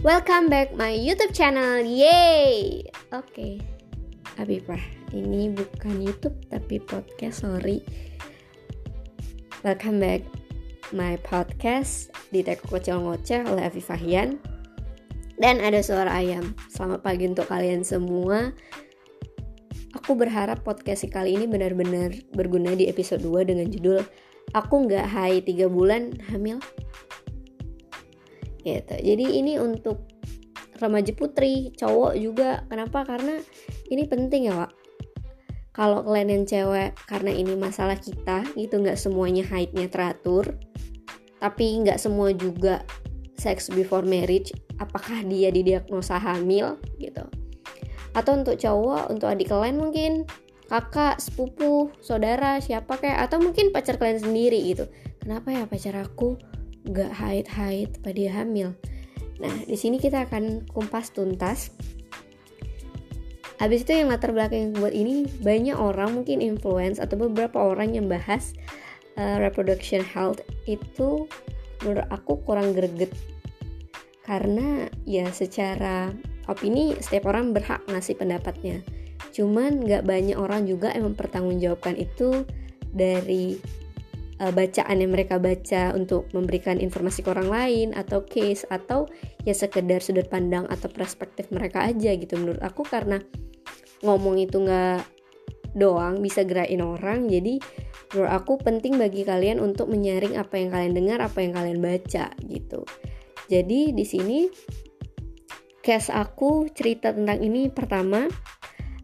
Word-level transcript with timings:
Welcome 0.00 0.48
back 0.48 0.72
my 0.72 0.96
YouTube 0.96 1.36
channel. 1.36 1.84
Yay. 1.84 2.88
Oke. 3.12 3.28
Okay. 3.36 3.54
Abipah, 4.40 4.80
ini 5.12 5.52
bukan 5.52 6.00
YouTube 6.00 6.40
tapi 6.48 6.80
podcast, 6.80 7.44
sorry. 7.44 7.84
Welcome 9.60 10.00
back 10.00 10.24
my 10.96 11.20
podcast 11.20 12.08
di 12.32 12.40
Teko 12.40 12.80
Kecil 12.80 13.04
Ngoceh 13.04 13.44
oleh 13.44 13.68
Afifah 13.68 14.00
Hian. 14.00 14.40
Dan 15.36 15.60
ada 15.60 15.84
suara 15.84 16.16
ayam. 16.16 16.56
Selamat 16.72 17.04
pagi 17.04 17.28
untuk 17.28 17.44
kalian 17.52 17.84
semua. 17.84 18.56
Aku 20.00 20.16
berharap 20.16 20.64
podcast 20.64 21.04
kali 21.12 21.36
ini 21.36 21.44
benar-benar 21.44 22.16
berguna 22.32 22.72
di 22.72 22.88
episode 22.88 23.20
2 23.20 23.52
dengan 23.52 23.68
judul 23.68 24.00
Aku 24.50 24.88
nggak 24.88 25.06
hai 25.12 25.44
3 25.44 25.70
bulan 25.70 26.10
hamil 26.26 26.58
gitu. 28.60 28.94
Jadi 28.96 29.24
ini 29.40 29.56
untuk 29.56 30.04
remaja 30.80 31.12
putri 31.12 31.72
cowok 31.76 32.12
juga. 32.16 32.64
Kenapa? 32.68 33.04
Karena 33.04 33.40
ini 33.88 34.04
penting 34.06 34.48
ya 34.48 34.54
pak 34.66 34.80
kalau 35.70 36.02
kalian 36.02 36.28
yang 36.28 36.44
cewek 36.44 36.92
karena 37.06 37.30
ini 37.30 37.54
masalah 37.54 37.96
kita 37.96 38.42
gitu 38.58 38.82
nggak 38.82 38.98
semuanya 38.98 39.46
haidnya 39.46 39.86
teratur 39.86 40.58
tapi 41.40 41.80
nggak 41.80 41.96
semua 41.96 42.34
juga 42.36 42.84
sex 43.40 43.72
before 43.72 44.04
marriage 44.04 44.52
apakah 44.76 45.24
dia 45.24 45.48
didiagnosa 45.48 46.20
hamil 46.20 46.76
gitu. 47.00 47.24
Atau 48.12 48.36
untuk 48.36 48.60
cowok 48.60 49.08
untuk 49.08 49.32
adik 49.32 49.48
kalian 49.48 49.80
mungkin 49.80 50.12
kakak 50.68 51.16
sepupu 51.16 51.88
saudara 52.04 52.60
siapa 52.60 53.00
kayak 53.00 53.24
atau 53.30 53.40
mungkin 53.40 53.72
pacar 53.72 53.96
kalian 53.96 54.20
sendiri 54.20 54.60
gitu. 54.68 54.84
Kenapa 55.24 55.48
ya 55.48 55.64
pacar 55.64 55.96
aku 55.96 56.36
gak 56.88 57.12
haid-haid 57.12 58.00
pada 58.00 58.16
dia 58.16 58.32
hamil. 58.32 58.72
Nah, 59.40 59.54
di 59.64 59.76
sini 59.76 60.00
kita 60.00 60.28
akan 60.28 60.68
kumpas 60.68 61.12
tuntas. 61.12 61.72
Habis 63.60 63.84
itu 63.84 63.92
yang 63.92 64.08
latar 64.08 64.32
belakang 64.32 64.72
yang 64.72 64.72
buat 64.80 64.96
ini 64.96 65.28
banyak 65.44 65.76
orang 65.76 66.16
mungkin 66.16 66.40
influence 66.40 66.96
atau 66.96 67.20
beberapa 67.20 67.60
orang 67.60 67.92
yang 67.92 68.08
bahas 68.08 68.56
uh, 69.20 69.36
reproduction 69.36 70.00
health 70.00 70.40
itu 70.64 71.28
menurut 71.84 72.08
aku 72.08 72.40
kurang 72.44 72.72
greget 72.72 73.12
karena 74.24 74.86
ya 75.08 75.26
secara 75.32 76.12
opini 76.46 76.94
setiap 77.00 77.32
orang 77.32 77.50
berhak 77.56 77.80
ngasih 77.88 78.14
pendapatnya 78.14 78.84
cuman 79.34 79.82
nggak 79.82 80.04
banyak 80.04 80.36
orang 80.36 80.68
juga 80.68 80.92
yang 80.92 81.12
mempertanggungjawabkan 81.12 81.96
itu 81.96 82.44
dari 82.90 83.58
uh, 84.40 84.52
bacaan 84.52 84.96
yang 84.98 85.12
mereka 85.12 85.36
baca 85.36 85.92
untuk 85.92 86.26
memberikan 86.32 86.80
informasi 86.80 87.20
ke 87.22 87.28
orang 87.30 87.52
lain 87.52 87.88
atau 87.92 88.24
case 88.24 88.64
atau 88.72 89.06
ya 89.44 89.52
sekedar 89.52 90.00
sudut 90.00 90.26
pandang 90.26 90.64
atau 90.72 90.88
perspektif 90.88 91.52
mereka 91.52 91.84
aja 91.84 92.16
gitu. 92.16 92.40
Menurut 92.40 92.64
aku 92.64 92.82
karena 92.82 93.20
ngomong 94.00 94.40
itu 94.40 94.56
nggak 94.64 95.04
doang 95.76 96.18
bisa 96.18 96.42
gerakin 96.42 96.82
orang 96.82 97.30
jadi 97.30 97.62
menurut 98.10 98.32
aku 98.34 98.58
penting 98.58 98.98
bagi 98.98 99.22
kalian 99.22 99.62
untuk 99.62 99.86
menyaring 99.86 100.34
apa 100.34 100.58
yang 100.58 100.74
kalian 100.74 100.94
dengar 100.98 101.18
apa 101.22 101.38
yang 101.46 101.54
kalian 101.54 101.78
baca 101.78 102.34
gitu. 102.42 102.82
Jadi 103.46 103.94
di 103.94 104.04
sini 104.06 104.50
case 105.82 106.10
aku 106.10 106.70
cerita 106.70 107.14
tentang 107.14 107.38
ini. 107.42 107.70
Pertama 107.70 108.26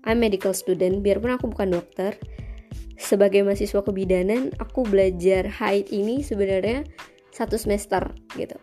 I'm 0.06 0.22
medical 0.22 0.54
student. 0.54 1.02
Biarpun 1.02 1.34
aku 1.34 1.50
bukan 1.50 1.74
dokter 1.74 2.14
sebagai 2.96 3.44
mahasiswa 3.44 3.80
kebidanan 3.84 4.52
aku 4.56 4.84
belajar 4.88 5.46
haid 5.48 5.92
ini 5.92 6.24
sebenarnya 6.24 6.84
satu 7.32 7.60
semester 7.60 8.12
gitu. 8.36 8.56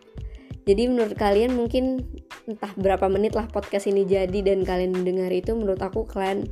Jadi 0.64 0.88
menurut 0.88 1.14
kalian 1.14 1.54
mungkin 1.54 2.02
entah 2.48 2.72
berapa 2.74 3.06
menit 3.06 3.36
lah 3.36 3.46
podcast 3.46 3.86
ini 3.86 4.08
jadi 4.08 4.40
dan 4.42 4.64
kalian 4.64 4.96
mendengar 4.96 5.28
itu 5.30 5.52
menurut 5.52 5.80
aku 5.80 6.08
kalian 6.08 6.48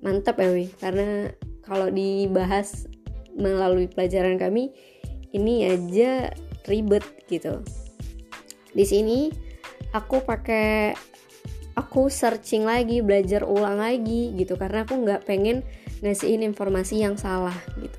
mantep 0.00 0.38
ya 0.40 0.48
wih 0.54 0.70
karena 0.80 1.34
kalau 1.66 1.90
dibahas 1.92 2.88
melalui 3.36 3.90
pelajaran 3.90 4.38
kami 4.38 4.72
ini 5.34 5.66
aja 5.66 6.30
ribet 6.66 7.04
gitu. 7.26 7.62
Di 8.70 8.86
sini 8.86 9.30
aku 9.90 10.22
pakai 10.22 10.94
aku 11.74 12.06
searching 12.06 12.66
lagi 12.66 13.02
belajar 13.02 13.42
ulang 13.42 13.82
lagi 13.82 14.34
gitu. 14.38 14.54
Karena 14.54 14.86
aku 14.86 14.94
nggak 15.02 15.26
pengen 15.26 15.66
ngasihin 16.00 16.44
informasi 16.44 17.04
yang 17.04 17.16
salah 17.16 17.56
gitu. 17.80 17.98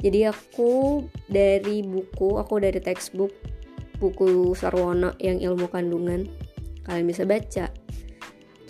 Jadi 0.00 0.32
aku 0.32 1.04
dari 1.28 1.84
buku 1.84 2.40
aku 2.40 2.56
dari 2.62 2.80
textbook 2.80 3.34
buku 4.00 4.56
Sarwono 4.56 5.12
yang 5.20 5.38
ilmu 5.38 5.68
kandungan 5.68 6.24
kalian 6.88 7.06
bisa 7.06 7.28
baca. 7.28 7.68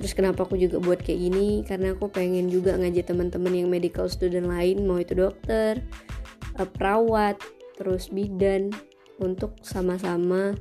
Terus 0.00 0.12
kenapa 0.16 0.48
aku 0.48 0.56
juga 0.56 0.80
buat 0.80 0.98
kayak 1.04 1.20
gini? 1.30 1.62
Karena 1.62 1.94
aku 1.94 2.10
pengen 2.10 2.48
juga 2.48 2.74
ngajak 2.74 3.14
teman-teman 3.14 3.52
yang 3.52 3.69
medical 3.70 4.08
student 4.08 4.48
lain 4.48 4.88
mau 4.88 4.98
itu 4.98 5.14
dokter 5.14 5.84
eh, 6.58 6.69
perawat 6.69 7.38
terus 7.78 8.10
bidan 8.10 8.74
untuk 9.20 9.56
sama-sama 9.60 10.56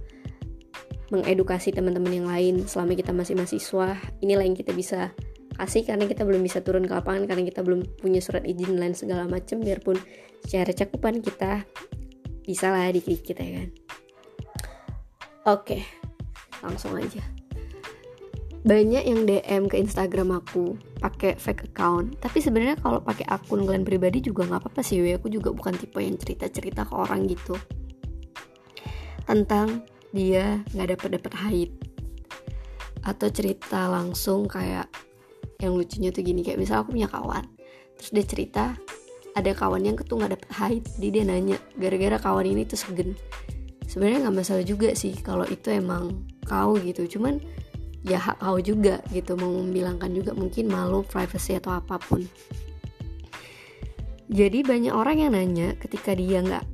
mengedukasi 1.10 1.74
teman-teman 1.74 2.14
yang 2.22 2.28
lain 2.30 2.56
selama 2.70 2.94
kita 2.94 3.10
masih 3.16 3.34
mahasiswa. 3.34 3.98
Inilah 4.22 4.46
yang 4.46 4.54
kita 4.60 4.76
bisa 4.76 5.16
kasih 5.60 5.84
karena 5.84 6.08
kita 6.08 6.24
belum 6.24 6.40
bisa 6.40 6.64
turun 6.64 6.88
ke 6.88 6.94
lapangan 6.96 7.28
karena 7.28 7.44
kita 7.44 7.60
belum 7.60 7.84
punya 8.00 8.24
surat 8.24 8.48
izin 8.48 8.80
dan 8.80 8.96
segala 8.96 9.28
macam 9.28 9.60
biarpun 9.60 10.00
secara 10.48 10.72
cakupan 10.72 11.20
kita 11.20 11.68
bisa 12.48 12.72
lah 12.72 12.88
dikit-dikit 12.88 13.36
ya 13.36 13.50
kan. 13.60 13.70
Oke 15.52 15.84
langsung 16.64 16.96
aja. 16.96 17.20
Banyak 18.60 19.04
yang 19.08 19.24
DM 19.24 19.72
ke 19.72 19.80
Instagram 19.80 20.40
aku 20.40 20.80
pakai 21.04 21.36
fake 21.36 21.76
account 21.76 22.16
tapi 22.24 22.40
sebenarnya 22.40 22.80
kalau 22.80 23.04
pakai 23.04 23.28
akun 23.28 23.68
kalian 23.68 23.84
pribadi 23.84 24.24
juga 24.24 24.48
nggak 24.48 24.64
apa-apa 24.64 24.80
sih 24.84 25.04
we. 25.04 25.16
aku 25.16 25.28
juga 25.28 25.52
bukan 25.52 25.76
tipe 25.76 26.00
yang 26.00 26.16
cerita-cerita 26.16 26.88
ke 26.88 26.94
orang 26.96 27.28
gitu. 27.28 27.60
Tentang 29.28 29.84
dia 30.16 30.64
nggak 30.72 30.96
dapet 30.96 31.10
dapet 31.20 31.34
haid. 31.36 31.72
Atau 33.04 33.32
cerita 33.32 33.88
langsung 33.88 34.48
kayak 34.48 35.09
yang 35.60 35.76
lucunya 35.76 36.10
tuh 36.10 36.24
gini 36.24 36.42
kayak 36.44 36.60
misal 36.60 36.82
aku 36.84 36.96
punya 36.96 37.12
kawan 37.12 37.46
terus 38.00 38.10
dia 38.16 38.26
cerita 38.26 38.64
ada 39.36 39.52
kawan 39.54 39.84
yang 39.84 39.96
ketua 40.00 40.26
nggak 40.26 40.32
dapet 40.40 40.50
haid 40.56 40.84
jadi 40.98 41.08
dia 41.12 41.24
nanya 41.28 41.58
gara-gara 41.76 42.18
kawan 42.20 42.48
ini 42.48 42.64
tuh 42.64 42.80
segen 42.80 43.14
sebenarnya 43.86 44.28
nggak 44.28 44.38
masalah 44.40 44.64
juga 44.64 44.96
sih 44.96 45.14
kalau 45.20 45.44
itu 45.48 45.68
emang 45.74 46.24
kau 46.48 46.80
gitu 46.80 47.20
cuman 47.20 47.44
ya 48.08 48.20
hak 48.20 48.40
kau 48.40 48.60
juga 48.64 49.04
gitu 49.12 49.36
mau 49.36 49.52
membilangkan 49.52 50.12
juga 50.16 50.32
mungkin 50.32 50.72
malu 50.72 51.04
privacy 51.04 51.60
atau 51.60 51.76
apa 51.76 52.00
pun. 52.00 52.24
Jadi 54.30 54.62
banyak 54.62 54.94
orang 54.94 55.26
yang 55.26 55.34
nanya 55.34 55.74
ketika 55.82 56.14
dia 56.14 56.46
nggak 56.46 56.66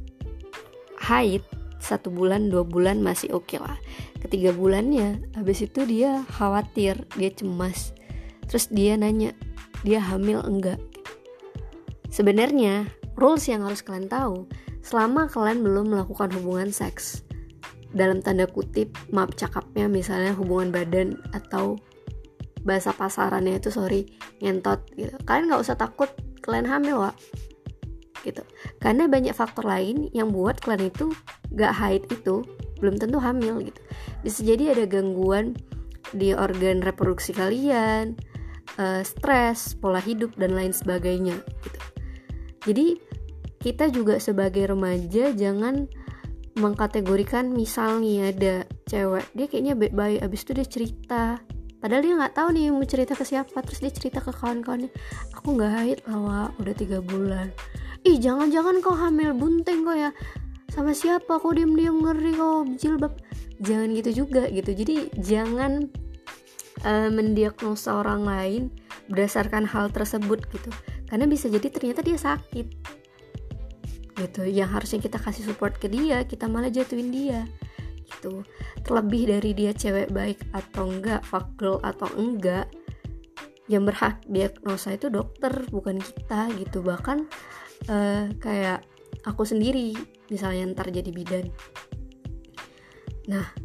haid 0.99 1.41
satu 1.79 2.11
bulan 2.11 2.51
dua 2.51 2.67
bulan 2.67 2.99
masih 2.99 3.31
oke 3.31 3.47
okay 3.47 3.59
lah. 3.63 3.79
Ketiga 4.19 4.51
bulannya 4.51 5.23
habis 5.37 5.63
itu 5.63 5.87
dia 5.87 6.25
khawatir 6.35 6.99
dia 7.15 7.31
cemas 7.31 7.94
terus 8.47 8.69
dia 8.69 8.97
nanya 8.97 9.33
dia 9.85 10.01
hamil 10.01 10.41
enggak? 10.45 10.81
Sebenarnya 12.09 12.87
rules 13.19 13.45
yang 13.47 13.67
harus 13.67 13.83
kalian 13.83 14.07
tahu 14.07 14.47
selama 14.85 15.27
kalian 15.27 15.65
belum 15.65 15.91
melakukan 15.91 16.29
hubungan 16.35 16.69
seks 16.69 17.25
dalam 17.95 18.19
tanda 18.19 18.45
kutip 18.45 18.91
maaf 19.09 19.33
cakapnya 19.33 19.87
misalnya 19.87 20.35
hubungan 20.35 20.69
badan 20.69 21.19
atau 21.31 21.79
bahasa 22.65 22.91
pasarannya 22.91 23.61
itu 23.61 23.69
sorry 23.71 24.09
ngentot 24.41 24.83
gitu. 24.97 25.15
Kalian 25.23 25.53
nggak 25.53 25.63
usah 25.63 25.77
takut 25.79 26.09
kalian 26.43 26.67
hamil 26.67 27.07
wa 27.07 27.11
gitu. 28.25 28.41
Karena 28.81 29.05
banyak 29.05 29.37
faktor 29.37 29.69
lain 29.69 30.09
yang 30.11 30.33
buat 30.33 30.57
kalian 30.59 30.89
itu 30.89 31.13
gak 31.53 31.77
haid 31.77 32.03
itu 32.09 32.41
belum 32.81 32.97
tentu 32.97 33.21
hamil 33.21 33.61
gitu. 33.61 33.81
Bisa 34.25 34.41
jadi 34.41 34.73
ada 34.73 34.89
gangguan 34.89 35.53
di 36.11 36.33
organ 36.33 36.81
reproduksi 36.81 37.31
kalian 37.37 38.17
uh, 38.77 39.01
stres, 39.05 39.73
pola 39.77 40.01
hidup 40.01 40.33
dan 40.35 40.53
lain 40.53 40.71
sebagainya 40.71 41.37
gitu. 41.63 41.79
Jadi 42.65 42.87
kita 43.61 43.89
juga 43.89 44.17
sebagai 44.21 44.69
remaja 44.69 45.33
jangan 45.33 45.89
mengkategorikan 46.55 47.51
misalnya 47.51 48.31
ada 48.31 48.55
cewek 48.87 49.27
dia 49.35 49.45
kayaknya 49.51 49.73
baik-baik 49.75 50.19
abis 50.23 50.41
itu 50.45 50.51
dia 50.55 50.67
cerita. 50.67 51.23
Padahal 51.81 52.01
dia 52.01 52.13
nggak 52.17 52.33
tahu 52.33 52.47
nih 52.55 52.73
mau 52.73 52.85
cerita 52.87 53.13
ke 53.13 53.25
siapa 53.27 53.61
terus 53.61 53.83
dia 53.83 53.93
cerita 53.93 54.17
ke 54.17 54.33
kawan-kawannya 54.33 54.89
aku 55.37 55.47
nggak 55.53 55.71
haid 55.75 55.99
lah 56.09 56.49
udah 56.57 56.73
tiga 56.73 57.03
bulan. 57.03 57.51
Ih 58.05 58.17
jangan-jangan 58.21 58.81
kau 58.85 58.93
hamil 58.93 59.33
bunting 59.33 59.85
kok 59.85 59.97
ya. 59.97 60.09
Sama 60.69 60.93
siapa 60.97 61.37
kok 61.37 61.53
diam-diam 61.53 62.01
ngeri 62.01 62.33
kok 62.37 62.65
jilbab. 62.77 63.13
Jangan 63.61 63.93
gitu 63.97 64.25
juga 64.25 64.49
gitu. 64.49 64.71
Jadi 64.73 65.09
jangan 65.21 65.89
uh, 66.85 67.09
mendiagnosa 67.09 67.97
orang 67.97 68.23
lain 68.23 68.63
berdasarkan 69.09 69.65
hal 69.65 69.89
tersebut 69.89 70.45
gitu. 70.53 70.69
Karena 71.09 71.25
bisa 71.25 71.49
jadi 71.49 71.67
ternyata 71.67 72.05
dia 72.05 72.15
sakit. 72.15 72.67
Gitu 74.15 74.41
yang 74.47 74.71
harusnya 74.71 75.03
kita 75.03 75.19
kasih 75.19 75.43
support 75.43 75.75
ke 75.75 75.91
dia 75.91 76.23
kita 76.23 76.47
malah 76.47 76.71
jatuhin 76.71 77.11
dia. 77.11 77.49
Gitu. 78.05 78.45
Terlebih 78.85 79.33
dari 79.35 79.51
dia 79.57 79.73
cewek 79.73 80.13
baik 80.13 80.39
atau 80.53 80.87
enggak 80.87 81.25
fuck 81.25 81.51
girl 81.57 81.81
atau 81.81 82.07
enggak 82.15 82.69
yang 83.65 83.81
berhak 83.81 84.21
diagnosa 84.29 84.93
itu 84.93 85.09
dokter 85.09 85.51
bukan 85.73 85.97
kita 85.97 86.53
gitu. 86.61 86.85
Bahkan 86.85 87.17
uh, 87.89 88.29
kayak 88.37 88.85
aku 89.25 89.41
sendiri 89.43 89.97
misalnya 90.29 90.69
ntar 90.71 90.93
jadi 90.93 91.09
bidan. 91.09 91.49
Nah 93.25 93.64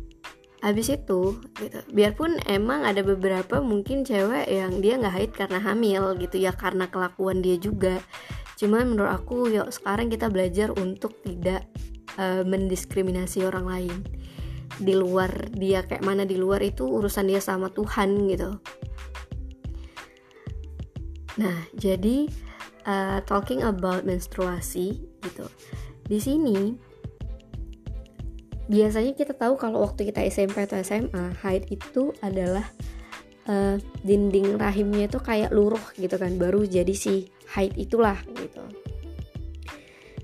habis 0.61 0.93
itu 0.93 1.41
gitu. 1.57 1.79
Biarpun 1.93 2.41
emang 2.49 2.85
ada 2.85 3.01
beberapa 3.01 3.65
mungkin 3.65 4.05
cewek 4.05 4.49
yang 4.49 4.81
dia 4.85 5.01
nggak 5.01 5.15
haid 5.17 5.33
karena 5.33 5.59
hamil 5.61 6.17
gitu 6.21 6.37
ya 6.37 6.53
karena 6.53 6.89
kelakuan 6.89 7.41
dia 7.41 7.57
juga. 7.57 8.01
Cuman 8.61 8.93
menurut 8.93 9.13
aku 9.13 9.49
yuk 9.49 9.73
sekarang 9.73 10.13
kita 10.13 10.29
belajar 10.29 10.69
untuk 10.77 11.17
tidak 11.25 11.65
uh, 12.21 12.45
mendiskriminasi 12.45 13.41
orang 13.45 13.67
lain. 13.67 13.97
Di 14.81 14.93
luar 14.97 15.53
dia 15.53 15.85
kayak 15.85 16.05
mana 16.05 16.29
di 16.29 16.37
luar 16.37 16.61
itu 16.61 16.85
urusan 16.85 17.29
dia 17.29 17.41
sama 17.41 17.73
Tuhan 17.73 18.29
gitu. 18.29 18.61
Nah 21.41 21.57
jadi 21.73 22.29
uh, 22.85 23.25
talking 23.25 23.65
about 23.65 24.05
menstruasi 24.05 25.09
gitu. 25.25 25.49
Di 26.05 26.21
sini 26.21 26.90
biasanya 28.71 29.19
kita 29.19 29.35
tahu 29.35 29.59
kalau 29.59 29.83
waktu 29.83 30.15
kita 30.15 30.23
SMP 30.31 30.63
atau 30.63 30.79
SMA 30.79 31.35
haid 31.43 31.67
itu 31.75 32.15
adalah 32.23 32.71
uh, 33.51 33.75
dinding 34.07 34.55
rahimnya 34.55 35.11
itu 35.11 35.19
kayak 35.19 35.51
luruh 35.51 35.83
gitu 35.99 36.15
kan 36.15 36.39
baru 36.39 36.63
jadi 36.63 36.95
si 36.95 37.27
haid 37.51 37.75
itulah 37.75 38.15
gitu. 38.39 38.63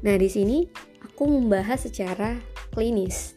Nah 0.07 0.15
di 0.15 0.31
sini 0.31 0.63
aku 1.03 1.27
membahas 1.27 1.91
secara 1.91 2.39
klinis. 2.71 3.35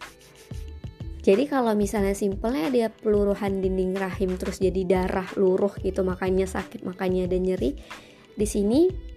Jadi 1.20 1.50
kalau 1.50 1.74
misalnya 1.74 2.14
simpelnya 2.14 2.70
dia 2.70 2.88
peluruhan 2.94 3.66
dinding 3.66 3.98
rahim 3.98 4.38
terus 4.38 4.62
jadi 4.62 4.86
darah 4.86 5.28
luruh 5.36 5.74
gitu 5.82 6.06
makanya 6.06 6.46
sakit 6.46 6.86
makanya 6.86 7.26
ada 7.26 7.38
nyeri. 7.42 7.74
Di 8.38 8.46
sini 8.46 9.09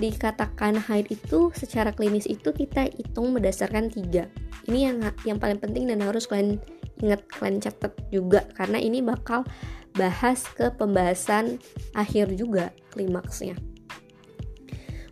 dikatakan 0.00 0.80
haid 0.80 1.12
itu 1.12 1.52
secara 1.52 1.92
klinis 1.92 2.24
itu 2.24 2.50
kita 2.50 2.88
hitung 2.88 3.36
berdasarkan 3.36 3.92
tiga. 3.92 4.26
Ini 4.64 4.78
yang 4.90 4.96
yang 5.28 5.38
paling 5.38 5.60
penting 5.60 5.86
dan 5.86 6.00
harus 6.00 6.24
kalian 6.24 6.56
ingat 7.04 7.20
kalian 7.28 7.60
catat 7.60 7.92
juga 8.08 8.48
karena 8.56 8.80
ini 8.80 9.04
bakal 9.04 9.44
bahas 9.94 10.46
ke 10.56 10.72
pembahasan 10.72 11.60
akhir 11.92 12.32
juga 12.34 12.72
klimaksnya. 12.96 13.54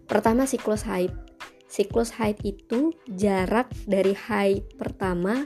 Pertama 0.09 0.49
siklus 0.49 0.89
haid. 0.89 1.13
Siklus 1.69 2.17
haid 2.17 2.41
itu 2.41 2.97
jarak 3.13 3.69
dari 3.85 4.17
haid 4.17 4.65
pertama 4.81 5.45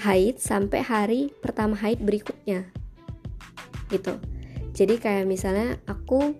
haid 0.00 0.40
sampai 0.40 0.80
hari 0.80 1.20
pertama 1.44 1.76
haid 1.76 2.00
berikutnya. 2.00 2.72
Gitu. 3.92 4.16
Jadi 4.72 4.94
kayak 4.98 5.28
misalnya 5.28 5.76
aku 5.84 6.34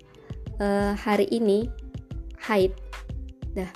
uh, 0.60 0.92
hari 0.94 1.26
ini 1.30 1.70
haid. 2.44 2.74
Dah 3.54 3.70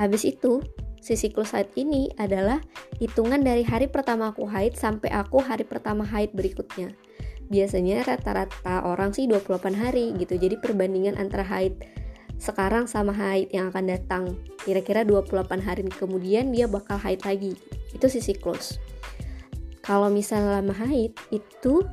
habis 0.00 0.24
itu 0.24 0.64
si 1.04 1.12
siklus 1.12 1.52
haid 1.52 1.68
ini 1.76 2.08
adalah 2.16 2.64
hitungan 2.96 3.44
dari 3.44 3.60
hari 3.60 3.84
pertama 3.84 4.32
aku 4.32 4.48
haid 4.48 4.72
sampai 4.72 5.12
aku 5.12 5.44
hari 5.44 5.68
pertama 5.68 6.08
haid 6.08 6.32
berikutnya. 6.32 6.96
Biasanya 7.52 8.08
rata-rata 8.08 8.88
orang 8.88 9.12
sih 9.12 9.28
28 9.28 9.76
hari 9.76 10.16
gitu. 10.16 10.40
Jadi 10.40 10.56
perbandingan 10.56 11.20
antara 11.20 11.44
haid 11.44 11.84
sekarang 12.40 12.88
sama 12.88 13.12
haid 13.12 13.52
yang 13.52 13.68
akan 13.68 13.92
datang 13.92 14.24
kira-kira 14.64 15.04
28 15.04 15.60
hari 15.60 15.84
kemudian 15.92 16.48
dia 16.48 16.64
bakal 16.64 16.96
haid 16.96 17.20
lagi. 17.28 17.52
Itu 17.92 18.08
si 18.08 18.24
siklus. 18.24 18.80
Kalau 19.84 20.08
misalnya 20.08 20.64
lama 20.64 20.72
haid 20.72 21.12
itu 21.28 21.84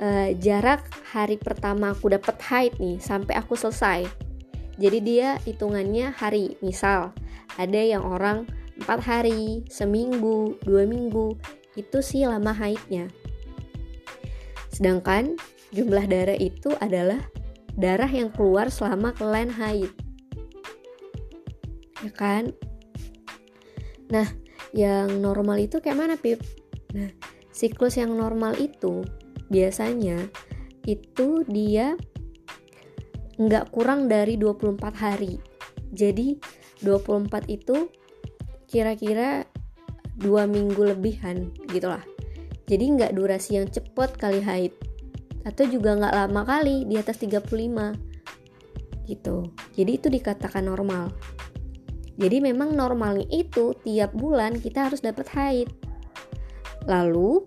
uh, 0.00 0.30
jarak 0.38 0.86
hari 1.12 1.38
pertama 1.38 1.94
aku 1.94 2.10
dapat 2.10 2.38
haid 2.42 2.74
nih 2.78 2.98
sampai 2.98 3.38
aku 3.38 3.54
selesai. 3.54 4.06
Jadi 4.74 4.98
dia 5.02 5.38
hitungannya 5.46 6.10
hari. 6.10 6.58
Misal 6.58 7.14
ada 7.54 7.78
yang 7.78 8.02
orang 8.02 8.46
4 8.82 8.90
hari, 8.98 9.62
seminggu, 9.70 10.58
dua 10.66 10.82
minggu, 10.82 11.38
itu 11.78 12.02
sih 12.02 12.26
lama 12.26 12.50
haidnya. 12.50 13.06
Sedangkan 14.74 15.38
jumlah 15.70 16.10
darah 16.10 16.34
itu 16.34 16.74
adalah 16.82 17.22
darah 17.78 18.10
yang 18.10 18.34
keluar 18.34 18.74
selama 18.74 19.14
kalian 19.14 19.54
haid. 19.54 19.90
Ya 22.02 22.10
kan? 22.10 22.50
Nah, 24.10 24.26
yang 24.74 25.22
normal 25.22 25.62
itu 25.62 25.78
kayak 25.78 25.98
mana, 25.98 26.14
Pip? 26.18 26.42
Nah, 26.90 27.14
siklus 27.54 27.94
yang 27.94 28.18
normal 28.18 28.58
itu 28.58 29.06
biasanya 29.48 30.28
itu 30.84 31.44
dia 31.48 31.96
nggak 33.40 33.74
kurang 33.74 34.06
dari 34.06 34.38
24 34.38 34.78
hari. 34.94 35.40
Jadi 35.94 36.38
24 36.82 37.50
itu 37.50 37.90
kira-kira 38.70 39.46
dua 40.18 40.46
minggu 40.46 40.94
lebihan 40.94 41.50
gitulah. 41.70 42.02
Jadi 42.64 42.84
nggak 42.96 43.12
durasi 43.14 43.60
yang 43.60 43.68
cepet 43.68 44.10
kali 44.16 44.40
haid. 44.40 44.72
Atau 45.44 45.68
juga 45.68 45.92
nggak 45.98 46.14
lama 46.14 46.42
kali 46.48 46.88
di 46.88 46.96
atas 46.96 47.20
35 47.20 47.44
gitu. 49.04 49.52
Jadi 49.76 49.90
itu 49.92 50.08
dikatakan 50.08 50.64
normal. 50.64 51.12
Jadi 52.14 52.38
memang 52.38 52.72
normalnya 52.72 53.26
itu 53.28 53.74
tiap 53.82 54.14
bulan 54.14 54.56
kita 54.62 54.88
harus 54.88 55.02
dapat 55.02 55.26
haid. 55.34 55.68
Lalu 56.86 57.42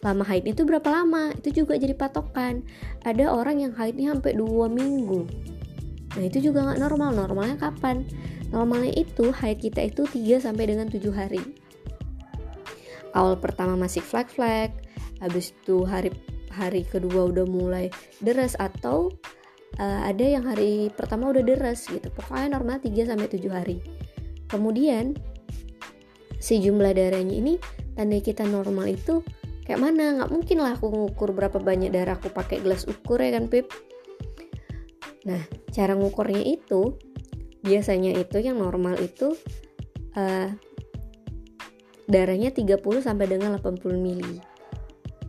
lama 0.00 0.24
haid 0.24 0.48
itu 0.48 0.64
berapa 0.64 0.88
lama? 0.88 1.32
Itu 1.36 1.64
juga 1.64 1.76
jadi 1.76 1.92
patokan. 1.92 2.64
Ada 3.04 3.28
orang 3.28 3.60
yang 3.60 3.72
haidnya 3.76 4.16
sampai 4.16 4.32
dua 4.36 4.66
minggu. 4.68 5.28
Nah 6.16 6.24
itu 6.24 6.50
juga 6.50 6.64
nggak 6.64 6.80
normal. 6.80 7.10
Normalnya 7.14 7.56
kapan? 7.60 8.08
Normalnya 8.50 8.90
itu 8.98 9.30
haid 9.30 9.62
kita 9.62 9.86
itu 9.86 10.02
3 10.10 10.42
sampai 10.42 10.74
dengan 10.74 10.90
7 10.90 10.98
hari. 11.14 11.38
Awal 13.14 13.38
pertama 13.38 13.78
masih 13.78 14.02
flag 14.02 14.26
flag 14.30 14.74
habis 15.22 15.54
itu 15.54 15.86
hari 15.86 16.10
hari 16.50 16.82
kedua 16.82 17.30
udah 17.30 17.46
mulai 17.46 17.94
deras 18.18 18.58
atau 18.58 19.14
uh, 19.78 20.00
ada 20.02 20.24
yang 20.24 20.46
hari 20.46 20.90
pertama 20.90 21.30
udah 21.30 21.46
deras 21.46 21.86
gitu. 21.86 22.10
Pokoknya 22.10 22.58
normal 22.58 22.82
3 22.82 23.06
sampai 23.06 23.28
7 23.30 23.46
hari. 23.54 23.78
Kemudian 24.50 25.14
si 26.42 26.58
jumlah 26.58 26.90
darahnya 26.90 27.38
ini 27.38 27.54
tanda 27.94 28.18
kita 28.18 28.42
normal 28.50 28.90
itu 28.90 29.22
kayak 29.70 29.86
mana? 29.86 30.18
Nggak 30.18 30.30
mungkin 30.34 30.58
lah 30.58 30.74
aku 30.74 30.90
ngukur 30.90 31.30
berapa 31.30 31.62
banyak 31.62 31.94
darah 31.94 32.18
aku 32.18 32.34
pakai 32.34 32.58
gelas 32.58 32.90
ukur 32.90 33.22
ya 33.22 33.38
kan 33.38 33.46
Pip? 33.46 33.70
Nah 35.30 35.38
cara 35.70 35.94
ngukurnya 35.94 36.42
itu 36.42 36.98
biasanya 37.62 38.18
itu 38.18 38.42
yang 38.42 38.58
normal 38.58 38.98
itu 38.98 39.38
uh, 40.18 40.50
darahnya 42.10 42.50
30 42.50 42.82
sampai 42.98 43.30
dengan 43.30 43.54
80 43.62 43.94
mili. 43.94 44.42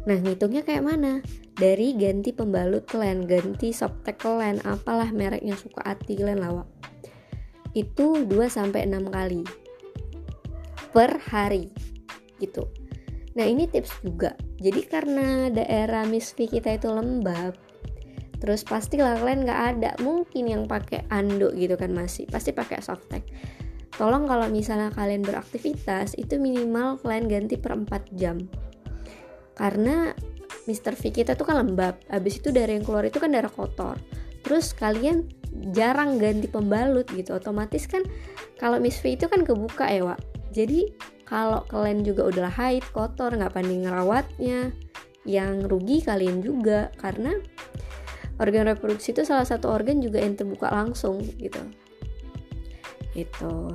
Nah 0.10 0.18
ngitungnya 0.18 0.66
kayak 0.66 0.90
mana? 0.90 1.22
Dari 1.54 1.94
ganti 1.94 2.34
pembalut 2.34 2.90
kalian 2.90 3.30
ganti 3.30 3.70
softtek 3.70 4.18
kalian 4.18 4.58
apalah 4.66 5.14
mereknya 5.14 5.54
suka 5.54 5.86
hati 5.86 6.18
kalian 6.18 6.42
lawak 6.42 6.66
itu 7.72 8.28
2 8.28 8.52
sampai 8.52 8.84
6 8.90 9.08
kali 9.08 9.46
per 10.92 11.22
hari 11.32 11.72
gitu 12.42 12.68
Nah 13.38 13.46
ini 13.48 13.68
tips 13.68 14.04
juga. 14.04 14.36
Jadi 14.60 14.82
karena 14.88 15.48
daerah 15.48 16.04
misfi 16.04 16.52
kita 16.52 16.76
itu 16.76 16.92
lembab, 16.92 17.56
terus 18.44 18.66
pasti 18.68 19.00
kalian 19.00 19.48
nggak 19.48 19.62
ada 19.78 19.92
mungkin 20.04 20.50
yang 20.50 20.64
pakai 20.68 21.08
anduk 21.08 21.56
gitu 21.56 21.80
kan 21.80 21.96
masih, 21.96 22.28
pasti 22.28 22.52
pakai 22.52 22.84
softtek. 22.84 23.24
Tolong 23.96 24.26
kalau 24.26 24.48
misalnya 24.50 24.90
kalian 24.92 25.22
beraktivitas 25.22 26.18
itu 26.18 26.42
minimal 26.42 26.98
kalian 27.04 27.30
ganti 27.30 27.56
per 27.60 27.76
4 27.76 28.18
jam. 28.18 28.40
Karena 29.56 30.10
Mr. 30.66 30.98
V 30.98 31.12
kita 31.12 31.38
tuh 31.38 31.46
kan 31.46 31.62
lembab, 31.62 32.02
habis 32.10 32.40
itu 32.42 32.50
darah 32.50 32.74
yang 32.74 32.86
keluar 32.86 33.06
itu 33.06 33.22
kan 33.22 33.30
darah 33.30 33.52
kotor. 33.52 34.00
Terus 34.42 34.74
kalian 34.74 35.30
jarang 35.76 36.18
ganti 36.18 36.50
pembalut 36.50 37.06
gitu, 37.14 37.38
otomatis 37.38 37.86
kan 37.86 38.02
kalau 38.58 38.82
Miss 38.82 38.98
V 39.04 39.14
itu 39.14 39.30
kan 39.30 39.46
kebuka 39.46 39.86
ya, 39.86 40.02
Wak. 40.02 40.22
Jadi 40.50 40.88
kalau 41.32 41.64
kalian 41.72 42.04
juga 42.04 42.28
udah 42.28 42.52
haid 42.52 42.84
kotor 42.92 43.32
nggak 43.32 43.56
pandai 43.56 43.80
ngerawatnya 43.80 44.76
yang 45.24 45.64
rugi 45.64 46.04
kalian 46.04 46.44
juga. 46.44 46.92
Karena 47.00 47.32
organ 48.36 48.68
reproduksi 48.68 49.16
itu 49.16 49.24
salah 49.24 49.48
satu 49.48 49.72
organ 49.72 50.04
juga 50.04 50.20
yang 50.20 50.36
terbuka 50.36 50.68
langsung 50.68 51.24
gitu. 51.40 51.64
Itu 53.16 53.72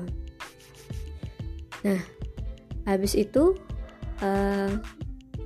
nah 1.81 2.03
habis 2.85 3.17
itu 3.17 3.57
uh, 4.21 4.73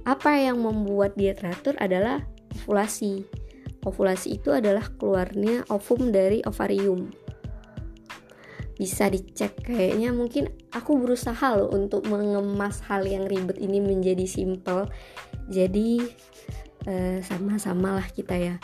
apa 0.02 0.30
yang 0.34 0.58
membuat 0.58 1.14
dia 1.14 1.30
teratur 1.38 1.78
adalah 1.78 2.26
ovulasi. 2.58 3.22
Ovulasi 3.86 4.34
itu 4.34 4.50
adalah 4.50 4.90
keluarnya 4.98 5.62
ovum 5.70 6.10
dari 6.10 6.42
ovarium 6.42 7.06
bisa 8.80 9.12
dicek 9.12 9.60
kayaknya. 9.60 10.16
Mungkin 10.16 10.48
aku 10.72 10.96
berusaha 10.96 11.52
loh 11.52 11.68
untuk 11.76 12.08
mengemas 12.08 12.80
hal 12.88 13.04
yang 13.04 13.28
ribet 13.28 13.60
ini 13.60 13.84
menjadi 13.84 14.24
simple. 14.24 14.88
Jadi 15.52 16.00
uh, 16.88 17.20
sama-sama 17.20 18.00
lah 18.00 18.08
kita 18.08 18.40
ya. 18.40 18.56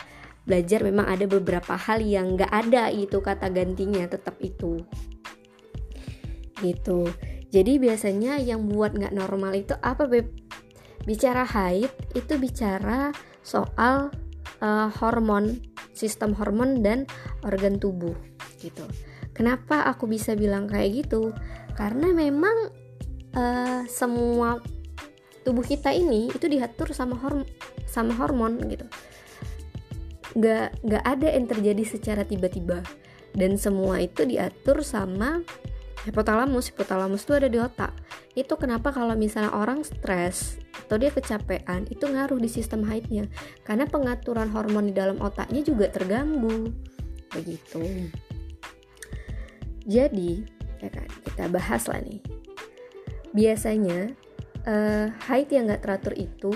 Belajar 0.49 0.81
memang 0.81 1.05
ada 1.05 1.29
beberapa 1.29 1.77
hal 1.77 2.01
yang 2.01 2.33
gak 2.33 2.49
ada 2.49 2.89
itu 2.89 3.21
kata 3.21 3.53
gantinya 3.53 4.09
tetap 4.09 4.41
itu. 4.41 4.81
Gitu. 6.57 7.13
Jadi 7.53 7.77
biasanya 7.77 8.41
yang 8.41 8.65
buat 8.65 8.97
nggak 8.97 9.13
normal 9.13 9.53
itu 9.53 9.77
apa 9.85 10.09
beb? 10.09 10.33
Bicara 11.05 11.45
haid 11.47 11.87
itu 12.17 12.35
bicara 12.35 13.13
soal 13.39 14.11
uh, 14.59 14.89
hormon 14.99 15.61
sistem 15.95 16.35
hormon 16.37 16.85
dan 16.85 17.09
organ 17.41 17.79
tubuh 17.79 18.13
gitu 18.61 18.85
Kenapa 19.37 19.85
aku 19.85 20.09
bisa 20.09 20.33
bilang 20.33 20.65
kayak 20.65 21.05
gitu? 21.05 21.29
Karena 21.77 22.09
memang 22.09 22.73
uh, 23.37 23.85
semua 23.85 24.57
tubuh 25.45 25.61
kita 25.61 25.93
ini 25.93 26.33
itu 26.33 26.49
diatur 26.49 26.89
sama 26.91 27.13
horm 27.21 27.45
sama 27.85 28.17
hormon 28.17 28.57
gitu. 28.65 28.89
Gak, 30.41 30.81
gak 30.81 31.03
ada 31.05 31.27
yang 31.37 31.45
terjadi 31.45 31.83
secara 31.85 32.25
tiba-tiba 32.25 32.81
dan 33.37 33.61
semua 33.61 34.01
itu 34.01 34.25
diatur 34.25 34.81
sama 34.81 35.45
hipotalamus. 36.03 36.73
Hipotalamus 36.73 37.21
itu 37.21 37.33
ada 37.37 37.45
di 37.45 37.61
otak. 37.61 37.93
Itu 38.33 38.57
kenapa 38.57 38.89
kalau 38.89 39.13
misalnya 39.13 39.53
orang 39.53 39.85
stres 39.85 40.57
atau 40.87 40.97
dia 40.97 41.13
kecapean 41.13 41.85
itu 41.93 42.09
ngaruh 42.09 42.41
di 42.41 42.49
sistem 42.49 42.85
haidnya 42.89 43.29
karena 43.67 43.85
pengaturan 43.85 44.49
hormon 44.49 44.89
di 44.89 44.93
dalam 44.97 45.21
otaknya 45.21 45.61
juga 45.61 45.93
terganggu. 45.93 46.73
Begitu. 47.33 48.09
Jadi, 49.87 50.43
ya 50.83 50.89
kan, 50.91 51.07
kita 51.23 51.47
bahas 51.47 51.87
lah 51.87 52.03
nih. 52.03 52.19
Biasanya 53.31 54.11
uh, 54.67 55.07
haid 55.31 55.47
yang 55.49 55.71
gak 55.71 55.87
teratur 55.87 56.13
itu 56.19 56.51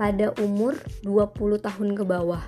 pada 0.00 0.32
umur 0.40 0.80
20 1.04 1.60
tahun 1.60 1.88
ke 1.92 2.04
bawah. 2.08 2.42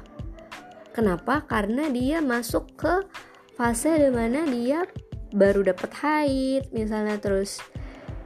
Kenapa? 0.97 1.45
Karena 1.45 1.93
dia 1.93 2.25
masuk 2.25 2.73
ke 2.81 3.05
fase 3.53 3.93
di 4.01 4.09
mana 4.09 4.49
dia 4.49 4.89
baru 5.33 5.65
dapat 5.65 5.93
haid, 6.01 6.73
misalnya 6.73 7.21
terus 7.21 7.61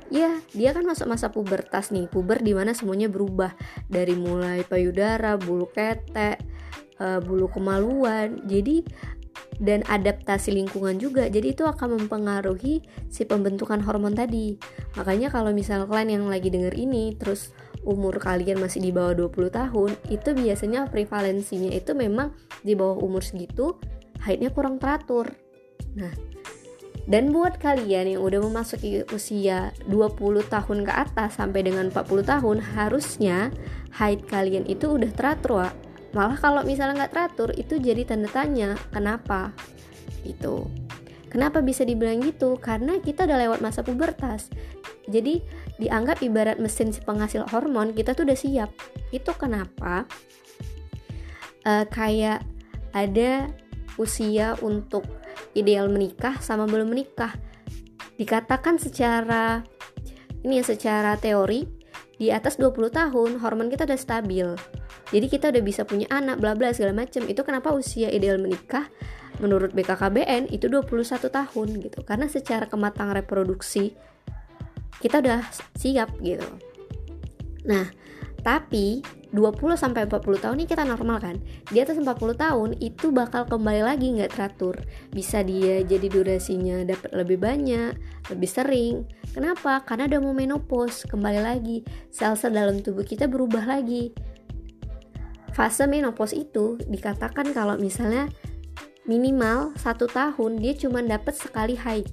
ya 0.07 0.39
dia 0.55 0.71
kan 0.71 0.87
masuk 0.87 1.11
masa 1.11 1.35
pubertas 1.35 1.91
nih 1.91 2.07
puber 2.07 2.39
di 2.39 2.55
mana 2.55 2.71
semuanya 2.71 3.11
berubah 3.11 3.55
dari 3.91 4.15
mulai 4.15 4.63
payudara 4.63 5.35
bulu 5.35 5.67
ketek 5.75 6.39
uh, 7.03 7.19
bulu 7.19 7.51
kemaluan 7.51 8.39
jadi 8.47 8.87
dan 9.59 9.81
adaptasi 9.89 10.53
lingkungan 10.53 11.01
juga. 11.01 11.29
Jadi 11.29 11.57
itu 11.57 11.65
akan 11.65 12.01
mempengaruhi 12.01 12.85
si 13.09 13.23
pembentukan 13.25 13.81
hormon 13.83 14.13
tadi. 14.13 14.57
Makanya 14.97 15.33
kalau 15.33 15.51
misal 15.53 15.89
kalian 15.89 16.21
yang 16.23 16.27
lagi 16.29 16.53
denger 16.53 16.77
ini 16.77 17.17
terus 17.17 17.53
umur 17.87 18.19
kalian 18.19 18.59
masih 18.59 18.83
di 18.83 18.91
bawah 18.91 19.15
20 19.15 19.53
tahun 19.53 19.91
itu 20.11 20.29
biasanya 20.35 20.91
prevalensinya 20.91 21.71
itu 21.71 21.95
memang 21.95 22.35
di 22.67 22.75
bawah 22.75 22.99
umur 22.99 23.23
segitu 23.23 23.79
haidnya 24.27 24.51
kurang 24.51 24.83
teratur. 24.83 25.31
Nah 25.95 26.37
dan 27.07 27.31
buat 27.31 27.63
kalian 27.63 28.19
yang 28.19 28.23
udah 28.27 28.43
memasuki 28.43 29.07
usia 29.15 29.71
20 29.87 30.19
tahun 30.51 30.79
ke 30.83 30.93
atas 30.93 31.39
sampai 31.39 31.63
dengan 31.63 31.95
40 31.95 32.03
tahun 32.27 32.59
harusnya 32.75 33.55
haid 33.95 34.27
kalian 34.27 34.67
itu 34.67 34.91
udah 34.91 35.15
teratur 35.15 35.71
malah 36.17 36.41
kalau 36.41 36.65
misalnya 36.65 37.05
nggak 37.05 37.13
teratur 37.13 37.53
itu 37.61 37.77
jadi 37.77 38.09
tanda 38.09 38.33
tanya 38.33 38.73
kenapa? 38.89 39.53
Itu 40.25 40.73
kenapa 41.29 41.61
bisa 41.61 41.85
dibilang 41.85 42.25
gitu? 42.25 42.57
Karena 42.57 42.97
kita 42.97 43.29
udah 43.29 43.37
lewat 43.37 43.61
masa 43.61 43.85
pubertas. 43.85 44.49
Jadi 45.07 45.45
dianggap 45.77 46.25
ibarat 46.25 46.57
mesin 46.57 46.91
penghasil 46.97 47.45
hormon 47.53 47.93
kita 47.93 48.17
tuh 48.17 48.25
udah 48.25 48.39
siap. 48.39 48.73
Itu 49.13 49.37
kenapa? 49.37 50.09
Uh, 51.69 51.85
kayak 51.93 52.41
ada 52.97 53.53
usia 54.01 54.57
untuk 54.65 55.05
ideal 55.53 55.93
menikah 55.93 56.41
sama 56.41 56.65
belum 56.65 56.97
menikah. 56.97 57.37
Dikatakan 58.17 58.81
secara 58.81 59.61
ini 60.41 60.63
ya 60.63 60.65
secara 60.65 61.21
teori 61.21 61.69
di 62.17 62.33
atas 62.33 62.57
20 62.57 62.89
tahun 62.89 63.31
hormon 63.45 63.69
kita 63.69 63.85
udah 63.85 64.01
stabil 64.01 64.49
jadi 65.15 65.27
kita 65.31 65.47
udah 65.55 65.63
bisa 65.63 65.83
punya 65.87 66.07
anak 66.11 66.43
bla 66.43 66.59
bla 66.59 66.75
segala 66.75 67.07
macem 67.07 67.27
itu 67.31 67.43
kenapa 67.47 67.71
usia 67.75 68.11
ideal 68.11 68.41
menikah 68.43 68.91
menurut 69.39 69.77
BKKBN 69.77 70.49
itu 70.49 70.67
21 70.67 71.29
tahun 71.29 71.69
gitu 71.85 72.01
karena 72.03 72.27
secara 72.27 72.65
kematangan 72.67 73.21
reproduksi 73.21 73.93
kita 74.99 75.21
udah 75.21 75.45
siap 75.77 76.17
gitu 76.25 76.49
nah 77.69 77.87
tapi 78.47 79.03
20 79.35 79.75
sampai 79.75 80.07
40 80.07 80.39
tahun 80.39 80.57
ini 80.63 80.71
kita 80.71 80.87
normal 80.87 81.19
kan. 81.19 81.37
Di 81.67 81.83
atas 81.83 81.99
40 81.99 82.39
tahun 82.39 82.79
itu 82.79 83.11
bakal 83.11 83.45
kembali 83.45 83.83
lagi 83.83 84.15
nggak 84.17 84.39
teratur. 84.39 84.79
Bisa 85.11 85.43
dia 85.43 85.83
jadi 85.83 86.07
durasinya 86.07 86.87
dapat 86.87 87.11
lebih 87.11 87.43
banyak, 87.43 87.99
lebih 88.31 88.49
sering. 88.49 89.03
Kenapa? 89.35 89.83
Karena 89.83 90.07
udah 90.07 90.21
mau 90.23 90.33
menopause, 90.33 91.05
kembali 91.11 91.43
lagi. 91.43 91.83
Sel-sel 92.09 92.55
dalam 92.55 92.81
tubuh 92.81 93.03
kita 93.03 93.27
berubah 93.27 93.67
lagi 93.67 94.15
fase 95.57 95.89
menopause 95.89 96.37
itu 96.37 96.77
dikatakan 96.85 97.57
kalau 97.57 97.81
misalnya 97.81 98.29
minimal 99.09 99.73
satu 99.81 100.05
tahun 100.05 100.61
dia 100.61 100.77
cuma 100.77 101.01
dapat 101.01 101.33
sekali 101.33 101.73
haid. 101.81 102.05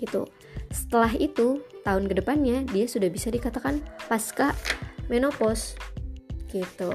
Gitu. 0.00 0.24
Setelah 0.72 1.12
itu 1.20 1.60
tahun 1.84 2.08
ke 2.08 2.24
depannya 2.24 2.64
dia 2.64 2.88
sudah 2.88 3.12
bisa 3.12 3.28
dikatakan 3.28 3.84
pasca 4.08 4.56
menopause. 5.12 5.76
Gitu. 6.48 6.88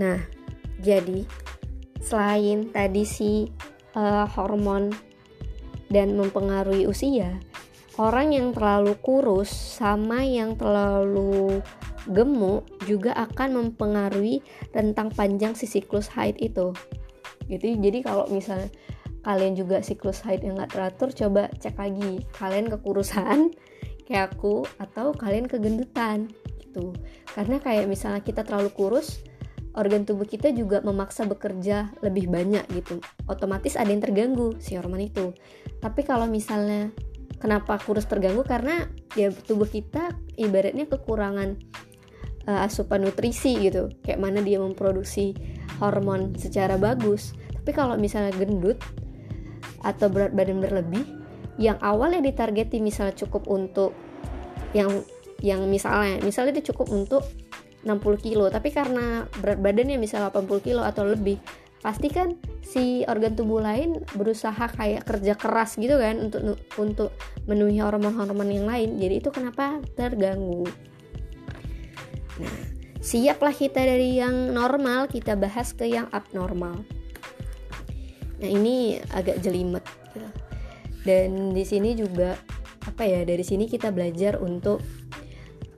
Nah 0.00 0.24
jadi 0.80 1.28
selain 2.00 2.72
tadi 2.72 3.04
si 3.04 3.52
uh, 3.92 4.24
hormon 4.24 4.88
dan 5.92 6.16
mempengaruhi 6.16 6.88
usia 6.88 7.36
orang 8.00 8.32
yang 8.32 8.48
terlalu 8.56 8.96
kurus 9.04 9.52
sama 9.52 10.24
yang 10.24 10.56
terlalu 10.56 11.60
gemuk 12.10 12.66
juga 12.84 13.14
akan 13.14 13.56
mempengaruhi 13.56 14.42
rentang 14.74 15.10
panjang 15.14 15.54
si 15.54 15.64
siklus 15.64 16.10
haid 16.12 16.36
itu. 16.42 16.74
Gitu 17.46 17.78
jadi 17.78 18.02
kalau 18.02 18.26
misalnya 18.30 18.70
kalian 19.20 19.52
juga 19.52 19.84
siklus 19.84 20.24
haid 20.24 20.40
yang 20.44 20.56
gak 20.58 20.72
teratur 20.74 21.08
coba 21.12 21.50
cek 21.58 21.76
lagi. 21.76 22.24
Kalian 22.34 22.70
kekurusan 22.70 23.50
kayak 24.06 24.34
aku 24.36 24.66
atau 24.82 25.14
kalian 25.14 25.46
kegendutan 25.46 26.30
gitu. 26.58 26.94
Karena 27.30 27.58
kayak 27.62 27.86
misalnya 27.90 28.22
kita 28.22 28.42
terlalu 28.46 28.70
kurus 28.74 29.22
organ 29.78 30.02
tubuh 30.02 30.26
kita 30.26 30.50
juga 30.50 30.82
memaksa 30.82 31.26
bekerja 31.26 31.94
lebih 32.02 32.26
banyak 32.26 32.66
gitu. 32.74 32.98
Otomatis 33.30 33.78
ada 33.78 33.90
yang 33.90 34.02
terganggu 34.02 34.58
si 34.58 34.74
hormon 34.74 35.06
itu. 35.06 35.30
Tapi 35.78 36.02
kalau 36.02 36.26
misalnya 36.26 36.90
kenapa 37.38 37.78
kurus 37.78 38.06
terganggu? 38.10 38.42
Karena 38.42 38.90
ya 39.14 39.30
tubuh 39.30 39.70
kita 39.70 40.18
ibaratnya 40.34 40.90
kekurangan 40.90 41.58
uh, 42.50 42.66
asupan 42.66 43.06
nutrisi 43.06 43.54
gitu. 43.62 43.94
Kayak 44.02 44.18
mana 44.18 44.42
dia 44.42 44.58
memproduksi 44.58 45.38
hormon 45.78 46.34
secara 46.34 46.74
bagus. 46.74 47.30
Tapi 47.54 47.70
kalau 47.70 47.94
misalnya 47.94 48.34
gendut 48.34 48.82
atau 49.86 50.10
berat 50.10 50.34
badan 50.34 50.58
berlebih 50.58 51.06
yang 51.56 51.78
awalnya 51.80 52.20
ditargeti 52.20 52.82
misalnya 52.82 53.14
cukup 53.14 53.46
untuk 53.46 53.94
yang 54.76 54.90
yang 55.40 55.64
misalnya 55.70 56.20
misalnya 56.20 56.60
dia 56.60 56.72
cukup 56.72 56.92
untuk 56.92 57.24
60 57.80 57.96
kilo 58.20 58.52
tapi 58.52 58.68
karena 58.72 59.24
berat 59.40 59.60
badannya 59.60 59.96
misalnya 59.96 60.28
80 60.28 60.66
kilo 60.66 60.82
atau 60.84 61.08
lebih 61.08 61.40
pasti 61.80 62.12
kan 62.12 62.36
si 62.60 63.08
organ 63.08 63.32
tubuh 63.32 63.64
lain 63.64 64.04
berusaha 64.12 64.68
kayak 64.76 65.08
kerja 65.08 65.32
keras 65.32 65.80
gitu 65.80 65.96
kan 65.96 66.28
untuk 66.28 66.60
untuk 66.76 67.10
memenuhi 67.48 67.80
hormon-hormon 67.80 68.52
yang 68.52 68.68
lain. 68.68 69.00
Jadi 69.00 69.14
itu 69.24 69.32
kenapa 69.32 69.80
terganggu 69.96 70.68
Nah, 72.40 72.56
siaplah 73.04 73.52
kita 73.52 73.84
dari 73.84 74.16
yang 74.16 74.56
normal, 74.56 75.06
kita 75.12 75.36
bahas 75.36 75.76
ke 75.76 75.84
yang 75.84 76.08
abnormal. 76.08 76.80
Nah, 78.40 78.48
ini 78.48 78.96
agak 79.12 79.44
jelimet. 79.44 79.84
Gitu. 80.16 80.28
Dan 81.04 81.52
di 81.52 81.64
sini 81.64 81.92
juga 81.92 82.36
apa 82.84 83.04
ya? 83.04 83.20
Dari 83.24 83.44
sini 83.44 83.68
kita 83.68 83.92
belajar 83.92 84.40
untuk 84.40 84.80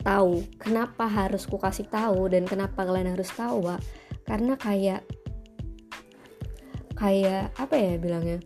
tahu 0.02 0.42
kenapa 0.58 1.06
harus 1.06 1.46
ku 1.46 1.58
kasih 1.58 1.86
tahu 1.86 2.26
dan 2.30 2.46
kenapa 2.46 2.86
kalian 2.86 3.14
harus 3.14 3.30
tahu, 3.34 3.66
Pak. 3.66 3.80
Karena 4.22 4.54
kayak 4.54 5.02
kayak 6.94 7.50
apa 7.58 7.74
ya 7.74 7.98
bilangnya? 7.98 8.38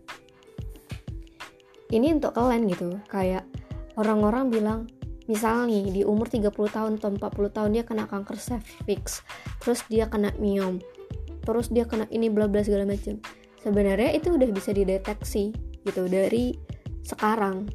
Ini 1.92 2.16
untuk 2.16 2.32
kalian 2.32 2.66
gitu. 2.72 2.96
Kayak 3.12 3.44
orang-orang 4.00 4.48
bilang 4.48 4.80
misalnya 5.26 5.90
di 5.90 6.02
umur 6.06 6.30
30 6.30 6.50
tahun 6.50 6.92
atau 7.02 7.10
40 7.14 7.56
tahun 7.56 7.70
dia 7.74 7.84
kena 7.86 8.06
kanker 8.06 8.38
cervix 8.38 9.22
terus 9.62 9.82
dia 9.90 10.06
kena 10.06 10.30
miom 10.38 10.78
terus 11.42 11.70
dia 11.70 11.86
kena 11.86 12.06
ini 12.10 12.30
bla 12.30 12.46
bla 12.50 12.62
segala 12.62 12.86
macam 12.86 13.18
sebenarnya 13.62 14.14
itu 14.14 14.34
udah 14.34 14.50
bisa 14.54 14.70
dideteksi 14.70 15.50
gitu 15.86 16.06
dari 16.06 16.54
sekarang 17.06 17.66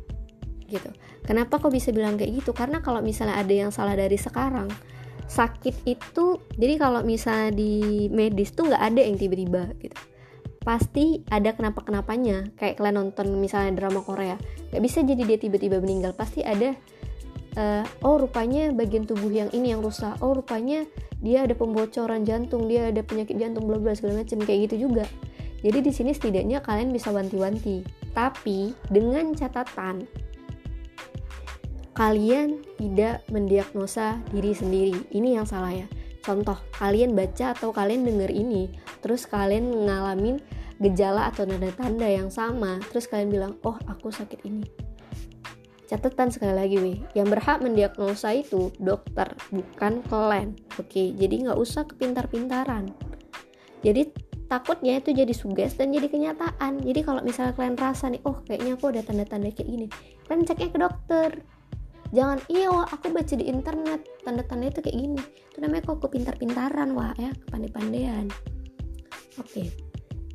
gitu. 0.72 0.88
Kenapa 1.28 1.60
kok 1.60 1.72
bisa 1.72 1.92
bilang 1.92 2.16
kayak 2.16 2.44
gitu? 2.44 2.56
Karena 2.56 2.80
kalau 2.80 3.04
misalnya 3.04 3.40
ada 3.40 3.52
yang 3.52 3.72
salah 3.76 3.94
dari 3.94 4.16
sekarang 4.16 4.72
sakit 5.32 5.88
itu 5.88 6.44
jadi 6.60 6.76
kalau 6.76 7.08
misalnya 7.08 7.56
di 7.56 8.08
medis 8.12 8.52
tuh 8.52 8.68
nggak 8.68 8.84
ada 8.84 9.02
yang 9.04 9.16
tiba-tiba 9.20 9.76
gitu. 9.80 9.96
Pasti 10.62 11.24
ada 11.32 11.56
kenapa 11.56 11.84
kenapanya 11.84 12.52
kayak 12.56 12.80
kalian 12.80 13.00
nonton 13.00 13.36
misalnya 13.40 13.76
drama 13.80 14.04
Korea 14.04 14.36
nggak 14.72 14.84
bisa 14.84 15.04
jadi 15.04 15.24
dia 15.24 15.40
tiba-tiba 15.40 15.80
meninggal 15.80 16.16
pasti 16.16 16.44
ada 16.44 16.76
uh, 17.58 17.84
oh 18.06 18.22
rupanya 18.22 18.72
bagian 18.72 19.04
tubuh 19.08 19.32
yang 19.32 19.50
ini 19.56 19.74
yang 19.76 19.82
rusak. 19.84 20.16
Oh 20.20 20.36
rupanya 20.36 20.86
dia 21.22 21.46
ada 21.46 21.54
pembocoran 21.54 22.26
jantung 22.26 22.66
dia 22.66 22.90
ada 22.90 23.02
penyakit 23.06 23.38
jantung 23.38 23.70
bla 23.70 23.78
bla 23.78 23.96
segala 23.96 24.24
macam 24.24 24.42
kayak 24.44 24.72
gitu 24.72 24.90
juga. 24.90 25.06
Jadi 25.62 25.80
di 25.86 25.92
sini 25.94 26.12
setidaknya 26.12 26.66
kalian 26.66 26.90
bisa 26.90 27.14
wanti-wanti. 27.14 27.86
Tapi 28.12 28.74
dengan 28.90 29.32
catatan 29.38 30.10
kalian 31.94 32.64
tidak 32.82 33.22
mendiagnosa 33.30 34.18
diri 34.34 34.52
sendiri. 34.58 34.98
Ini 35.14 35.42
yang 35.42 35.46
salah 35.46 35.72
ya. 35.76 35.88
Contoh 36.22 36.58
kalian 36.78 37.18
baca 37.18 37.54
atau 37.58 37.74
kalian 37.74 38.06
denger 38.06 38.30
ini 38.30 38.70
terus 39.02 39.26
kalian 39.26 39.90
ngalamin 39.90 40.38
gejala 40.82 41.30
atau 41.30 41.46
tanda-tanda 41.46 42.06
yang 42.10 42.30
sama 42.30 42.82
terus 42.90 43.10
kalian 43.10 43.30
bilang 43.30 43.54
oh 43.66 43.78
aku 43.90 44.14
sakit 44.14 44.42
ini 44.46 44.66
catatan 45.92 46.32
sekali 46.32 46.56
lagi 46.56 46.78
wih 46.80 46.98
yang 47.12 47.28
berhak 47.28 47.60
mendiagnosa 47.60 48.32
itu 48.32 48.72
dokter 48.80 49.28
bukan 49.52 50.00
kalian 50.08 50.56
oke 50.80 51.04
jadi 51.20 51.52
nggak 51.52 51.60
usah 51.60 51.84
kepintar-pintaran. 51.84 52.96
Jadi 53.82 54.08
takutnya 54.46 55.02
itu 55.02 55.12
jadi 55.12 55.34
suges 55.34 55.74
dan 55.74 55.90
jadi 55.90 56.06
kenyataan. 56.06 56.86
Jadi 56.86 57.02
kalau 57.02 57.20
misalnya 57.26 57.58
kalian 57.58 57.76
rasa 57.76 58.14
nih 58.14 58.22
oh 58.24 58.40
kayaknya 58.46 58.78
aku 58.80 58.94
ada 58.94 59.02
tanda-tanda 59.04 59.52
kayak 59.52 59.68
gini 59.68 59.88
kalian 60.32 60.48
ceknya 60.48 60.70
ke 60.72 60.80
dokter. 60.80 61.30
Jangan 62.16 62.40
iya 62.48 62.68
wah 62.72 62.88
aku 62.88 63.12
baca 63.12 63.34
di 63.36 63.46
internet 63.52 64.08
tanda-tanda 64.24 64.72
itu 64.72 64.80
kayak 64.80 64.96
gini. 64.96 65.22
Itu 65.52 65.60
namanya 65.60 65.92
kok 65.92 66.08
kepintar-pintaran 66.08 66.96
wah 66.96 67.12
ya 67.20 67.36
kepandai-pandaian. 67.36 68.32
Oke 69.44 69.92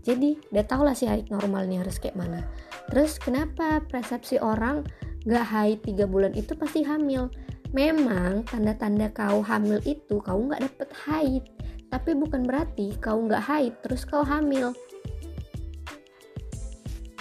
jadi 0.06 0.38
udah 0.54 0.64
tau 0.70 0.86
lah 0.86 0.94
sih 0.94 1.10
haid 1.10 1.34
normalnya 1.34 1.82
harus 1.82 1.98
kayak 1.98 2.14
mana. 2.14 2.46
Terus 2.86 3.18
kenapa 3.18 3.82
persepsi 3.90 4.38
orang 4.38 4.86
gak 5.26 5.46
haid 5.50 5.78
3 5.82 6.06
bulan 6.06 6.32
itu 6.32 6.54
pasti 6.54 6.86
hamil. 6.86 7.28
Memang 7.74 8.46
tanda-tanda 8.46 9.10
kau 9.10 9.42
hamil 9.42 9.82
itu 9.82 10.22
kau 10.22 10.38
nggak 10.38 10.62
dapet 10.62 10.88
haid. 11.04 11.44
Tapi 11.90 12.14
bukan 12.14 12.46
berarti 12.46 12.94
kau 13.02 13.18
nggak 13.18 13.42
haid 13.42 13.74
terus 13.82 14.06
kau 14.06 14.22
hamil. 14.22 14.70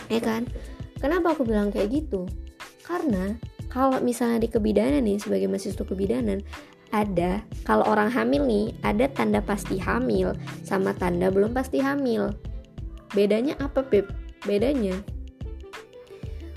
Ya 0.07 0.21
kan? 0.21 0.45
Kenapa 1.01 1.33
aku 1.33 1.43
bilang 1.43 1.73
kayak 1.73 1.91
gitu? 1.91 2.29
Karena 2.85 3.35
kalau 3.73 3.99
misalnya 3.99 4.45
di 4.45 4.49
kebidanan 4.53 5.01
nih 5.03 5.17
sebagai 5.19 5.49
mahasiswa 5.49 5.83
kebidanan 5.83 6.39
ada 6.93 7.41
kalau 7.65 7.83
orang 7.89 8.07
hamil 8.13 8.45
nih 8.45 8.71
ada 8.85 9.09
tanda 9.11 9.41
pasti 9.41 9.81
hamil 9.81 10.37
sama 10.61 10.93
tanda 10.93 11.33
belum 11.33 11.51
pasti 11.51 11.81
hamil. 11.81 12.31
Bedanya 13.11 13.57
apa 13.59 13.81
Beb? 13.81 14.25
bedanya 14.45 15.01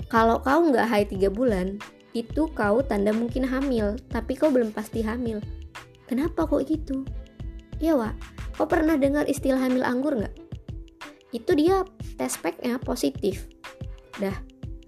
kalau 0.09 0.41
kau 0.41 0.65
nggak 0.65 0.89
haid 0.89 1.07
3 1.13 1.29
bulan 1.29 1.77
itu 2.17 2.49
kau 2.57 2.81
tanda 2.81 3.13
mungkin 3.13 3.45
hamil 3.45 3.93
tapi 4.09 4.33
kau 4.33 4.49
belum 4.49 4.73
pasti 4.73 5.05
hamil. 5.05 5.37
Kenapa 6.09 6.49
kok 6.49 6.65
gitu? 6.65 7.05
Ya 7.77 7.93
Wak. 7.93 8.17
Kau 8.57 8.65
pernah 8.65 8.97
dengar 8.97 9.29
istilah 9.29 9.61
hamil 9.61 9.85
anggur 9.85 10.17
nggak? 10.17 10.33
Itu 11.29 11.53
dia 11.53 11.85
tes 12.17 12.33
packnya 12.41 12.81
positif. 12.81 13.45
Dah 14.17 14.33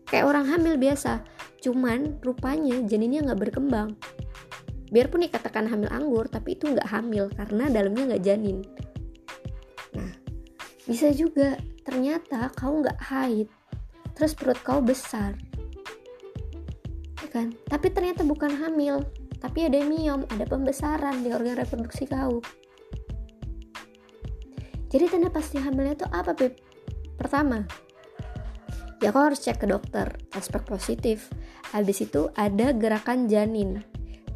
kayak 0.10 0.26
orang 0.26 0.50
hamil 0.50 0.76
biasa 0.76 1.22
cuman 1.62 2.18
rupanya 2.26 2.82
janinnya 2.90 3.22
nggak 3.22 3.40
berkembang. 3.48 3.94
Biarpun 4.90 5.24
dikatakan 5.24 5.70
hamil 5.70 5.88
anggur 5.94 6.26
tapi 6.28 6.58
itu 6.58 6.66
nggak 6.66 6.90
hamil 6.90 7.30
karena 7.38 7.70
dalamnya 7.70 8.12
nggak 8.12 8.26
janin. 8.26 8.66
Nah 9.94 10.12
bisa 10.90 11.14
juga 11.14 11.62
ternyata 11.86 12.50
kau 12.58 12.82
nggak 12.82 12.98
haid 12.98 13.48
terus 14.18 14.36
perut 14.36 14.60
kau 14.62 14.80
besar. 14.84 15.36
Ya 17.22 17.28
kan? 17.32 17.56
Tapi 17.70 17.88
ternyata 17.94 18.26
bukan 18.28 18.52
hamil 18.58 19.06
tapi 19.42 19.66
ada 19.66 19.82
miom 19.82 20.22
ada 20.30 20.46
pembesaran 20.46 21.26
di 21.26 21.34
organ 21.34 21.58
reproduksi 21.58 22.06
kau. 22.06 22.46
Jadi 24.94 25.06
tanda 25.10 25.34
pasti 25.34 25.58
hamilnya 25.58 25.98
itu 25.98 26.08
apa 26.14 26.38
Beb? 26.38 26.54
pertama 27.22 27.62
ya 28.98 29.14
kau 29.14 29.30
harus 29.30 29.42
cek 29.42 29.66
ke 29.66 29.68
dokter 29.70 30.08
aspek 30.38 30.62
positif. 30.66 31.30
Habis 31.74 32.06
itu 32.06 32.30
ada 32.38 32.70
gerakan 32.76 33.26
janin. 33.26 33.82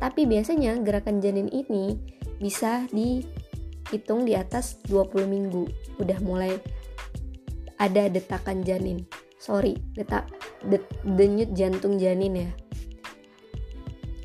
Tapi 0.01 0.25
biasanya 0.25 0.79
gerakan 0.81 1.21
janin 1.21 1.47
ini 1.53 1.99
bisa 2.41 2.83
dihitung 2.89 4.25
di 4.25 4.33
atas 4.33 4.81
20 4.89 5.27
minggu. 5.29 5.69
Udah 6.01 6.19
mulai 6.23 6.57
ada 7.77 8.09
detakan 8.09 8.65
janin 8.65 9.05
sorry 9.39 9.77
detak 9.93 10.31
det, 10.65 10.81
denyut 11.05 11.51
jantung 11.53 11.99
janin 12.01 12.33
ya. 12.33 12.51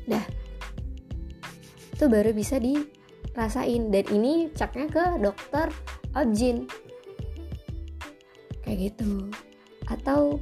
Dah. 0.09 0.25
Itu 1.93 2.09
baru 2.09 2.33
bisa 2.33 2.57
dirasain. 2.57 3.93
Dan 3.93 4.05
ini 4.09 4.49
ceknya 4.51 4.87
ke 4.89 5.05
dokter 5.21 5.69
objin 6.17 6.65
kayak 8.65 8.91
gitu. 8.91 9.29
Atau 9.87 10.41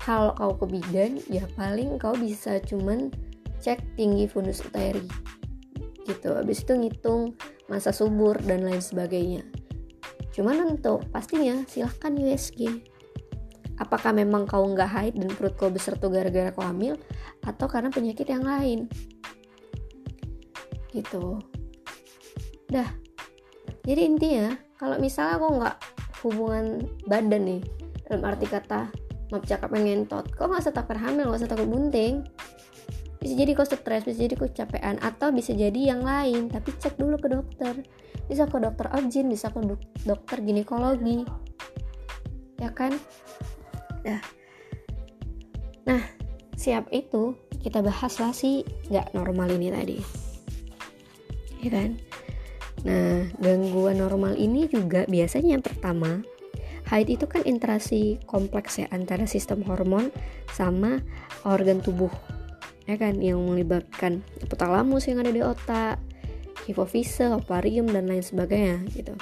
kalau 0.00 0.32
kau 0.38 0.52
ke 0.64 0.80
bidan 0.80 1.20
ya 1.28 1.44
paling 1.52 2.00
kau 2.00 2.16
bisa 2.16 2.56
cuman 2.64 3.12
cek 3.60 3.82
tinggi 3.98 4.24
fundus 4.24 4.64
uteri. 4.64 5.04
Gitu. 6.08 6.32
Habis 6.32 6.64
itu 6.64 6.72
ngitung 6.72 7.36
masa 7.68 7.92
subur 7.92 8.40
dan 8.40 8.64
lain 8.64 8.80
sebagainya. 8.80 9.44
Cuman 10.32 10.78
untuk 10.78 11.04
pastinya 11.12 11.66
silahkan 11.68 12.16
USG 12.16 12.80
apakah 13.78 14.10
memang 14.10 14.44
kau 14.44 14.66
nggak 14.66 14.90
haid 14.90 15.14
dan 15.18 15.30
perut 15.32 15.54
kau 15.54 15.70
besar 15.70 15.96
tuh 15.96 16.10
gara-gara 16.10 16.50
kau 16.50 16.66
hamil? 16.66 16.98
Atau 17.46 17.70
karena 17.70 17.90
penyakit 17.90 18.26
yang 18.28 18.44
lain? 18.44 18.90
Gitu. 20.90 21.38
Dah. 22.68 22.90
Jadi 23.88 24.00
intinya 24.04 24.52
kalau 24.76 25.00
misalnya 25.00 25.40
kau 25.40 25.52
nggak 25.56 25.76
hubungan 26.26 26.84
badan 27.06 27.42
nih 27.46 27.62
dalam 28.10 28.26
arti 28.26 28.46
kata 28.50 28.90
maaf 29.28 29.44
cakap 29.44 29.70
ngentot 29.76 30.24
kok 30.32 30.48
nggak 30.48 30.64
usah 30.64 30.72
takut 30.72 30.96
hamil 30.96 31.28
nggak 31.28 31.40
usah 31.44 31.50
takut 31.50 31.68
bunting. 31.68 32.24
Bisa 33.18 33.34
jadi 33.34 33.50
kau 33.50 33.66
stres 33.66 34.06
bisa 34.06 34.24
jadi 34.24 34.34
kau 34.38 34.46
capean 34.46 34.96
atau 35.02 35.34
bisa 35.34 35.50
jadi 35.50 35.90
yang 35.94 36.06
lain. 36.06 36.46
Tapi 36.48 36.70
cek 36.78 36.96
dulu 36.96 37.18
ke 37.18 37.28
dokter. 37.34 37.74
Bisa 38.30 38.46
ke 38.46 38.62
dokter 38.62 38.86
objin 38.94 39.26
bisa 39.26 39.50
ke 39.50 39.58
dokter 40.06 40.38
ginekologi. 40.38 41.26
Ya 42.62 42.70
kan 42.70 42.94
nah 44.06 44.20
nah 45.88 46.02
siap 46.58 46.90
itu 46.92 47.38
kita 47.58 47.82
bahas 47.82 48.18
lah 48.22 48.30
sih 48.30 48.62
nggak 48.90 49.14
normal 49.14 49.50
ini 49.50 49.68
tadi. 49.70 49.98
Ya 51.58 51.70
kan? 51.74 51.90
Nah 52.86 53.26
gangguan 53.42 53.98
normal 53.98 54.38
ini 54.38 54.70
juga 54.70 55.02
biasanya 55.10 55.58
yang 55.58 55.64
pertama 55.64 56.22
Haid 56.88 57.12
itu 57.20 57.28
kan 57.28 57.44
interaksi 57.44 58.16
kompleks 58.24 58.80
ya 58.80 58.88
antara 58.88 59.28
sistem 59.28 59.60
hormon 59.66 60.08
sama 60.56 61.04
organ 61.44 61.84
tubuh 61.84 62.10
ya 62.88 62.96
kan? 62.96 63.20
Yang 63.20 63.38
melibatkan 63.44 64.24
hipotalamus 64.40 65.04
yang 65.10 65.20
ada 65.20 65.28
di 65.28 65.44
otak, 65.44 66.00
hipofise, 66.64 67.28
ovarium 67.28 67.90
dan 67.92 68.08
lain 68.08 68.24
sebagainya 68.24 68.88
gitu. 68.96 69.12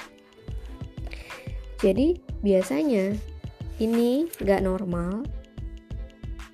Jadi 1.83 2.17
biasanya 2.41 3.13
ini 3.77 4.29
gak 4.41 4.65
normal 4.65 5.25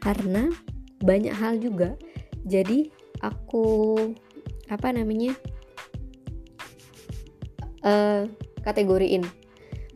karena 0.04 0.52
banyak 1.00 1.34
hal 1.36 1.60
juga. 1.60 1.96
Jadi 2.44 2.92
aku 3.24 3.96
apa 4.68 4.92
namanya 4.92 5.32
uh, 7.84 8.28
kategoriin 8.64 9.24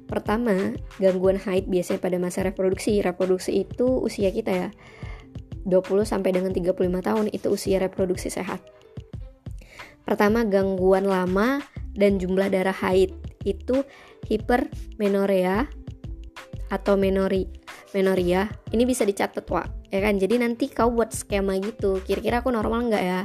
Pertama, 0.08 0.72
gangguan 1.04 1.36
haid 1.36 1.68
biasanya 1.68 2.00
pada 2.00 2.16
masa 2.16 2.40
reproduksi. 2.48 3.04
Reproduksi 3.04 3.68
itu 3.68 4.00
usia 4.00 4.32
kita 4.32 4.52
ya. 4.56 4.70
20 5.68 5.84
sampai 6.08 6.32
dengan 6.32 6.56
35 6.56 6.80
tahun 6.80 7.28
itu 7.36 7.52
usia 7.52 7.84
reproduksi 7.84 8.32
sehat. 8.32 8.64
Pertama, 10.08 10.48
gangguan 10.48 11.04
lama 11.04 11.60
dan 11.92 12.24
jumlah 12.24 12.48
darah 12.48 12.72
haid 12.72 13.12
itu 13.44 13.84
hipermenorea 14.32 15.68
atau 16.68 17.00
menori 17.00 17.48
menoria. 17.96 18.52
Ini 18.74 18.84
bisa 18.84 19.08
dicatat, 19.08 19.48
Wak. 19.48 19.92
Ya 19.94 20.04
kan? 20.04 20.20
Jadi 20.20 20.40
nanti 20.42 20.68
kau 20.68 20.92
buat 20.92 21.16
skema 21.16 21.56
gitu. 21.64 22.04
Kira-kira 22.04 22.44
aku 22.44 22.52
normal 22.52 22.92
nggak 22.92 23.04
ya? 23.04 23.22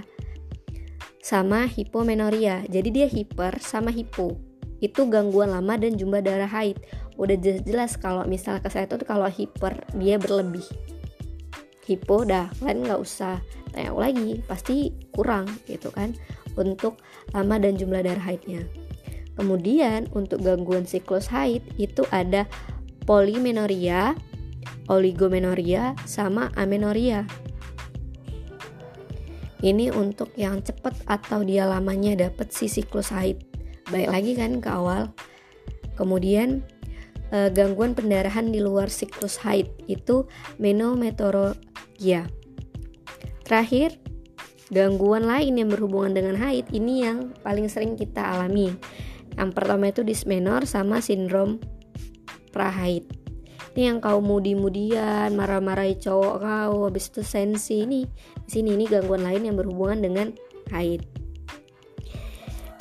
Sama 1.22 1.66
hipomenoria. 1.66 2.62
Jadi 2.66 2.88
dia 2.90 3.06
hiper 3.10 3.58
sama 3.62 3.90
hipo 3.90 4.52
itu 4.82 5.06
gangguan 5.06 5.54
lama 5.54 5.78
dan 5.78 5.94
jumlah 5.94 6.20
darah 6.20 6.50
haid. 6.50 6.76
udah 7.20 7.38
jelas-jelas 7.38 8.00
kalau 8.02 8.26
misalnya 8.26 8.66
kesehatan 8.66 8.98
tuh 8.98 9.06
kalau 9.06 9.30
hiper 9.30 9.78
dia 9.94 10.18
berlebih 10.18 10.64
hipo 11.86 12.24
dah 12.24 12.48
kalian 12.58 12.88
nggak 12.88 12.98
usah 13.04 13.38
tanya 13.70 13.92
lagi 13.92 14.40
pasti 14.48 14.90
kurang 15.12 15.44
gitu 15.68 15.92
kan 15.92 16.16
untuk 16.56 17.04
lama 17.36 17.60
dan 17.60 17.76
jumlah 17.76 18.00
darah 18.00 18.24
haidnya 18.24 18.64
kemudian 19.36 20.08
untuk 20.16 20.40
gangguan 20.40 20.88
siklus 20.88 21.28
haid 21.28 21.60
itu 21.76 22.00
ada 22.08 22.48
polimenoria 23.04 24.14
oligomenoria 24.90 25.94
sama 26.04 26.50
amenoria. 26.58 27.24
Ini 29.62 29.94
untuk 29.94 30.34
yang 30.34 30.58
cepat 30.58 31.06
atau 31.06 31.46
dia 31.46 31.70
lamanya 31.70 32.26
dapat 32.28 32.50
si 32.50 32.66
siklus 32.66 33.14
haid. 33.14 33.38
Baik 33.94 34.10
lagi 34.10 34.32
kan 34.34 34.58
ke 34.58 34.66
awal. 34.66 35.14
Kemudian 35.94 36.66
eh, 37.30 37.46
gangguan 37.54 37.94
pendarahan 37.94 38.50
di 38.50 38.58
luar 38.58 38.90
siklus 38.90 39.38
haid 39.46 39.70
itu 39.86 40.26
menometerogia 40.58 42.26
terakhir 43.46 44.00
gangguan 44.72 45.28
lain 45.28 45.60
yang 45.60 45.68
berhubungan 45.68 46.16
dengan 46.16 46.40
haid 46.40 46.64
ini 46.72 47.04
yang 47.04 47.36
paling 47.44 47.68
sering 47.68 47.94
kita 47.94 48.18
alami. 48.18 48.72
Yang 49.36 49.50
pertama 49.52 49.92
itu 49.92 50.02
dismenor 50.02 50.64
sama 50.64 50.98
sindrom 51.04 51.60
prahaid 52.52 53.22
ini 53.72 53.88
yang 53.88 54.04
kau 54.04 54.20
mudi-mudian 54.20 55.32
marah-marahi 55.32 55.96
cowok 55.96 56.34
kau 56.44 56.76
habis 56.84 57.08
itu 57.08 57.24
sensi. 57.24 57.88
Ini 57.88 58.00
di 58.44 58.50
sini 58.52 58.76
ini 58.76 58.84
gangguan 58.84 59.24
lain 59.24 59.48
yang 59.48 59.56
berhubungan 59.56 60.04
dengan 60.04 60.28
haid. 60.68 61.00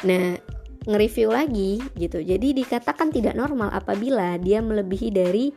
Nah 0.03 0.35
nge-review 0.83 1.31
lagi 1.31 1.79
gitu. 1.95 2.19
Jadi 2.19 2.51
dikatakan 2.51 3.13
tidak 3.13 3.39
normal 3.39 3.71
apabila 3.71 4.35
dia 4.35 4.59
melebihi 4.59 5.09
dari 5.15 5.55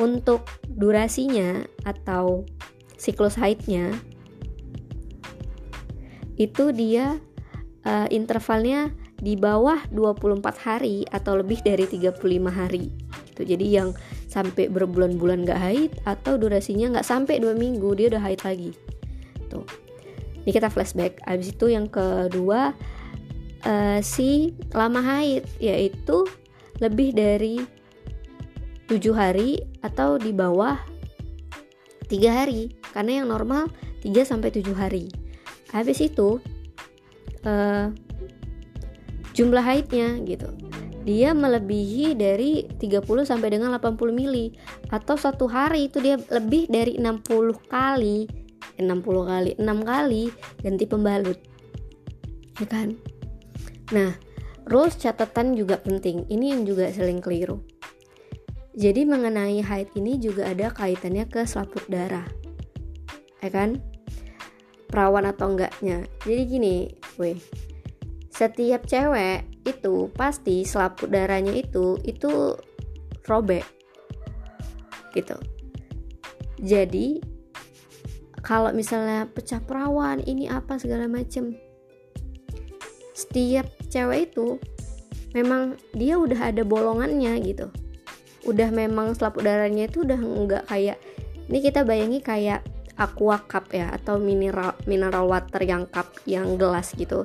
untuk 0.00 0.48
durasinya 0.64 1.68
atau 1.84 2.48
siklus 2.96 3.36
haidnya 3.36 3.92
itu 6.40 6.72
dia 6.72 7.20
uh, 7.84 8.08
intervalnya 8.08 8.88
di 9.22 9.38
bawah 9.38 9.78
24 9.94 10.42
hari 10.66 11.06
atau 11.06 11.38
lebih 11.38 11.62
dari 11.62 11.86
35 11.86 12.18
hari 12.50 12.90
gitu. 13.30 13.46
Jadi 13.46 13.66
yang 13.70 13.94
sampai 14.26 14.66
berbulan-bulan 14.66 15.46
gak 15.46 15.60
haid 15.62 15.90
atau 16.02 16.34
durasinya 16.34 16.98
nggak 16.98 17.06
sampai 17.06 17.38
dua 17.38 17.54
minggu 17.54 17.94
dia 17.94 18.10
udah 18.10 18.22
haid 18.22 18.42
lagi. 18.42 18.70
Tuh. 19.46 19.64
Ini 20.42 20.50
kita 20.50 20.68
flashback. 20.74 21.22
Abis 21.22 21.54
itu 21.54 21.70
yang 21.70 21.86
kedua 21.86 22.74
uh, 23.62 23.98
si 24.02 24.58
lama 24.74 24.98
haid 24.98 25.46
yaitu 25.62 26.26
lebih 26.82 27.14
dari 27.14 27.62
tujuh 28.90 29.14
hari 29.14 29.62
atau 29.86 30.18
di 30.18 30.34
bawah 30.34 30.76
tiga 32.10 32.42
hari 32.42 32.74
karena 32.90 33.22
yang 33.22 33.30
normal 33.30 33.70
3 34.02 34.26
sampai 34.26 34.50
7 34.50 34.74
hari. 34.74 35.08
Habis 35.70 36.02
itu 36.02 36.42
uh, 37.46 37.86
jumlah 39.32 39.64
haidnya 39.64 40.20
gitu. 40.24 40.48
Dia 41.02 41.34
melebihi 41.34 42.14
dari 42.14 42.62
30 42.78 43.02
sampai 43.26 43.58
dengan 43.58 43.74
80 43.74 44.14
mili 44.14 44.54
atau 44.86 45.18
satu 45.18 45.50
hari 45.50 45.90
itu 45.90 45.98
dia 45.98 46.14
lebih 46.30 46.70
dari 46.70 46.94
60 46.94 47.58
kali 47.66 48.30
60 48.78 49.02
kali 49.02 49.50
6 49.58 49.66
kali 49.82 50.30
ganti 50.62 50.84
pembalut. 50.86 51.38
Ya 52.60 52.66
kan? 52.68 52.94
Nah, 53.90 54.14
rules 54.70 54.96
catatan 54.96 55.58
juga 55.58 55.80
penting. 55.82 56.24
Ini 56.30 56.56
yang 56.56 56.62
juga 56.64 56.88
sering 56.88 57.18
keliru. 57.20 57.60
Jadi 58.72 59.04
mengenai 59.04 59.60
haid 59.60 59.92
ini 60.00 60.16
juga 60.16 60.48
ada 60.48 60.72
kaitannya 60.72 61.28
ke 61.28 61.44
selaput 61.44 61.84
darah. 61.92 62.24
Ya 63.44 63.50
kan? 63.52 63.82
Perawan 64.88 65.28
atau 65.28 65.52
enggaknya. 65.52 66.08
Jadi 66.24 66.42
gini, 66.48 66.76
weh. 67.20 67.36
Setiap 68.42 68.82
cewek 68.90 69.46
itu 69.62 70.10
pasti 70.18 70.66
selaput 70.66 71.14
darahnya 71.14 71.54
itu 71.54 71.94
itu 72.02 72.58
robek. 73.30 73.62
Gitu. 75.14 75.38
Jadi 76.58 77.22
kalau 78.42 78.74
misalnya 78.74 79.30
pecah 79.30 79.62
perawan 79.62 80.18
ini 80.26 80.50
apa 80.50 80.74
segala 80.76 81.06
macem 81.06 81.54
setiap 83.14 83.70
cewek 83.86 84.34
itu 84.34 84.58
memang 85.32 85.78
dia 85.94 86.18
udah 86.18 86.50
ada 86.50 86.66
bolongannya 86.66 87.38
gitu 87.46 87.70
udah 88.42 88.68
memang 88.74 89.14
selaput 89.14 89.46
darahnya 89.46 89.86
itu 89.86 90.02
udah 90.02 90.18
nggak 90.18 90.64
kayak 90.66 90.98
ini 91.46 91.58
kita 91.62 91.86
bayangi 91.86 92.18
kayak 92.18 92.66
aqua 92.98 93.38
cup 93.46 93.70
ya 93.70 93.94
atau 93.94 94.18
mineral 94.18 94.74
mineral 94.90 95.30
water 95.30 95.62
yang 95.62 95.86
cup 95.86 96.10
yang 96.26 96.58
gelas 96.58 96.90
gitu 96.98 97.22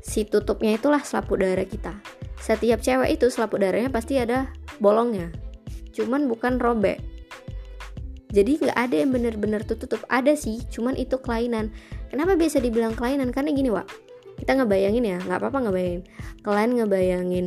si 0.00 0.24
tutupnya 0.24 0.76
itulah 0.76 1.02
selaput 1.02 1.42
darah 1.42 1.66
kita. 1.66 1.96
Setiap 2.38 2.80
cewek 2.80 3.18
itu 3.18 3.26
selaput 3.28 3.60
darahnya 3.60 3.90
pasti 3.90 4.16
ada 4.16 4.50
bolongnya. 4.78 5.34
Cuman 5.92 6.30
bukan 6.30 6.62
robek. 6.62 7.02
Jadi 8.28 8.60
nggak 8.60 8.76
ada 8.76 8.96
yang 9.00 9.10
bener-bener 9.10 9.64
tutup 9.64 10.04
ada 10.12 10.36
sih 10.36 10.60
cuman 10.68 10.94
itu 10.94 11.16
kelainan. 11.18 11.72
Kenapa 12.12 12.36
biasa 12.36 12.60
dibilang 12.60 12.92
kelainan? 12.92 13.32
Karena 13.32 13.50
gini 13.56 13.72
wak. 13.72 13.88
Kita 14.38 14.54
ngebayangin 14.54 15.04
ya 15.04 15.18
nggak 15.24 15.38
apa-apa 15.42 15.68
ngebayangin. 15.68 16.02
Kalian 16.44 16.70
ngebayangin 16.78 17.46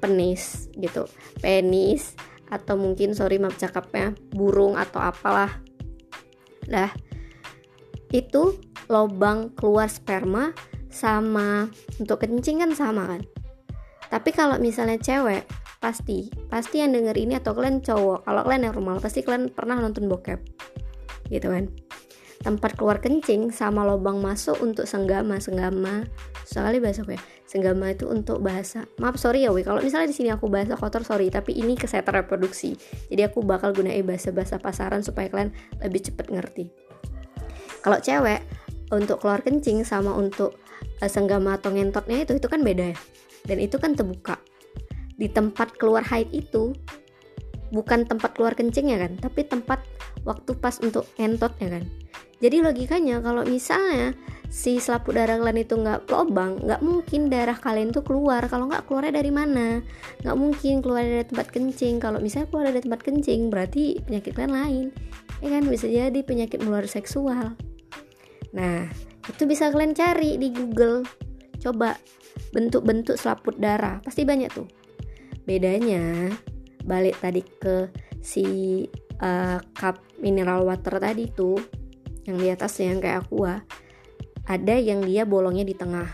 penis 0.00 0.72
gitu. 0.80 1.04
Penis 1.38 2.16
atau 2.50 2.74
mungkin 2.74 3.14
sorry 3.14 3.38
maaf 3.38 3.60
cakapnya 3.60 4.16
burung 4.32 4.74
atau 4.74 4.98
apalah. 4.98 5.60
Dah 6.66 6.90
itu 8.10 8.58
lobang 8.90 9.54
keluar 9.54 9.86
sperma 9.86 10.50
sama. 10.90 11.70
Untuk 11.96 12.20
kencing 12.20 12.60
kan 12.60 12.70
sama 12.74 13.06
kan? 13.06 13.22
Tapi 14.10 14.30
kalau 14.34 14.58
misalnya 14.58 14.98
cewek 14.98 15.46
pasti 15.80 16.28
pasti 16.52 16.84
yang 16.84 16.92
denger 16.92 17.16
ini 17.16 17.40
atau 17.40 17.56
kalian 17.56 17.80
cowok 17.80 18.28
kalau 18.28 18.44
kalian 18.44 18.68
yang 18.68 18.74
normal 18.76 19.00
pasti 19.00 19.24
kalian 19.24 19.48
pernah 19.54 19.78
nonton 19.78 20.10
bokep. 20.10 20.42
Gitu 21.30 21.46
kan? 21.46 21.70
Tempat 22.40 22.74
keluar 22.74 22.98
kencing 22.98 23.54
sama 23.54 23.86
lubang 23.86 24.18
masuk 24.18 24.58
untuk 24.60 24.84
senggama 24.84 25.38
senggama. 25.38 26.04
Sekali 26.42 26.82
bahasa 26.82 27.06
gue 27.06 27.16
senggama 27.46 27.90
itu 27.94 28.06
untuk 28.06 28.42
bahasa. 28.42 28.86
Maaf 29.02 29.18
sorry 29.18 29.42
ya 29.46 29.50
we 29.50 29.66
kalau 29.66 29.82
misalnya 29.82 30.10
di 30.10 30.16
sini 30.16 30.30
aku 30.30 30.50
bahasa 30.50 30.74
kotor 30.74 31.06
sorry. 31.06 31.30
Tapi 31.30 31.54
ini 31.54 31.78
kesehatan 31.78 32.26
reproduksi. 32.26 32.74
Jadi 33.06 33.22
aku 33.26 33.46
bakal 33.46 33.70
gunain 33.70 34.02
bahasa 34.02 34.34
bahasa 34.34 34.58
pasaran 34.58 35.06
supaya 35.06 35.30
kalian 35.30 35.54
lebih 35.82 36.02
cepet 36.10 36.26
ngerti. 36.30 36.64
Kalau 37.80 37.98
cewek 37.98 38.42
untuk 38.90 39.22
keluar 39.22 39.42
kencing 39.42 39.86
sama 39.86 40.14
untuk 40.14 40.58
senggama 41.08 41.56
atau 41.56 41.72
ngentotnya 41.72 42.26
itu 42.28 42.36
itu 42.36 42.48
kan 42.50 42.60
beda 42.60 42.92
ya 42.92 42.98
dan 43.48 43.56
itu 43.62 43.80
kan 43.80 43.96
terbuka 43.96 44.36
di 45.16 45.30
tempat 45.30 45.76
keluar 45.80 46.04
haid 46.04 46.28
itu 46.34 46.76
bukan 47.70 48.04
tempat 48.04 48.34
keluar 48.36 48.52
kencingnya 48.52 48.98
kan 49.00 49.12
tapi 49.16 49.46
tempat 49.46 49.80
waktu 50.26 50.52
pas 50.58 50.76
untuk 50.82 51.06
ngentotnya 51.16 51.80
kan 51.80 51.84
jadi 52.40 52.64
logikanya 52.64 53.20
kalau 53.20 53.44
misalnya 53.44 54.16
si 54.50 54.80
selaput 54.82 55.12
darah 55.12 55.36
kalian 55.36 55.60
itu 55.60 55.76
nggak 55.76 56.08
lobang, 56.08 56.56
nggak 56.64 56.80
mungkin 56.80 57.28
darah 57.28 57.54
kalian 57.54 57.92
tuh 57.92 58.00
keluar. 58.00 58.48
Kalau 58.48 58.66
nggak 58.66 58.88
keluarnya 58.88 59.20
dari 59.20 59.28
mana? 59.28 59.84
Nggak 60.24 60.36
mungkin 60.40 60.74
keluar 60.80 61.04
dari 61.04 61.24
tempat 61.28 61.52
kencing. 61.52 62.00
Kalau 62.00 62.16
misalnya 62.18 62.48
keluar 62.48 62.72
dari 62.72 62.80
tempat 62.80 63.00
kencing, 63.04 63.52
berarti 63.52 64.00
penyakit 64.08 64.32
kalian 64.32 64.56
lain. 64.56 64.86
Ya 65.44 65.48
kan 65.52 65.62
bisa 65.68 65.84
jadi 65.84 66.20
penyakit 66.24 66.64
menular 66.64 66.88
seksual. 66.88 67.60
Nah, 68.56 68.88
itu 69.30 69.46
bisa 69.46 69.70
kalian 69.70 69.94
cari 69.94 70.34
di 70.34 70.50
Google. 70.50 71.06
Coba 71.62 71.94
bentuk-bentuk 72.50 73.14
selaput 73.14 73.54
darah, 73.62 74.02
pasti 74.02 74.26
banyak 74.26 74.50
tuh. 74.50 74.66
Bedanya 75.46 76.34
balik 76.82 77.20
tadi 77.22 77.46
ke 77.46 77.86
si 78.18 78.84
uh, 79.22 79.62
cup 79.78 80.02
mineral 80.18 80.66
water 80.66 80.98
tadi 80.98 81.30
tuh 81.30 81.60
yang 82.26 82.36
di 82.40 82.50
atasnya 82.50 82.96
yang 82.96 83.00
kayak 83.00 83.18
aqua. 83.26 83.62
Ada 84.50 84.82
yang 84.82 85.06
dia 85.06 85.22
bolongnya 85.22 85.62
di 85.62 85.78
tengah. 85.78 86.10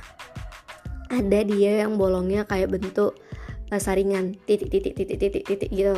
Ada 1.08 1.46
dia 1.46 1.86
yang 1.86 1.96
bolongnya 1.96 2.44
kayak 2.44 2.68
bentuk 2.76 3.16
uh, 3.72 3.80
saringan. 3.80 4.36
Titik 4.44 4.68
titik 4.68 4.92
titik 4.92 5.16
titik 5.16 5.42
titik 5.46 5.70
gitu. 5.72 5.96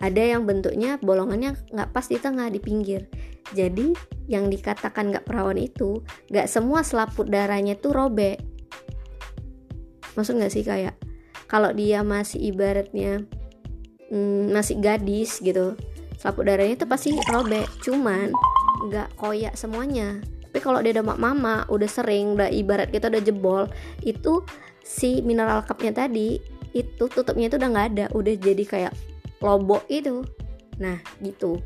Ada 0.00 0.36
yang 0.36 0.48
bentuknya 0.48 0.96
bolongannya 1.02 1.56
nggak 1.72 1.90
pas 1.92 2.06
di 2.08 2.16
tengah 2.16 2.48
di 2.48 2.56
pinggir 2.56 3.04
jadi 3.52 3.92
yang 4.30 4.46
dikatakan 4.46 5.10
nggak 5.10 5.26
perawan 5.26 5.58
itu 5.58 6.00
nggak 6.30 6.46
semua 6.46 6.86
selaput 6.86 7.26
darahnya 7.26 7.74
tuh 7.74 7.94
robek 7.94 8.38
maksud 10.14 10.38
nggak 10.38 10.52
sih 10.52 10.62
kayak 10.62 10.94
kalau 11.50 11.74
dia 11.74 12.06
masih 12.06 12.38
ibaratnya 12.54 13.26
hmm, 14.12 14.54
masih 14.54 14.78
gadis 14.78 15.42
gitu 15.42 15.74
selaput 16.20 16.44
darahnya 16.46 16.76
itu 16.76 16.86
pasti 16.86 17.16
robek 17.32 17.66
cuman 17.80 18.30
nggak 18.80 19.08
koyak 19.20 19.54
semuanya. 19.56 20.20
Tapi 20.50 20.58
kalau 20.58 20.82
dia 20.82 20.96
udah 20.98 21.16
mama 21.16 21.62
udah 21.68 21.86
sering 21.86 22.34
udah 22.34 22.48
ibarat 22.50 22.90
kita 22.90 23.06
udah 23.12 23.22
jebol 23.22 23.62
itu 24.02 24.42
si 24.82 25.20
mineral 25.22 25.62
cupnya 25.62 25.94
tadi 25.94 26.40
itu 26.74 27.04
tutupnya 27.06 27.52
itu 27.52 27.56
udah 27.60 27.68
nggak 27.70 27.88
ada. 27.94 28.06
Udah 28.16 28.34
jadi 28.34 28.64
kayak 28.64 28.92
lobo 29.44 29.84
itu 29.88 30.24
nah 30.80 30.96
gitu 31.20 31.60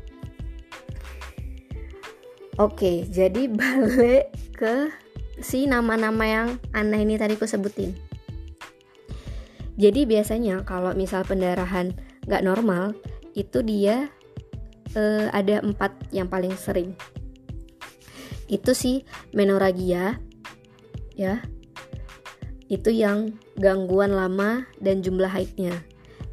oke 2.57 3.07
jadi 3.11 3.51
balik 3.59 4.31
ke 4.55 4.91
si 5.39 5.67
nama-nama 5.67 6.23
yang 6.23 6.47
aneh 6.71 7.03
ini 7.03 7.19
tadi 7.19 7.35
aku 7.35 7.47
sebutin. 7.47 7.91
Jadi 9.75 10.07
biasanya 10.07 10.63
kalau 10.63 10.95
misal 10.95 11.27
pendarahan 11.27 11.91
nggak 12.23 12.45
normal 12.47 12.95
itu 13.35 13.59
dia 13.59 14.07
uh, 14.95 15.27
ada 15.35 15.59
empat 15.59 15.91
yang 16.15 16.31
paling 16.31 16.55
sering. 16.55 16.95
Itu 18.47 18.71
sih 18.71 19.03
menoragia 19.35 20.23
ya. 21.19 21.43
Itu 22.71 22.89
yang 22.89 23.35
gangguan 23.59 24.15
lama 24.15 24.63
dan 24.79 25.03
jumlah 25.03 25.29
haidnya. 25.29 25.83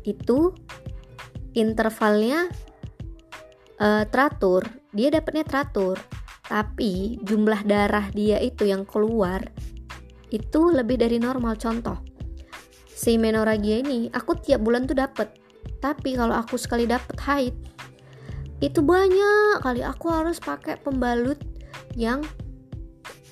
Itu 0.06 0.54
intervalnya 1.52 2.46
uh, 3.82 4.06
teratur 4.06 4.81
dia 4.92 5.08
dapatnya 5.08 5.44
teratur. 5.44 5.96
Tapi 6.42 7.16
jumlah 7.24 7.64
darah 7.64 8.12
dia 8.12 8.36
itu 8.36 8.68
yang 8.68 8.84
keluar 8.84 9.40
itu 10.28 10.68
lebih 10.68 11.00
dari 11.00 11.16
normal. 11.16 11.56
Contoh 11.56 11.96
si 12.92 13.18
menoragia 13.18 13.82
ini 13.82 14.12
aku 14.12 14.36
tiap 14.38 14.60
bulan 14.60 14.84
tuh 14.84 14.96
dapet. 14.96 15.32
Tapi 15.80 16.14
kalau 16.14 16.36
aku 16.36 16.54
sekali 16.60 16.86
dapet 16.86 17.16
haid 17.24 17.56
itu 18.60 18.78
banyak 18.84 19.64
kali. 19.64 19.80
Aku 19.80 20.12
harus 20.12 20.38
pakai 20.38 20.76
pembalut 20.78 21.40
yang 21.96 22.20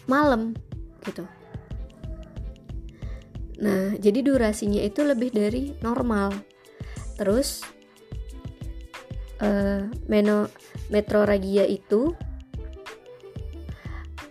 malam 0.08 0.56
gitu. 1.04 1.28
Nah 3.60 3.94
jadi 4.00 4.24
durasinya 4.24 4.80
itu 4.80 5.04
lebih 5.04 5.30
dari 5.30 5.76
normal. 5.84 6.32
Terus 7.20 7.60
uh, 9.44 9.84
meno 10.08 10.48
metroragia 10.90 11.64
itu 11.64 12.12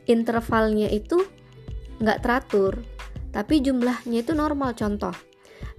intervalnya 0.05 0.91
itu 0.91 1.23
nggak 2.03 2.21
teratur 2.21 2.83
tapi 3.29 3.61
jumlahnya 3.61 4.25
itu 4.25 4.33
normal. 4.35 4.75
Contoh 4.75 5.13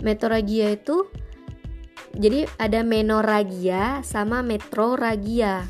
metroragia 0.01 0.75
itu 0.75 1.07
jadi 2.16 2.49
ada 2.59 2.83
menoragia 2.83 4.03
sama 4.03 4.43
metroragia 4.43 5.69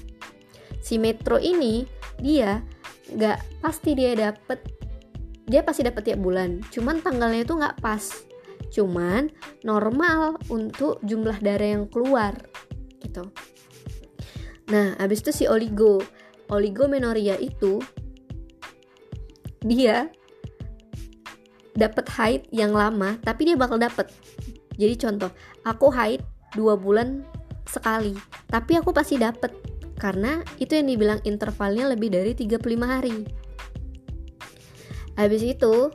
si 0.81 0.97
metro 0.97 1.37
ini 1.37 1.85
dia 2.17 2.65
nggak 3.13 3.61
pasti 3.61 3.93
dia 3.93 4.17
dapet 4.17 4.65
dia 5.51 5.61
pasti 5.67 5.83
dapet 5.83 6.09
tiap 6.09 6.21
bulan 6.23 6.63
cuman 6.71 7.03
tanggalnya 7.03 7.43
itu 7.45 7.55
nggak 7.59 7.83
pas. 7.83 8.05
Cuman 8.71 9.27
normal 9.67 10.39
untuk 10.47 11.03
jumlah 11.03 11.43
darah 11.43 11.75
yang 11.75 11.91
keluar 11.91 12.39
gitu 13.03 13.27
nah 14.71 14.95
habis 14.97 15.21
itu 15.21 15.31
si 15.35 15.45
oligo. 15.51 16.01
Oligomenoria 16.51 17.39
itu 17.39 17.79
dia 19.63 20.11
dapat 21.79 22.11
haid 22.11 22.43
yang 22.51 22.75
lama 22.75 23.15
tapi 23.23 23.47
dia 23.47 23.55
bakal 23.55 23.79
dapat 23.79 24.11
jadi 24.75 24.99
contoh 24.99 25.31
aku 25.63 25.95
haid 25.95 26.27
dua 26.59 26.75
bulan 26.75 27.23
sekali 27.71 28.19
tapi 28.51 28.75
aku 28.75 28.91
pasti 28.91 29.15
dapat 29.15 29.55
karena 30.01 30.41
itu 30.57 30.73
yang 30.75 30.89
dibilang 30.89 31.21
intervalnya 31.29 31.93
lebih 31.93 32.09
dari 32.09 32.33
35 32.33 32.57
hari. 32.81 33.29
Habis 35.21 35.45
itu 35.45 35.93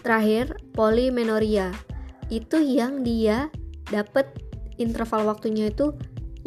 terakhir 0.00 0.56
polimenoria 0.72 1.68
itu 2.32 2.56
yang 2.64 3.04
dia 3.04 3.52
dapat 3.92 4.32
interval 4.80 5.28
waktunya 5.28 5.68
itu 5.68 5.92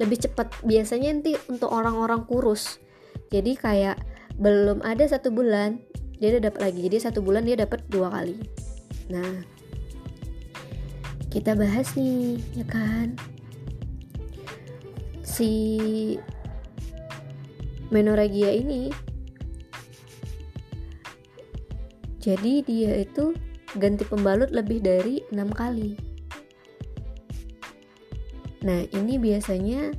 lebih 0.02 0.18
cepat. 0.26 0.50
Biasanya 0.66 1.14
nanti 1.14 1.38
untuk 1.46 1.70
orang-orang 1.70 2.26
kurus. 2.26 2.82
Jadi 3.30 3.54
kayak 3.54 4.02
belum 4.42 4.82
ada 4.82 5.06
satu 5.06 5.30
bulan 5.30 5.78
dia 6.18 6.34
udah 6.34 6.50
dapat 6.50 6.62
lagi. 6.74 6.80
Jadi 6.90 6.98
satu 6.98 7.22
bulan 7.22 7.46
dia 7.46 7.56
dapat 7.56 7.86
dua 7.88 8.10
kali. 8.10 8.42
Nah 9.14 9.46
kita 11.30 11.54
bahas 11.54 11.94
nih 11.94 12.42
ya 12.58 12.66
kan? 12.66 13.14
Si 15.22 15.54
menoragia 17.94 18.52
ini 18.52 18.92
jadi 22.22 22.54
dia 22.64 22.94
itu 23.04 23.36
ganti 23.80 24.04
pembalut 24.04 24.52
lebih 24.52 24.84
dari 24.84 25.24
enam 25.32 25.52
kali 25.52 26.11
nah 28.62 28.86
ini 28.93 29.17
biasanya 29.17 29.89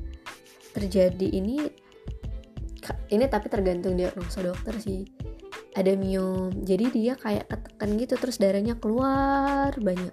terjadi 0.73 1.29
ini 1.29 1.69
ini 3.13 3.25
tapi 3.29 3.47
tergantung 3.53 3.95
diagnosa 3.95 4.43
dokter 4.43 4.75
sih. 4.81 5.07
Ada 5.73 5.97
miom 5.97 6.53
jadi 6.65 6.87
dia 6.93 7.15
kayak 7.17 7.49
ketekan 7.49 7.97
gitu 7.97 8.15
terus 8.19 8.37
darahnya 8.41 8.77
keluar 8.77 9.73
banyak. 9.79 10.13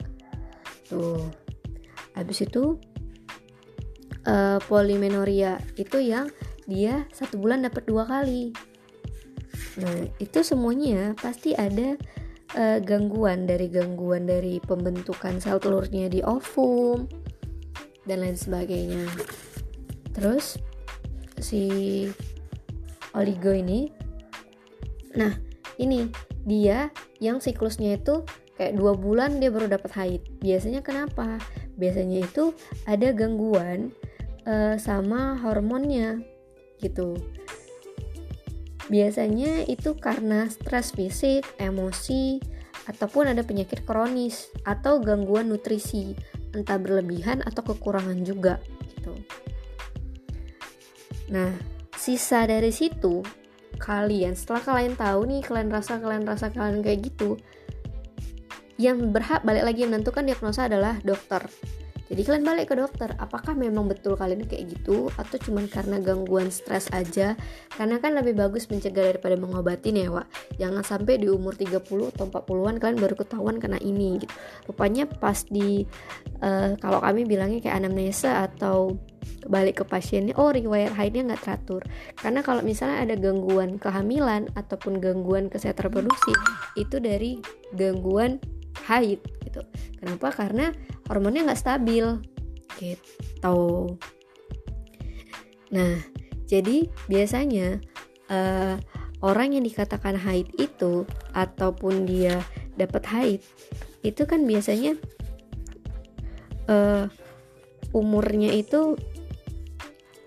Tuh. 0.87 1.27
Habis 2.15 2.45
itu 2.47 2.77
uh, 4.27 4.59
polimenoria 4.67 5.59
itu 5.79 5.99
yang 5.99 6.27
dia 6.69 7.07
satu 7.15 7.39
bulan 7.41 7.65
dapat 7.65 7.83
dua 7.87 8.05
kali. 8.05 8.53
Nah 9.79 9.97
itu 10.19 10.39
semuanya 10.43 11.15
pasti 11.17 11.55
ada 11.55 11.95
uh, 12.55 12.77
gangguan 12.83 13.47
dari 13.47 13.67
gangguan 13.71 14.27
dari 14.29 14.61
pembentukan 14.63 15.41
sel 15.41 15.57
telurnya 15.57 16.11
di 16.11 16.19
ovum 16.23 17.09
dan 18.05 18.23
lain 18.23 18.37
sebagainya. 18.37 19.07
Terus 20.15 20.59
si 21.39 21.63
oligo 23.15 23.55
ini 23.55 23.89
nah 25.15 25.33
ini 25.81 26.11
dia 26.43 26.93
yang 27.17 27.41
siklusnya 27.41 27.97
itu 27.97 28.21
kayak 28.59 28.75
dua 28.75 28.93
bulan 28.93 29.39
dia 29.39 29.49
baru 29.49 29.71
dapat 29.71 29.91
haid. 29.95 30.21
Biasanya 30.43 30.83
kenapa? 30.83 31.39
Biasanya 31.79 32.27
itu 32.27 32.51
ada 32.83 33.15
gangguan 33.15 33.95
uh, 34.43 34.75
sama 34.75 35.39
hormonnya 35.39 36.19
gitu. 36.83 37.15
Biasanya 38.91 39.69
itu 39.69 39.95
karena 39.95 40.49
stres 40.49 40.91
fisik 40.91 41.45
emosi 41.61 42.41
ataupun 42.89 43.29
ada 43.29 43.45
penyakit 43.45 43.85
kronis 43.85 44.49
atau 44.65 44.97
gangguan 44.97 45.47
nutrisi 45.53 46.17
entah 46.53 46.77
berlebihan 46.81 47.45
atau 47.45 47.61
kekurangan 47.61 48.19
juga 48.25 48.57
gitu. 48.89 49.13
Nah 51.29 51.53
sisa 51.93 52.47
dari 52.47 52.71
situ 52.71 53.21
kalian 53.79 54.35
setelah 54.35 54.63
kalian 54.63 54.95
tahu 54.99 55.19
nih 55.29 55.41
kalian 55.45 55.69
rasa 55.71 55.99
kalian 55.99 56.27
rasa 56.27 56.51
kalian 56.51 56.83
kayak 56.83 57.11
gitu 57.11 57.39
yang 58.79 59.11
berhak 59.11 59.43
balik 59.43 59.67
lagi 59.67 59.83
menentukan 59.83 60.23
diagnosa 60.23 60.71
adalah 60.71 60.99
dokter 61.03 61.43
jadi 62.09 62.25
kalian 62.25 62.41
balik 62.41 62.73
ke 62.73 62.75
dokter, 62.75 63.13
apakah 63.21 63.53
memang 63.53 63.85
betul 63.85 64.17
kalian 64.17 64.49
kayak 64.49 64.73
gitu 64.73 65.13
atau 65.13 65.37
cuman 65.37 65.69
karena 65.69 66.01
gangguan 66.01 66.49
stres 66.49 66.89
aja? 66.89 67.37
Karena 67.69 68.01
kan 68.01 68.17
lebih 68.17 68.33
bagus 68.33 68.65
mencegah 68.65 69.13
daripada 69.13 69.37
mengobati 69.37 69.93
ya, 69.93 70.09
Wak. 70.09 70.25
Jangan 70.57 70.81
sampai 70.81 71.21
di 71.21 71.29
umur 71.29 71.53
30 71.53 71.85
atau 71.85 72.25
40-an 72.25 72.81
kalian 72.81 72.97
baru 72.97 73.13
ketahuan 73.13 73.61
kena 73.61 73.77
ini 73.77 74.25
gitu. 74.25 74.33
Rupanya 74.65 75.05
pas 75.05 75.45
di 75.45 75.85
uh, 76.41 76.73
kalau 76.81 76.97
kami 76.97 77.29
bilangnya 77.29 77.61
kayak 77.61 77.77
anamnesa 77.77 78.49
atau 78.49 78.97
balik 79.45 79.81
ke 79.81 79.85
pasiennya, 79.85 80.33
oh 80.41 80.49
riwayat 80.49 80.97
haidnya 80.97 81.29
nggak 81.29 81.45
teratur. 81.45 81.85
Karena 82.17 82.41
kalau 82.41 82.65
misalnya 82.65 83.05
ada 83.05 83.15
gangguan 83.21 83.77
kehamilan 83.77 84.49
ataupun 84.57 84.97
gangguan 84.97 85.45
kesehatan 85.45 85.93
reproduksi, 85.93 86.33
itu 86.73 86.97
dari 86.97 87.37
gangguan 87.77 88.41
haid 88.87 89.19
gitu. 89.47 89.61
Kenapa? 89.99 90.31
Karena 90.31 90.71
hormonnya 91.09 91.49
nggak 91.49 91.61
stabil 91.61 92.05
gitu. 92.77 93.59
Nah 95.73 95.99
jadi 96.49 96.89
biasanya 97.09 97.81
uh, 98.29 98.77
orang 99.21 99.59
yang 99.59 99.65
dikatakan 99.65 100.15
haid 100.17 100.49
itu 100.57 101.03
ataupun 101.35 102.07
dia 102.07 102.41
dapat 102.79 103.03
haid 103.11 103.41
itu 104.01 104.23
kan 104.23 104.47
biasanya 104.47 104.95
uh, 106.71 107.11
umurnya 107.91 108.55
itu 108.55 108.95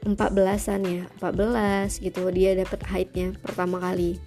14-an 0.03 0.83
ya 0.83 1.05
14 1.23 2.03
gitu 2.03 2.27
dia 2.35 2.59
dapat 2.59 2.83
haidnya 2.91 3.39
pertama 3.39 3.79
kali. 3.79 4.19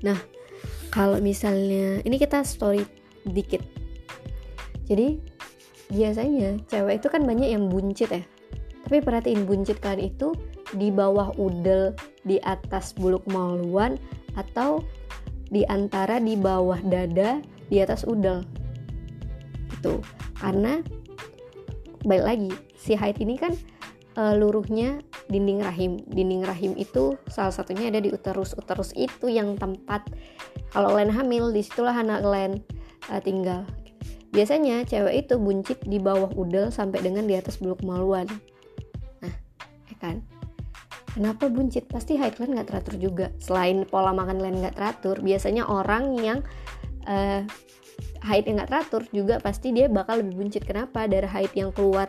Nah 0.00 0.16
kalau 0.98 1.22
misalnya 1.22 2.02
ini 2.02 2.18
kita 2.18 2.42
story 2.42 2.82
dikit. 3.22 3.62
Jadi 4.90 5.22
biasanya 5.94 6.58
cewek 6.66 6.98
itu 6.98 7.06
kan 7.06 7.22
banyak 7.22 7.54
yang 7.54 7.70
buncit 7.70 8.10
ya. 8.10 8.26
Tapi 8.82 8.98
perhatiin 8.98 9.46
buncit 9.46 9.78
kalian 9.78 10.10
itu 10.10 10.34
di 10.74 10.90
bawah 10.90 11.30
udel 11.38 11.94
di 12.26 12.42
atas 12.42 12.98
buluk 12.98 13.22
maluan 13.30 13.94
atau 14.34 14.82
di 15.54 15.62
antara 15.70 16.18
di 16.18 16.34
bawah 16.34 16.82
dada 16.82 17.38
di 17.70 17.78
atas 17.78 18.02
udel. 18.02 18.42
Gitu. 19.78 20.02
Karena 20.34 20.82
balik 22.02 22.26
lagi 22.26 22.50
si 22.74 22.98
haid 22.98 23.22
ini 23.22 23.38
kan 23.38 23.54
uh, 24.18 24.34
luruhnya 24.34 24.98
dinding 25.30 25.62
rahim. 25.62 26.02
Dinding 26.10 26.42
rahim 26.42 26.74
itu 26.74 27.14
salah 27.30 27.54
satunya 27.54 27.94
ada 27.94 28.02
di 28.02 28.10
uterus. 28.10 28.58
Uterus 28.58 28.90
itu 28.98 29.30
yang 29.30 29.54
tempat 29.54 30.02
kalau 30.74 30.92
kalian 30.92 31.14
hamil 31.14 31.54
di 31.54 31.62
situlah 31.62 31.94
anak 31.94 32.26
kalian 32.26 32.58
uh, 33.08 33.22
tinggal. 33.22 33.62
Biasanya 34.34 34.84
cewek 34.84 35.24
itu 35.24 35.40
buncit 35.40 35.78
di 35.86 35.96
bawah 35.96 36.28
udel 36.36 36.68
sampai 36.68 37.00
dengan 37.00 37.24
di 37.24 37.32
atas 37.38 37.62
bulu 37.62 37.78
kemaluan 37.78 38.28
nah 39.24 39.32
ya 39.88 39.96
kan? 40.02 40.20
Kenapa 41.08 41.48
buncit? 41.48 41.88
Pasti 41.88 42.20
haid 42.20 42.36
kalian 42.36 42.60
nggak 42.60 42.68
teratur 42.68 42.94
juga. 43.00 43.26
Selain 43.40 43.88
pola 43.88 44.12
makan 44.12 44.38
kalian 44.38 44.60
nggak 44.60 44.76
teratur 44.76 45.16
biasanya 45.24 45.64
orang 45.64 46.14
yang 46.20 46.38
uh, 47.08 47.42
haid 48.28 48.44
yang 48.44 48.60
nggak 48.60 48.70
teratur 48.70 49.02
juga 49.10 49.40
pasti 49.40 49.72
dia 49.72 49.88
bakal 49.88 50.20
lebih 50.20 50.44
buncit. 50.44 50.62
Kenapa? 50.68 51.08
Darah 51.08 51.32
haid 51.32 51.50
yang 51.56 51.72
keluar 51.72 52.06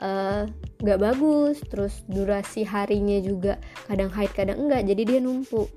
uh, 0.00 0.44
nggak 0.80 0.98
bagus 1.00 1.60
terus 1.66 2.04
durasi 2.06 2.62
harinya 2.64 3.18
juga 3.20 3.60
kadang 3.88 4.10
haid 4.12 4.32
kadang 4.32 4.68
enggak 4.68 4.84
jadi 4.84 5.02
dia 5.04 5.18
numpuk 5.20 5.68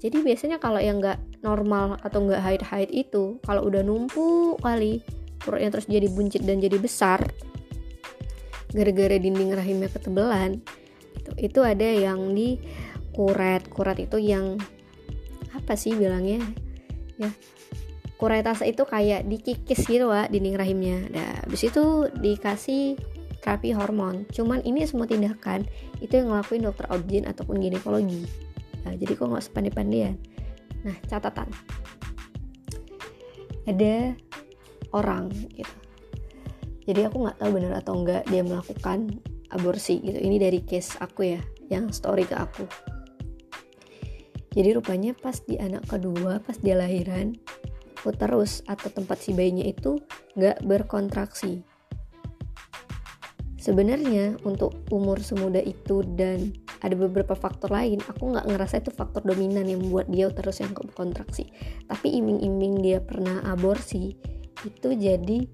jadi 0.00 0.16
biasanya 0.24 0.56
kalau 0.60 0.80
yang 0.80 0.98
nggak 0.98 1.20
normal 1.44 2.00
atau 2.00 2.24
nggak 2.24 2.42
haid 2.42 2.62
haid 2.64 2.90
itu 2.92 3.36
kalau 3.44 3.68
udah 3.68 3.84
numpuk 3.84 4.60
kali 4.60 5.04
perutnya 5.40 5.72
terus 5.72 5.88
jadi 5.88 6.08
buncit 6.12 6.44
dan 6.44 6.60
jadi 6.60 6.76
besar 6.76 7.24
gara-gara 8.70 9.16
dinding 9.18 9.50
rahimnya 9.50 9.90
ketebelan 9.90 10.62
itu 11.18 11.30
itu 11.36 11.60
ada 11.64 11.88
yang 11.88 12.32
di 12.32 12.60
kuret 13.10 13.66
kuret 13.68 13.98
itu 13.98 14.16
yang 14.22 14.56
apa 15.50 15.74
sih 15.74 15.94
bilangnya? 15.94 16.40
Ya 17.18 17.30
kuretase 18.20 18.68
itu 18.68 18.84
kayak 18.84 19.24
dikikis 19.26 19.88
gitu 19.88 20.12
wa 20.12 20.28
dinding 20.28 20.56
rahimnya. 20.56 21.08
Nah 21.08 21.40
habis 21.40 21.64
itu 21.64 22.08
dikasih 22.20 23.00
terapi 23.40 23.72
hormon. 23.72 24.28
Cuman 24.30 24.60
ini 24.62 24.84
semua 24.84 25.08
tindakan 25.08 25.64
itu 25.98 26.12
yang 26.16 26.32
ngelakuin 26.32 26.64
dokter 26.64 26.86
objin 26.92 27.24
ataupun 27.26 27.60
ginekologi. 27.60 28.24
Nah, 28.84 28.96
jadi 28.96 29.12
kok 29.12 29.28
nggak 29.28 29.44
sepandai-pandaian 29.44 30.16
nah 30.80 30.96
catatan. 31.12 31.48
Ada 33.68 34.16
orang 34.96 35.28
gitu. 35.52 35.76
Jadi 36.88 37.00
aku 37.04 37.16
nggak 37.28 37.38
tahu 37.38 37.50
benar 37.60 37.72
atau 37.84 38.00
enggak 38.00 38.24
dia 38.32 38.40
melakukan 38.40 39.12
aborsi 39.52 40.00
gitu. 40.00 40.16
Ini 40.16 40.36
dari 40.40 40.64
case 40.64 40.96
aku 40.98 41.36
ya 41.36 41.40
yang 41.68 41.92
story 41.92 42.24
ke 42.24 42.34
aku. 42.34 42.64
Jadi 44.50 44.74
rupanya 44.74 45.14
pas 45.14 45.38
di 45.44 45.60
anak 45.60 45.86
kedua 45.86 46.42
pas 46.42 46.58
dia 46.58 46.74
lahiran 46.74 47.36
uterus 48.02 48.64
atau 48.64 48.88
tempat 48.88 49.20
si 49.20 49.36
bayinya 49.36 49.62
itu 49.62 50.00
nggak 50.34 50.64
berkontraksi 50.64 51.60
Sebenarnya 53.60 54.40
untuk 54.48 54.72
umur 54.88 55.20
semuda 55.20 55.60
itu 55.60 56.00
dan 56.16 56.56
ada 56.80 56.96
beberapa 56.96 57.36
faktor 57.36 57.68
lain, 57.68 58.00
aku 58.08 58.32
nggak 58.32 58.48
ngerasa 58.48 58.80
itu 58.80 58.88
faktor 58.88 59.20
dominan 59.20 59.68
yang 59.68 59.84
membuat 59.84 60.08
dia 60.08 60.32
terus 60.32 60.64
yang 60.64 60.72
kontraksi. 60.72 61.52
Tapi 61.84 62.08
iming-iming 62.24 62.80
dia 62.80 63.04
pernah 63.04 63.44
aborsi 63.44 64.16
itu 64.64 64.88
jadi 64.96 65.44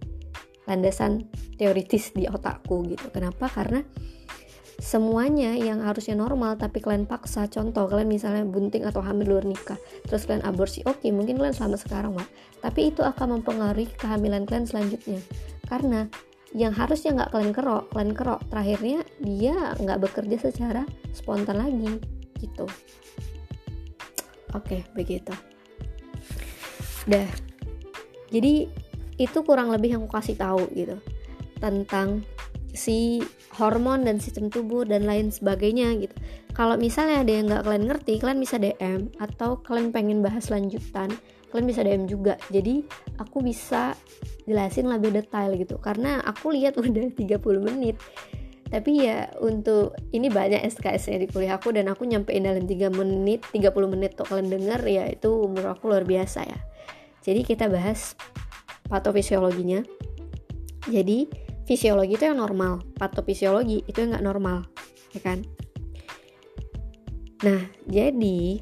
landasan 0.71 1.27
teoritis 1.59 2.15
di 2.15 2.31
otakku 2.31 2.87
gitu. 2.87 3.11
Kenapa? 3.11 3.51
Karena 3.51 3.83
semuanya 4.77 5.57
yang 5.57 5.81
harusnya 5.81 6.15
normal 6.15 6.61
tapi 6.61 6.85
kalian 6.85 7.09
paksa 7.09 7.49
contoh 7.49 7.89
kalian 7.89 8.13
misalnya 8.13 8.45
bunting 8.45 8.85
atau 8.85 9.01
hamil 9.01 9.25
luar 9.35 9.45
nikah 9.49 9.81
terus 10.05 10.29
kalian 10.29 10.45
aborsi 10.45 10.85
oke 10.85 11.01
okay, 11.01 11.11
mungkin 11.17 11.41
kalian 11.41 11.57
selamat 11.57 11.81
sekarang 11.89 12.13
pak 12.13 12.29
tapi 12.61 12.93
itu 12.93 13.01
akan 13.01 13.41
mempengaruhi 13.41 13.89
kehamilan 13.97 14.45
kalian 14.45 14.69
selanjutnya 14.69 15.25
karena 15.65 16.13
yang 16.55 16.71
harusnya 16.71 17.17
nggak 17.17 17.31
kalian 17.35 17.53
kerok 17.55 17.85
kalian 17.91 18.15
kerok. 18.15 18.41
Terakhirnya 18.53 19.01
dia 19.19 19.57
nggak 19.79 20.01
bekerja 20.03 20.37
secara 20.39 20.83
spontan 21.11 21.59
lagi 21.59 21.99
gitu. 22.39 22.67
Oke 24.55 24.87
begitu. 24.95 25.33
Dah. 27.07 27.29
Jadi 28.31 28.67
itu 29.17 29.39
kurang 29.47 29.73
lebih 29.73 29.97
yang 29.97 30.03
aku 30.05 30.19
kasih 30.19 30.37
tahu 30.37 30.69
gitu. 30.77 30.99
Tentang 31.59 32.23
si 32.77 33.25
hormon 33.57 34.05
dan 34.05 34.21
sistem 34.21 34.53
tubuh 34.53 34.85
dan 34.85 35.09
lain 35.09 35.33
sebagainya 35.33 35.97
gitu. 35.97 36.13
Kalau 36.53 36.77
misalnya 36.77 37.25
ada 37.25 37.33
yang 37.33 37.47
nggak 37.49 37.65
kalian 37.65 37.85
ngerti 37.89 38.13
kalian 38.21 38.41
bisa 38.41 38.57
DM 38.61 39.13
atau 39.17 39.61
kalian 39.65 39.93
pengen 39.93 40.21
bahas 40.21 40.53
lanjutan 40.53 41.09
kalian 41.57 41.73
bisa 41.73 41.81
DM 41.81 42.05
juga. 42.05 42.37
Jadi 42.53 42.85
aku 43.17 43.41
bisa 43.41 43.97
jelasin 44.45 44.93
lebih 44.93 45.17
detail 45.17 45.57
gitu. 45.57 45.81
Karena 45.81 46.21
aku 46.21 46.53
lihat 46.53 46.77
udah 46.81 47.09
30 47.17 47.17
menit. 47.65 47.97
Tapi 48.69 49.09
ya 49.09 49.31
untuk 49.41 49.97
ini 50.13 50.29
banyak 50.29 50.61
SKS-nya 50.69 51.25
di 51.25 51.33
kuliah 51.33 51.57
aku 51.57 51.73
dan 51.73 51.89
aku 51.89 52.05
nyampein 52.05 52.45
dalam 52.45 52.67
3 52.69 52.93
menit 52.93 53.47
30 53.55 53.73
menit 53.89 54.19
tuh 54.19 54.27
kalian 54.27 54.51
denger 54.51 54.83
ya 54.91 55.07
itu 55.07 55.31
umur 55.33 55.73
aku 55.73 55.89
luar 55.89 56.05
biasa 56.05 56.45
ya. 56.45 56.61
Jadi 57.25 57.47
kita 57.47 57.73
bahas 57.73 58.19
patofisiologinya. 58.93 59.81
Jadi 60.93 61.31
fisiologi 61.65 62.19
itu 62.21 62.29
yang 62.29 62.43
normal. 62.43 62.85
Patofisiologi 62.99 63.87
itu 63.87 63.97
yang 63.97 64.19
nggak 64.19 64.27
normal 64.27 64.67
ya 65.15 65.21
kan? 65.25 65.41
Nah 67.47 67.71
jadi 67.89 68.61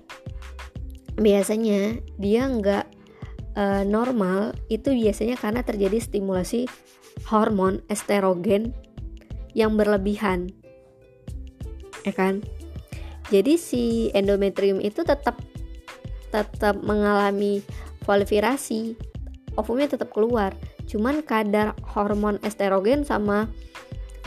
biasanya 1.14 1.98
dia 2.18 2.46
nggak 2.46 2.86
uh, 3.54 3.82
normal 3.86 4.54
itu 4.70 4.94
biasanya 4.94 5.38
karena 5.38 5.62
terjadi 5.62 5.98
stimulasi 6.02 6.66
hormon 7.30 7.80
estrogen 7.86 8.74
yang 9.54 9.78
berlebihan. 9.78 10.50
Ya 12.02 12.12
kan? 12.12 12.42
Jadi 13.32 13.56
si 13.56 14.12
endometrium 14.12 14.82
itu 14.82 15.06
tetap 15.06 15.40
tetap 16.28 16.82
mengalami 16.82 17.62
proliferasi 18.02 18.98
ovumnya 19.54 19.94
tetap 19.94 20.10
keluar. 20.10 20.52
Cuman 20.90 21.24
kadar 21.24 21.72
hormon 21.94 22.36
estrogen 22.44 23.06
sama 23.06 23.48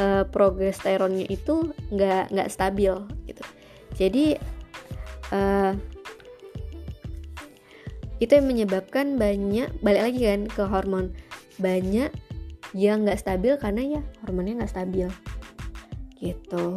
uh, 0.01 0.23
progesteronnya 0.25 1.27
itu 1.29 1.69
nggak 1.93 2.33
nggak 2.33 2.49
stabil 2.49 2.95
gitu. 3.29 3.43
Jadi 3.93 4.25
uh, 5.35 5.75
itu 8.17 8.31
yang 8.33 8.47
menyebabkan 8.49 9.19
banyak 9.19 9.69
balik 9.85 10.03
lagi 10.09 10.21
kan 10.25 10.41
ke 10.49 10.63
hormon. 10.65 11.13
Banyak 11.61 12.11
yang 12.73 13.05
nggak 13.05 13.21
stabil 13.21 13.53
karena 13.57 13.99
ya 13.99 14.01
hormonnya 14.25 14.63
nggak 14.63 14.73
stabil. 14.73 15.07
Gitu. 16.17 16.67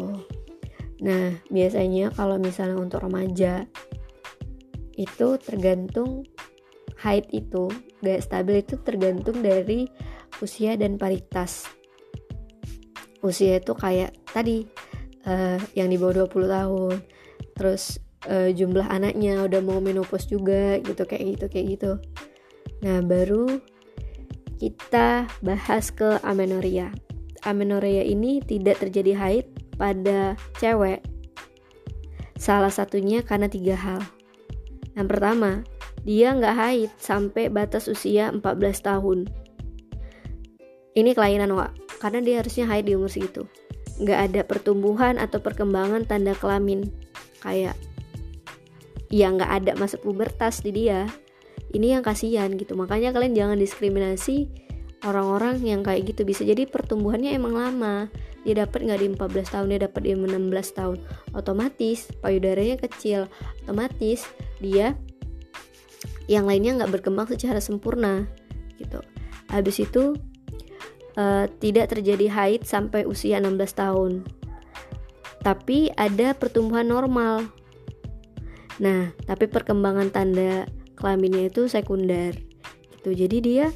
Nah 1.00 1.32
biasanya 1.48 2.12
kalau 2.12 2.36
misalnya 2.36 2.76
untuk 2.76 3.00
remaja 3.00 3.64
itu 5.00 5.40
tergantung 5.40 6.28
height 7.00 7.26
itu. 7.32 7.72
Gak 8.04 8.24
stabil 8.24 8.60
itu 8.60 8.76
tergantung 8.80 9.40
dari 9.40 9.88
usia 10.44 10.76
dan 10.76 11.00
paritas. 11.00 11.68
Usia 13.24 13.60
itu 13.60 13.72
kayak 13.76 14.16
tadi 14.32 14.64
uh, 15.24 15.60
yang 15.76 15.88
di 15.88 15.96
bawah 15.96 16.28
20 16.28 16.48
tahun. 16.48 16.96
Terus 17.56 18.00
uh, 18.28 18.50
jumlah 18.52 18.84
anaknya 18.90 19.46
udah 19.46 19.60
mau 19.62 19.78
menopause 19.78 20.28
juga 20.28 20.76
gitu 20.82 21.06
kayak 21.06 21.38
gitu 21.38 21.46
kayak 21.48 21.66
gitu. 21.78 21.92
Nah 22.84 23.00
baru 23.00 23.60
kita 24.60 25.24
bahas 25.40 25.88
ke 25.88 26.20
amenoria 26.20 26.92
amenoria 27.44 28.04
ini 28.04 28.40
tidak 28.44 28.80
terjadi 28.84 29.16
haid 29.16 29.46
pada 29.76 30.36
cewek. 30.60 31.00
Salah 32.36 32.72
satunya 32.72 33.20
karena 33.20 33.48
tiga 33.48 33.76
hal. 33.76 34.00
Yang 34.96 35.08
pertama 35.12 35.50
dia 36.04 36.32
nggak 36.32 36.56
haid 36.56 36.90
sampai 36.96 37.52
batas 37.52 37.88
usia 37.88 38.32
14 38.32 38.40
tahun. 38.80 39.18
Ini 40.96 41.10
kelainan 41.14 41.52
wa 41.54 41.70
karena 42.00 42.24
dia 42.24 42.40
harusnya 42.40 42.64
haid 42.68 42.88
di 42.88 42.96
umur 42.96 43.12
segitu. 43.12 43.44
Nggak 44.00 44.20
ada 44.32 44.40
pertumbuhan 44.48 45.20
atau 45.20 45.40
perkembangan 45.40 46.08
tanda 46.08 46.32
kelamin. 46.32 46.88
Kayak 47.40 47.76
ya 49.10 49.28
nggak 49.28 49.50
ada 49.50 49.72
masa 49.76 49.98
pubertas 49.98 50.62
di 50.62 50.70
dia. 50.70 51.10
Ini 51.70 51.98
yang 51.98 52.02
kasihan 52.02 52.50
gitu. 52.54 52.74
Makanya 52.78 53.14
kalian 53.14 53.34
jangan 53.34 53.58
diskriminasi 53.58 54.50
orang-orang 55.06 55.62
yang 55.62 55.82
kayak 55.82 56.14
gitu. 56.14 56.22
Bisa 56.22 56.46
jadi 56.46 56.66
pertumbuhannya 56.66 57.34
emang 57.34 57.54
lama. 57.54 58.10
Dia 58.46 58.64
dapat 58.64 58.88
nggak 58.88 59.00
di 59.04 59.08
14 59.14 59.52
tahun 59.52 59.66
dia 59.70 59.80
dapat 59.86 60.00
di 60.06 60.10
16 60.16 60.78
tahun. 60.78 60.98
Otomatis 61.36 62.08
payudaranya 62.22 62.80
kecil. 62.80 63.28
Otomatis 63.66 64.24
dia 64.58 64.96
yang 66.30 66.46
lainnya 66.46 66.80
nggak 66.80 67.02
berkembang 67.02 67.26
secara 67.28 67.58
sempurna 67.58 68.26
gitu. 68.78 69.02
Habis 69.50 69.82
itu 69.82 70.14
uh, 71.18 71.46
tidak 71.58 71.92
terjadi 71.92 72.30
haid 72.30 72.62
sampai 72.62 73.04
usia 73.04 73.42
16 73.42 73.58
tahun. 73.74 74.12
Tapi 75.40 75.90
ada 75.96 76.36
pertumbuhan 76.36 76.86
normal 76.86 77.59
Nah, 78.80 79.12
tapi 79.28 79.46
perkembangan 79.46 80.08
tanda 80.10 80.64
kelaminnya 80.96 81.52
itu 81.52 81.68
sekunder. 81.68 82.32
Gitu. 82.96 83.12
Jadi 83.12 83.36
dia 83.44 83.66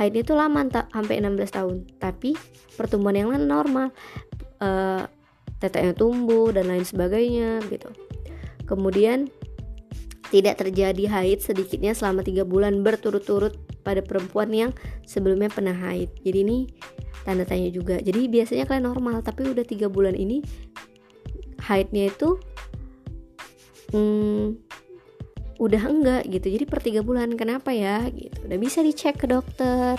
haidnya 0.00 0.24
itu 0.24 0.32
lama 0.32 0.64
sampai 0.90 1.20
16 1.20 1.56
tahun. 1.56 1.76
Tapi 2.00 2.32
pertumbuhan 2.74 3.16
yang 3.20 3.28
lain 3.30 3.44
normal. 3.44 3.92
Uh, 4.56 5.04
teteknya 5.60 5.96
tumbuh 5.96 6.52
dan 6.52 6.68
lain 6.68 6.84
sebagainya 6.84 7.64
gitu. 7.72 7.88
Kemudian 8.68 9.32
tidak 10.28 10.58
terjadi 10.58 11.06
haid 11.06 11.38
sedikitnya 11.38 11.94
selama 11.94 12.26
tiga 12.26 12.42
bulan 12.42 12.82
berturut-turut 12.82 13.54
pada 13.86 14.02
perempuan 14.02 14.50
yang 14.50 14.70
sebelumnya 15.06 15.48
pernah 15.48 15.72
haid. 15.72 16.10
Jadi 16.26 16.38
ini 16.42 16.58
tanda 17.22 17.46
tanya 17.46 17.70
juga. 17.70 18.02
Jadi 18.02 18.26
biasanya 18.26 18.66
kalian 18.66 18.90
normal 18.90 19.22
tapi 19.22 19.46
udah 19.46 19.64
tiga 19.64 19.86
bulan 19.86 20.18
ini 20.18 20.42
haidnya 21.62 22.10
itu 22.10 22.36
hmm, 23.96 24.60
udah 25.56 25.82
enggak 25.88 26.22
gitu. 26.28 26.46
Jadi 26.52 26.64
per 26.68 26.80
tiga 26.84 27.00
bulan 27.00 27.32
kenapa 27.34 27.72
ya? 27.72 28.04
Gitu. 28.12 28.44
Udah 28.44 28.58
bisa 28.60 28.84
dicek 28.84 29.16
ke 29.16 29.26
dokter. 29.28 29.96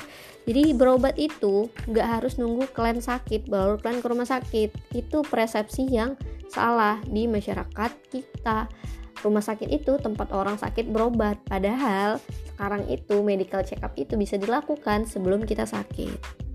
Jadi 0.48 0.72
berobat 0.72 1.20
itu 1.20 1.68
nggak 1.92 2.08
harus 2.08 2.40
nunggu 2.40 2.72
kalian 2.72 3.04
sakit 3.04 3.52
baru 3.52 3.82
kalian 3.82 4.00
ke 4.00 4.08
rumah 4.08 4.30
sakit. 4.30 4.70
Itu 4.96 5.26
persepsi 5.26 5.90
yang 5.90 6.16
salah 6.48 7.02
di 7.04 7.28
masyarakat 7.28 7.92
kita. 8.14 8.70
Rumah 9.18 9.44
sakit 9.44 9.68
itu 9.74 9.98
tempat 9.98 10.30
orang 10.30 10.62
sakit 10.62 10.94
berobat. 10.94 11.42
Padahal 11.50 12.22
sekarang 12.54 12.86
itu 12.88 13.26
medical 13.26 13.66
check 13.66 13.82
up 13.82 13.98
itu 13.98 14.14
bisa 14.16 14.38
dilakukan 14.38 15.10
sebelum 15.10 15.44
kita 15.44 15.66
sakit. 15.66 16.46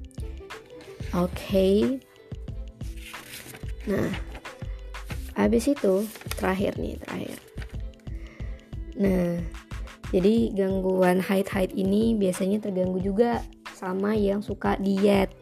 Oke. 1.12 1.28
Okay. 1.28 1.76
nah 3.82 4.32
habis 5.37 5.70
itu 5.70 6.05
terakhir 6.37 6.76
nih 6.76 6.97
terakhir. 7.03 7.39
Nah 9.01 9.41
jadi 10.12 10.53
gangguan 10.53 11.24
haid-haid 11.24 11.72
ini 11.72 12.12
biasanya 12.16 12.61
terganggu 12.61 13.01
juga 13.01 13.41
sama 13.72 14.12
yang 14.12 14.45
suka 14.45 14.76
diet. 14.76 15.33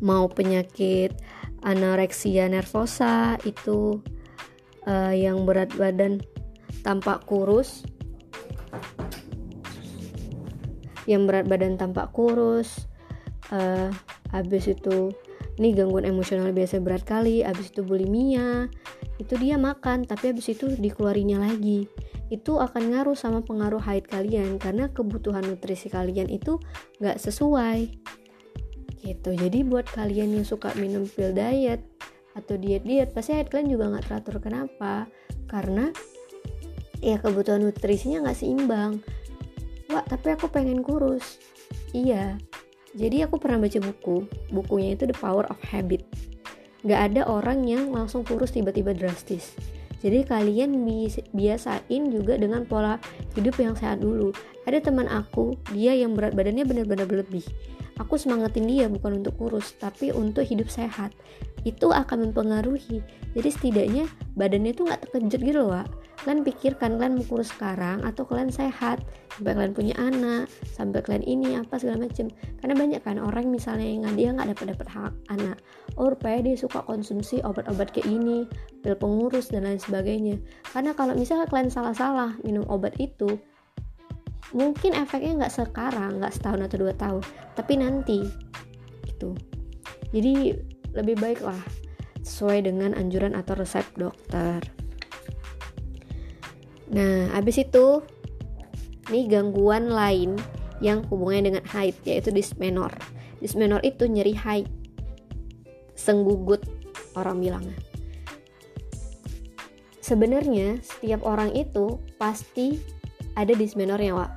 Mau 0.00 0.28
penyakit 0.28 1.12
anoreksia 1.64 2.48
nervosa 2.48 3.36
itu 3.44 4.00
uh, 4.86 5.12
yang 5.12 5.44
berat 5.44 5.72
badan 5.74 6.22
tampak 6.86 7.26
kurus 7.26 7.82
yang 11.10 11.26
berat 11.26 11.46
badan 11.46 11.78
tampak 11.78 12.10
kurus 12.14 12.86
uh, 13.50 13.90
habis 14.30 14.70
itu 14.70 15.14
ini 15.56 15.72
gangguan 15.72 16.04
emosional 16.04 16.52
biasa 16.52 16.84
berat 16.84 17.08
kali 17.08 17.40
habis 17.40 17.72
itu 17.72 17.80
bulimia. 17.80 18.68
Itu 19.16 19.40
dia 19.40 19.56
makan 19.56 20.04
tapi 20.04 20.36
habis 20.36 20.52
itu 20.52 20.68
dikeluarinya 20.76 21.40
lagi. 21.40 21.88
Itu 22.28 22.60
akan 22.60 22.92
ngaruh 22.92 23.16
sama 23.16 23.40
pengaruh 23.40 23.80
haid 23.80 24.04
kalian 24.04 24.60
karena 24.60 24.92
kebutuhan 24.92 25.48
nutrisi 25.48 25.88
kalian 25.88 26.28
itu 26.28 26.60
nggak 27.00 27.16
sesuai. 27.16 27.88
Gitu. 29.00 29.30
Jadi 29.32 29.64
buat 29.64 29.88
kalian 29.88 30.36
yang 30.36 30.44
suka 30.44 30.76
minum 30.76 31.08
pil 31.08 31.32
diet 31.32 31.80
atau 32.36 32.60
diet-diet 32.60 33.16
pasti 33.16 33.32
haid 33.32 33.48
kalian 33.48 33.72
juga 33.72 33.96
nggak 33.96 34.04
teratur. 34.12 34.36
Kenapa? 34.44 35.08
Karena 35.48 35.88
ya 37.00 37.16
kebutuhan 37.16 37.64
nutrisinya 37.64 38.28
nggak 38.28 38.36
seimbang. 38.44 39.00
Wah 39.88 40.04
tapi 40.04 40.36
aku 40.36 40.52
pengen 40.52 40.84
kurus. 40.84 41.40
Iya 41.96 42.36
jadi 42.96 43.28
aku 43.28 43.36
pernah 43.36 43.60
baca 43.60 43.76
buku, 43.76 44.24
bukunya 44.48 44.96
itu 44.96 45.04
The 45.04 45.12
Power 45.12 45.44
of 45.52 45.60
Habit. 45.68 46.08
Gak 46.88 47.12
ada 47.12 47.28
orang 47.28 47.68
yang 47.68 47.92
langsung 47.92 48.24
kurus 48.24 48.56
tiba-tiba 48.56 48.96
drastis. 48.96 49.52
Jadi 50.00 50.24
kalian 50.24 50.80
biasain 51.36 52.02
juga 52.08 52.40
dengan 52.40 52.64
pola 52.64 52.96
hidup 53.36 53.56
yang 53.60 53.76
sehat 53.76 54.00
dulu. 54.00 54.32
Ada 54.64 54.80
teman 54.80 55.12
aku, 55.12 55.56
dia 55.76 55.92
yang 55.92 56.16
berat 56.16 56.32
badannya 56.32 56.64
benar-benar 56.64 57.04
berlebih. 57.04 57.44
Aku 57.96 58.20
semangatin 58.20 58.68
dia 58.68 58.86
bukan 58.92 59.24
untuk 59.24 59.36
kurus, 59.40 59.72
tapi 59.80 60.12
untuk 60.12 60.44
hidup 60.44 60.68
sehat. 60.68 61.16
Itu 61.64 61.90
akan 61.90 62.30
mempengaruhi. 62.30 63.00
Jadi 63.32 63.48
setidaknya 63.48 64.04
badannya 64.36 64.72
tuh 64.76 64.88
nggak 64.88 65.00
terkejut 65.08 65.40
gitu 65.40 65.58
loh, 65.64 65.72
Wak 65.76 65.88
kalian 66.26 66.42
pikirkan 66.42 66.96
kalian 66.96 67.20
mau 67.20 67.26
kurus 67.28 67.52
sekarang 67.52 68.00
atau 68.02 68.24
kalian 68.24 68.48
sehat 68.48 69.04
sampai 69.36 69.52
kalian 69.52 69.74
punya 69.76 69.94
anak 70.00 70.48
sampai 70.64 71.04
kalian 71.04 71.22
ini 71.22 71.54
apa 71.60 71.76
segala 71.76 72.08
macam 72.08 72.32
karena 72.58 72.74
banyak 72.74 73.00
kan 73.06 73.16
orang 73.20 73.46
misalnya 73.52 73.86
yang 73.86 74.10
dia 74.16 74.32
nggak 74.32 74.56
dapat 74.56 74.66
dapat 74.74 74.88
hak 74.90 75.12
anak 75.30 75.56
oh 76.00 76.08
rupanya 76.10 76.50
dia 76.50 76.56
suka 76.56 76.80
konsumsi 76.82 77.44
obat-obat 77.44 77.94
kayak 77.94 78.08
ini 78.08 78.48
pil 78.80 78.96
pengurus 78.96 79.52
dan 79.52 79.68
lain 79.68 79.78
sebagainya 79.78 80.40
karena 80.74 80.96
kalau 80.96 81.12
misalnya 81.12 81.46
kalian 81.46 81.70
salah-salah 81.70 82.34
minum 82.42 82.64
obat 82.66 82.96
itu 82.96 83.36
mungkin 84.54 84.94
efeknya 84.94 85.46
nggak 85.46 85.54
sekarang 85.54 86.22
nggak 86.22 86.34
setahun 86.34 86.66
atau 86.70 86.76
dua 86.86 86.94
tahun 86.94 87.22
tapi 87.58 87.72
nanti 87.80 88.22
gitu 89.08 89.34
jadi 90.14 90.54
lebih 90.94 91.16
baik 91.18 91.40
lah 91.42 91.58
sesuai 92.22 92.66
dengan 92.66 92.94
anjuran 92.94 93.34
atau 93.34 93.58
resep 93.58 93.86
dokter 93.98 94.62
Nah, 96.86 97.34
habis 97.34 97.58
itu 97.58 98.02
nih 99.10 99.26
gangguan 99.26 99.90
lain 99.90 100.38
yang 100.78 101.02
hubungannya 101.10 101.50
dengan 101.54 101.64
haid 101.66 101.96
yaitu 102.06 102.30
dismenor. 102.30 102.94
Dismenor 103.42 103.82
itu 103.82 104.06
nyeri 104.06 104.34
haid. 104.38 104.70
Senggugut 105.98 106.62
orang 107.18 107.42
bilangnya. 107.42 107.78
Sebenarnya 109.98 110.78
setiap 110.86 111.26
orang 111.26 111.50
itu 111.58 111.98
pasti 112.14 112.78
ada 113.36 113.52
dismenornya, 113.52 114.16
Wak. 114.16 114.32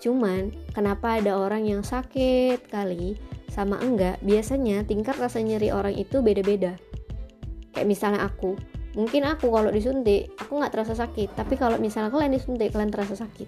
Cuman 0.00 0.50
kenapa 0.72 1.20
ada 1.20 1.36
orang 1.36 1.68
yang 1.68 1.84
sakit 1.84 2.72
kali 2.72 3.20
sama 3.52 3.76
enggak? 3.84 4.16
Biasanya 4.24 4.88
tingkat 4.88 5.20
rasa 5.20 5.44
nyeri 5.44 5.68
orang 5.70 5.92
itu 5.94 6.24
beda-beda. 6.24 6.74
Kayak 7.76 7.86
misalnya 7.86 8.24
aku, 8.26 8.56
mungkin 8.94 9.22
aku 9.22 9.46
kalau 9.54 9.70
disuntik 9.70 10.34
aku 10.38 10.58
nggak 10.58 10.74
terasa 10.74 10.94
sakit 10.98 11.38
tapi 11.38 11.54
kalau 11.54 11.78
misalnya 11.78 12.10
kalian 12.10 12.34
disuntik 12.34 12.74
kalian 12.74 12.90
terasa 12.90 13.14
sakit 13.14 13.46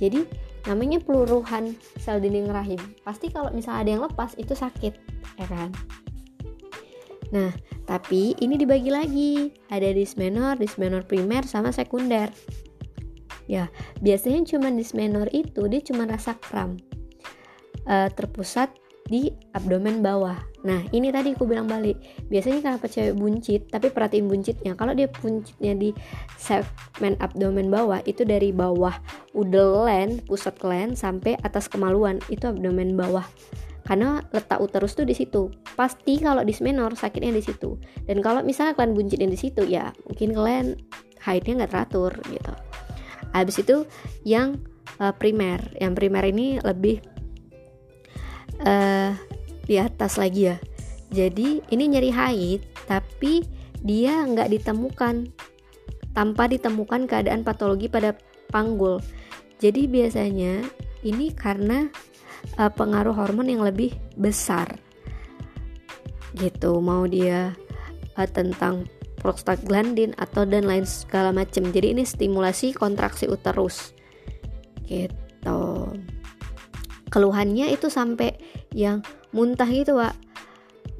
jadi 0.00 0.24
namanya 0.64 1.02
peluruhan 1.02 1.76
sel 2.00 2.22
dinding 2.22 2.48
rahim 2.48 2.80
pasti 3.04 3.28
kalau 3.28 3.52
misalnya 3.52 3.80
ada 3.84 3.90
yang 3.92 4.02
lepas 4.08 4.32
itu 4.40 4.56
sakit 4.56 4.94
ya 5.36 5.46
kan 5.48 5.68
nah 7.32 7.52
tapi 7.84 8.32
ini 8.40 8.56
dibagi 8.56 8.88
lagi 8.88 9.32
ada 9.68 9.92
dismenor 9.92 10.56
dismenor 10.56 11.04
primer 11.04 11.44
sama 11.44 11.68
sekunder 11.68 12.32
ya 13.50 13.70
biasanya 14.00 14.46
cuma 14.46 14.70
dismenor 14.70 15.26
itu 15.34 15.66
dia 15.66 15.82
cuma 15.82 16.06
rasa 16.06 16.38
kram 16.38 16.78
uh, 17.86 18.08
terpusat 18.12 18.82
di 19.06 19.34
abdomen 19.52 20.00
bawah. 20.00 20.38
Nah, 20.62 20.86
ini 20.94 21.10
tadi 21.10 21.34
aku 21.34 21.42
bilang 21.42 21.66
balik. 21.66 21.98
Biasanya 22.30 22.62
kenapa 22.62 22.86
cewek 22.86 23.18
buncit, 23.18 23.66
tapi 23.66 23.90
perhatiin 23.90 24.30
buncitnya. 24.30 24.78
Kalau 24.78 24.94
dia 24.94 25.10
buncitnya 25.10 25.74
di 25.74 25.90
segmen 26.38 27.18
abdomen 27.18 27.66
bawah, 27.66 27.98
itu 28.06 28.22
dari 28.22 28.54
bawah 28.54 28.94
udel 29.34 29.82
gland, 29.82 30.22
pusat 30.30 30.54
gland 30.62 30.94
sampai 30.94 31.34
atas 31.42 31.66
kemaluan, 31.66 32.22
itu 32.30 32.46
abdomen 32.46 32.94
bawah. 32.94 33.26
Karena 33.82 34.22
letak 34.30 34.62
uterus 34.62 34.94
tuh 34.94 35.02
di 35.02 35.18
situ. 35.18 35.50
Pasti 35.74 36.22
kalau 36.22 36.46
dismenor 36.46 36.94
sakitnya 36.94 37.34
di 37.34 37.42
situ. 37.42 37.82
Dan 38.06 38.22
kalau 38.22 38.46
misalnya 38.46 38.78
kalian 38.78 38.94
buncitnya 38.94 39.26
di 39.26 39.38
situ, 39.38 39.66
ya 39.66 39.90
mungkin 40.06 40.30
kalian 40.30 40.66
haidnya 41.26 41.66
nggak 41.66 41.72
teratur 41.74 42.14
gitu. 42.30 42.54
Habis 43.32 43.64
itu 43.64 43.88
yang 44.22 44.60
uh, 45.00 45.12
primer. 45.16 45.60
Yang 45.80 45.92
primer 45.98 46.24
ini 46.28 46.60
lebih 46.60 47.00
uh, 48.64 49.16
di 49.64 49.76
atas 49.80 50.20
lagi 50.20 50.52
ya. 50.52 50.56
Jadi 51.12 51.60
ini 51.68 51.84
nyeri 51.92 52.12
haid 52.12 52.60
tapi 52.88 53.44
dia 53.80 54.24
nggak 54.24 54.52
ditemukan. 54.52 55.32
Tanpa 56.12 56.44
ditemukan 56.44 57.08
keadaan 57.08 57.40
patologi 57.40 57.88
pada 57.88 58.12
panggul. 58.52 59.00
Jadi 59.56 59.88
biasanya 59.88 60.60
ini 61.00 61.32
karena 61.32 61.88
uh, 62.60 62.68
pengaruh 62.68 63.16
hormon 63.16 63.48
yang 63.48 63.64
lebih 63.64 63.96
besar. 64.20 64.76
Gitu 66.36 66.80
mau 66.84 67.08
dia 67.08 67.56
uh, 68.16 68.28
tentang 68.28 68.84
prostaglandin 69.22 70.12
atau 70.18 70.42
dan 70.42 70.66
lain 70.66 70.84
segala 70.84 71.30
macam 71.30 71.70
jadi 71.70 71.94
ini 71.94 72.02
stimulasi 72.02 72.74
kontraksi 72.74 73.30
uterus 73.30 73.94
gitu. 74.84 75.94
Keluhannya 77.08 77.70
itu 77.70 77.86
sampai 77.86 78.34
yang 78.74 79.00
muntah 79.30 79.68
gitu 79.68 79.96
pak 79.96 80.16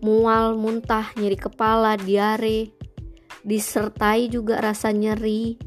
mual 0.03 0.59
muntah 0.59 1.15
nyeri 1.15 1.39
kepala 1.39 1.95
diare 1.95 2.75
disertai 3.43 4.31
juga 4.31 4.63
rasa 4.63 4.91
nyeri. 4.95 5.59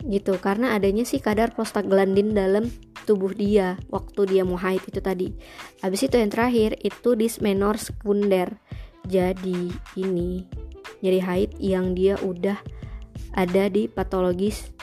Gitu. 0.00 0.32
Karena 0.38 0.74
adanya 0.74 1.06
sih 1.06 1.22
kadar 1.22 1.54
prostaglandin 1.54 2.34
dalam 2.34 2.70
tubuh 3.06 3.32
dia 3.34 3.78
waktu 3.90 4.26
dia 4.30 4.42
mau 4.46 4.58
haid 4.58 4.82
itu 4.86 5.00
tadi. 5.02 5.28
Habis 5.82 6.10
itu 6.10 6.18
yang 6.18 6.30
terakhir 6.30 6.78
itu 6.82 7.14
dismenor 7.18 7.78
sekunder. 7.78 8.58
Jadi 9.06 9.72
ini 9.98 10.44
nyeri 11.00 11.20
haid 11.22 11.50
yang 11.62 11.94
dia 11.94 12.18
udah 12.20 12.58
ada 13.38 13.70
di 13.70 13.86
patologis 13.86 14.74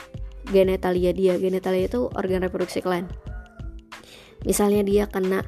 genitalia 0.48 1.12
dia 1.12 1.36
genitalia 1.36 1.86
itu 1.88 2.08
organ 2.16 2.40
reproduksi 2.40 2.80
kalian 2.80 3.08
misalnya 4.48 4.80
dia 4.86 5.04
kena 5.10 5.44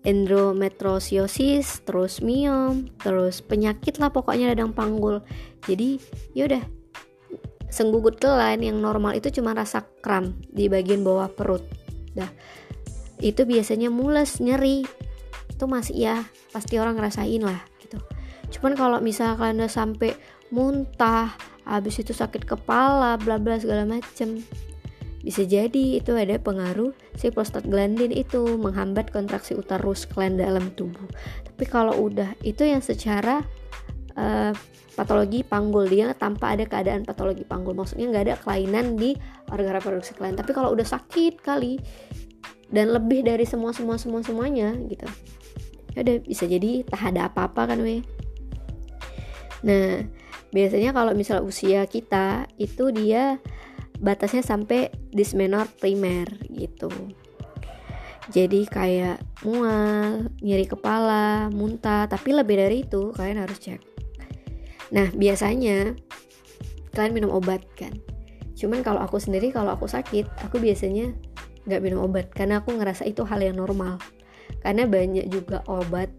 endometriosis, 0.00 1.84
terus 1.84 2.24
miom, 2.24 2.88
terus 3.04 3.44
penyakit 3.44 4.00
lah 4.00 4.08
pokoknya 4.08 4.56
radang 4.56 4.72
panggul. 4.72 5.20
Jadi 5.68 6.00
yaudah 6.32 6.64
senggugut 7.68 8.16
kelan 8.18 8.64
yang 8.64 8.80
normal 8.80 9.14
itu 9.14 9.28
cuma 9.30 9.52
rasa 9.52 9.84
kram 10.00 10.34
di 10.48 10.66
bagian 10.72 11.04
bawah 11.04 11.28
perut. 11.28 11.62
Dah 12.16 12.30
itu 13.20 13.44
biasanya 13.44 13.92
mules 13.92 14.40
nyeri 14.40 14.88
itu 15.52 15.64
masih 15.68 15.96
ya 16.08 16.16
pasti 16.50 16.80
orang 16.80 16.96
ngerasain 16.96 17.44
lah. 17.44 17.60
Cuman 18.50 18.74
kalau 18.74 18.98
misalkan 18.98 19.58
udah 19.62 19.70
sampai 19.70 20.14
muntah, 20.50 21.34
habis 21.62 22.02
itu 22.02 22.10
sakit 22.10 22.44
kepala, 22.44 23.16
bla 23.16 23.38
bla 23.38 23.56
segala 23.56 23.86
macem 23.86 24.42
bisa 25.20 25.44
jadi 25.44 26.00
itu 26.00 26.16
ada 26.16 26.40
pengaruh 26.40 26.96
si 27.12 27.28
prostaglandin 27.28 28.08
itu 28.08 28.56
menghambat 28.56 29.12
kontraksi 29.12 29.52
uterus 29.52 30.08
gland 30.08 30.40
dalam 30.40 30.72
tubuh. 30.72 31.04
Tapi 31.44 31.64
kalau 31.68 31.92
udah 32.08 32.40
itu 32.40 32.64
yang 32.64 32.80
secara 32.80 33.44
uh, 34.16 34.56
patologi 34.96 35.44
panggul 35.44 35.84
dia 35.92 36.16
tanpa 36.16 36.56
ada 36.56 36.64
keadaan 36.64 37.04
patologi 37.04 37.44
panggul. 37.44 37.76
Maksudnya 37.76 38.08
nggak 38.08 38.24
ada 38.24 38.36
kelainan 38.40 38.96
di 38.96 39.12
organ 39.50 39.76
reproduksi 39.76 40.14
kalian 40.14 40.38
tapi 40.38 40.54
kalau 40.54 40.72
udah 40.72 40.86
sakit 40.86 41.42
kali 41.42 41.82
dan 42.70 42.94
lebih 42.94 43.26
dari 43.26 43.42
semua 43.44 43.74
semua 43.74 43.98
semua 43.98 44.22
semuanya 44.22 44.72
gitu 44.86 45.04
ya 45.98 46.06
udah 46.06 46.16
bisa 46.22 46.46
jadi 46.46 46.86
tak 46.86 47.14
ada 47.14 47.26
apa-apa 47.26 47.74
kan 47.74 47.82
weh 47.82 48.00
nah 49.60 50.02
biasanya 50.50 50.90
kalau 50.96 51.12
misal 51.12 51.44
usia 51.44 51.84
kita 51.86 52.48
itu 52.56 52.90
dia 52.90 53.38
batasnya 54.00 54.40
sampai 54.40 54.88
dismenor 55.12 55.68
primer 55.78 56.26
gitu 56.48 56.90
jadi 58.30 58.62
kayak 58.70 59.18
mual, 59.42 60.30
nyeri 60.38 60.62
kepala, 60.70 61.50
muntah, 61.50 62.06
tapi 62.06 62.30
lebih 62.30 62.62
dari 62.62 62.86
itu 62.86 63.10
kalian 63.10 63.42
harus 63.42 63.58
cek. 63.58 63.82
Nah, 64.94 65.10
biasanya 65.10 65.98
kalian 66.94 67.14
minum 67.14 67.34
obat 67.34 67.66
kan. 67.74 67.90
Cuman 68.54 68.86
kalau 68.86 69.02
aku 69.02 69.18
sendiri 69.18 69.50
kalau 69.50 69.74
aku 69.74 69.90
sakit, 69.90 70.30
aku 70.46 70.62
biasanya 70.62 71.10
nggak 71.66 71.82
minum 71.82 72.06
obat 72.06 72.30
karena 72.30 72.62
aku 72.62 72.78
ngerasa 72.78 73.02
itu 73.02 73.26
hal 73.26 73.42
yang 73.42 73.58
normal. 73.58 73.98
Karena 74.62 74.86
banyak 74.86 75.26
juga 75.26 75.66
obat 75.66 76.10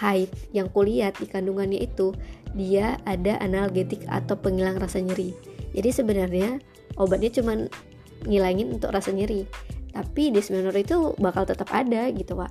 haid 0.00 0.32
yang 0.56 0.72
kulihat 0.72 1.20
di 1.20 1.28
kandungannya 1.28 1.84
itu 1.84 2.16
dia 2.56 2.96
ada 3.04 3.36
analgetik 3.38 4.02
atau 4.08 4.34
penghilang 4.34 4.80
rasa 4.80 4.98
nyeri. 4.98 5.36
Jadi 5.76 5.90
sebenarnya 5.92 6.58
obatnya 6.98 7.30
cuma 7.30 7.68
ngilangin 8.26 8.72
untuk 8.74 8.90
rasa 8.90 9.12
nyeri. 9.12 9.44
Tapi 9.92 10.32
dysmenorrhea 10.32 10.82
itu 10.82 11.14
bakal 11.20 11.44
tetap 11.44 11.68
ada 11.70 12.08
gitu 12.10 12.38
pak 12.38 12.50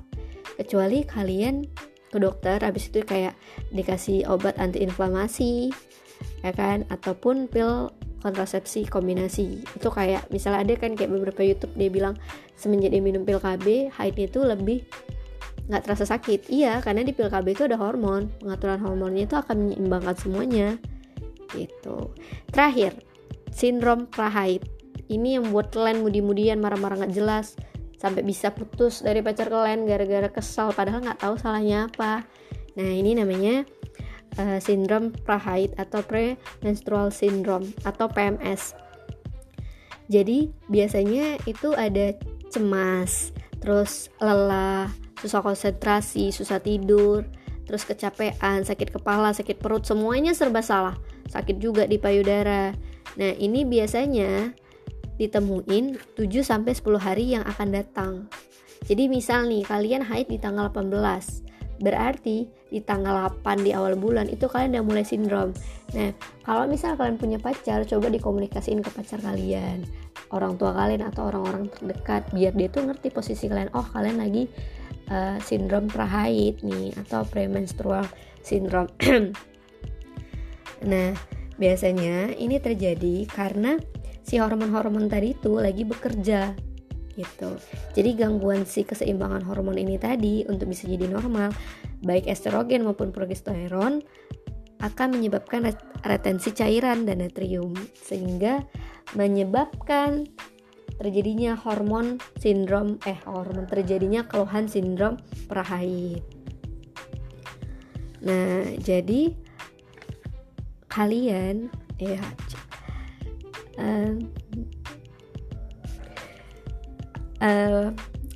kecuali 0.60 1.08
kalian 1.08 1.64
ke 2.12 2.18
dokter 2.20 2.60
habis 2.60 2.92
itu 2.92 3.00
kayak 3.08 3.32
dikasih 3.72 4.28
obat 4.28 4.60
anti 4.60 4.84
inflamasi 4.84 5.72
ya 6.44 6.52
kan? 6.52 6.84
Ataupun 6.92 7.48
pil 7.48 7.90
kontrasepsi 8.20 8.84
kombinasi. 8.92 9.64
Itu 9.80 9.88
kayak 9.88 10.28
misalnya 10.28 10.68
ada 10.68 10.74
kan 10.76 10.92
kayak 11.00 11.12
beberapa 11.12 11.40
YouTube 11.40 11.72
dia 11.80 11.88
bilang 11.88 12.20
semenjak 12.60 12.92
dia 12.92 13.00
minum 13.00 13.24
pil 13.24 13.40
KB 13.40 13.96
haidnya 13.96 14.26
itu 14.28 14.40
lebih 14.44 14.80
nggak 15.70 15.86
terasa 15.86 16.06
sakit. 16.10 16.50
Iya 16.50 16.82
karena 16.82 17.06
di 17.06 17.14
pil 17.14 17.30
KB 17.30 17.46
itu 17.54 17.64
ada 17.70 17.78
hormon. 17.78 18.34
Pengaturan 18.42 18.82
hormonnya 18.82 19.30
itu 19.30 19.38
akan 19.38 19.70
menyeimbangkan 19.70 20.16
semuanya. 20.18 20.76
Gitu. 21.54 22.12
Terakhir 22.50 22.98
sindrom 23.54 24.10
prahaid. 24.10 24.66
Ini 25.10 25.42
yang 25.42 25.50
buat 25.54 25.74
kalian 25.74 26.06
mudi-mudian 26.06 26.62
marah-marah 26.62 27.06
nggak 27.06 27.16
jelas 27.18 27.58
sampai 27.98 28.22
bisa 28.22 28.54
putus 28.54 29.02
dari 29.02 29.20
pacar 29.22 29.50
kalian 29.50 29.84
gara-gara 29.86 30.30
kesal 30.30 30.74
padahal 30.74 31.02
nggak 31.06 31.22
tahu 31.22 31.38
salahnya 31.38 31.90
apa. 31.90 32.26
Nah 32.78 32.90
ini 32.94 33.18
namanya 33.18 33.66
uh, 34.38 34.62
sindrom 34.62 35.10
prahaid 35.26 35.74
atau 35.82 36.06
premenstrual 36.06 37.10
syndrome 37.10 37.74
atau 37.82 38.06
PMS 38.06 38.78
jadi 40.10 40.50
biasanya 40.68 41.38
itu 41.46 41.72
ada 41.78 42.18
cemas 42.50 43.30
terus 43.62 44.10
lelah 44.18 44.90
susah 45.20 45.44
konsentrasi 45.44 46.32
susah 46.32 46.64
tidur 46.64 47.28
terus 47.68 47.86
kecapean 47.86 48.66
sakit 48.66 48.90
kepala 48.90 49.36
sakit 49.36 49.62
perut 49.62 49.86
semuanya 49.86 50.34
serba 50.34 50.64
salah 50.66 50.98
sakit 51.30 51.62
juga 51.62 51.86
di 51.86 52.02
payudara 52.02 52.74
Nah, 53.18 53.34
ini 53.36 53.66
biasanya 53.66 54.54
ditemuin 55.18 56.16
7 56.16 56.46
sampai 56.46 56.72
10 56.78 57.02
hari 57.02 57.26
yang 57.34 57.44
akan 57.48 57.70
datang. 57.74 58.14
Jadi 58.86 59.10
misal 59.10 59.50
nih 59.50 59.66
kalian 59.66 60.06
haid 60.06 60.30
di 60.30 60.38
tanggal 60.38 60.72
18, 60.72 61.84
berarti 61.84 62.48
di 62.70 62.80
tanggal 62.80 63.28
8 63.44 63.66
di 63.66 63.76
awal 63.76 64.00
bulan 64.00 64.30
itu 64.32 64.48
kalian 64.48 64.78
udah 64.78 64.86
mulai 64.86 65.04
sindrom. 65.04 65.52
Nah, 65.98 66.16
kalau 66.46 66.70
misal 66.70 66.96
kalian 66.96 67.20
punya 67.20 67.42
pacar, 67.42 67.84
coba 67.84 68.08
dikomunikasiin 68.08 68.80
ke 68.80 68.90
pacar 68.94 69.20
kalian, 69.20 69.84
orang 70.32 70.56
tua 70.56 70.72
kalian 70.72 71.04
atau 71.04 71.28
orang-orang 71.28 71.68
terdekat 71.74 72.30
biar 72.32 72.56
dia 72.56 72.72
tuh 72.72 72.88
ngerti 72.88 73.12
posisi 73.12 73.52
kalian. 73.52 73.74
Oh, 73.76 73.84
kalian 73.84 74.22
lagi 74.22 74.48
uh, 75.12 75.38
sindrom 75.42 75.90
prahaid 75.90 76.62
nih 76.64 76.96
atau 77.06 77.26
premenstrual 77.28 78.08
syndrome. 78.46 78.90
nah, 80.90 81.12
Biasanya 81.60 82.40
ini 82.40 82.56
terjadi 82.56 83.28
karena 83.28 83.76
si 84.24 84.40
hormon-hormon 84.40 85.12
tadi 85.12 85.36
itu 85.36 85.60
lagi 85.60 85.84
bekerja 85.84 86.56
gitu. 87.20 87.52
Jadi 88.00 88.10
gangguan 88.16 88.64
si 88.64 88.88
keseimbangan 88.88 89.44
hormon 89.44 89.76
ini 89.76 90.00
tadi 90.00 90.48
untuk 90.48 90.72
bisa 90.72 90.88
jadi 90.88 91.12
normal, 91.12 91.52
baik 92.00 92.32
estrogen 92.32 92.88
maupun 92.88 93.12
progesteron 93.12 94.00
akan 94.80 95.20
menyebabkan 95.20 95.68
retensi 96.08 96.56
cairan 96.56 97.04
dan 97.04 97.20
natrium 97.20 97.76
sehingga 97.92 98.64
menyebabkan 99.20 100.32
terjadinya 100.98 101.54
hormon 101.60 102.18
sindrom 102.40 102.98
eh 103.06 103.20
hormon 103.28 103.70
terjadinya 103.70 104.26
keluhan 104.26 104.66
sindrom 104.66 105.20
prahaid. 105.46 106.24
Nah, 108.20 108.68
jadi 108.82 109.32
kalian 110.90 111.72
ya 112.02 112.20
uh, 113.80 114.14
uh, 117.40 117.88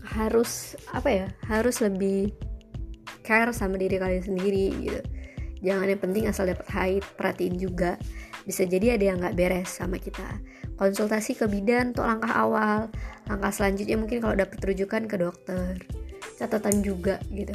harus 0.07 0.77
apa 0.93 1.09
ya 1.09 1.27
harus 1.49 1.81
lebih 1.81 2.31
care 3.25 3.51
sama 3.51 3.75
diri 3.75 3.97
kalian 3.97 4.23
sendiri 4.23 4.67
gitu. 4.83 5.01
Jangan 5.63 5.87
yang 5.87 6.01
penting 6.03 6.23
asal 6.27 6.47
dapat 6.47 6.67
haid 6.71 7.03
perhatiin 7.15 7.55
juga. 7.55 7.95
Bisa 8.43 8.67
jadi 8.67 8.99
ada 8.99 9.03
yang 9.07 9.17
nggak 9.23 9.35
beres 9.39 9.71
sama 9.79 9.95
kita 9.95 10.27
konsultasi 10.77 11.37
ke 11.37 11.45
bidan 11.45 11.93
untuk 11.93 12.05
langkah 12.07 12.33
awal. 12.33 12.89
Langkah 13.29 13.51
selanjutnya 13.53 13.97
mungkin 13.97 14.19
kalau 14.19 14.35
dapat 14.37 14.59
rujukan 14.61 15.05
ke 15.05 15.15
dokter. 15.15 15.77
Catatan 16.39 16.81
juga 16.81 17.21
gitu. 17.29 17.53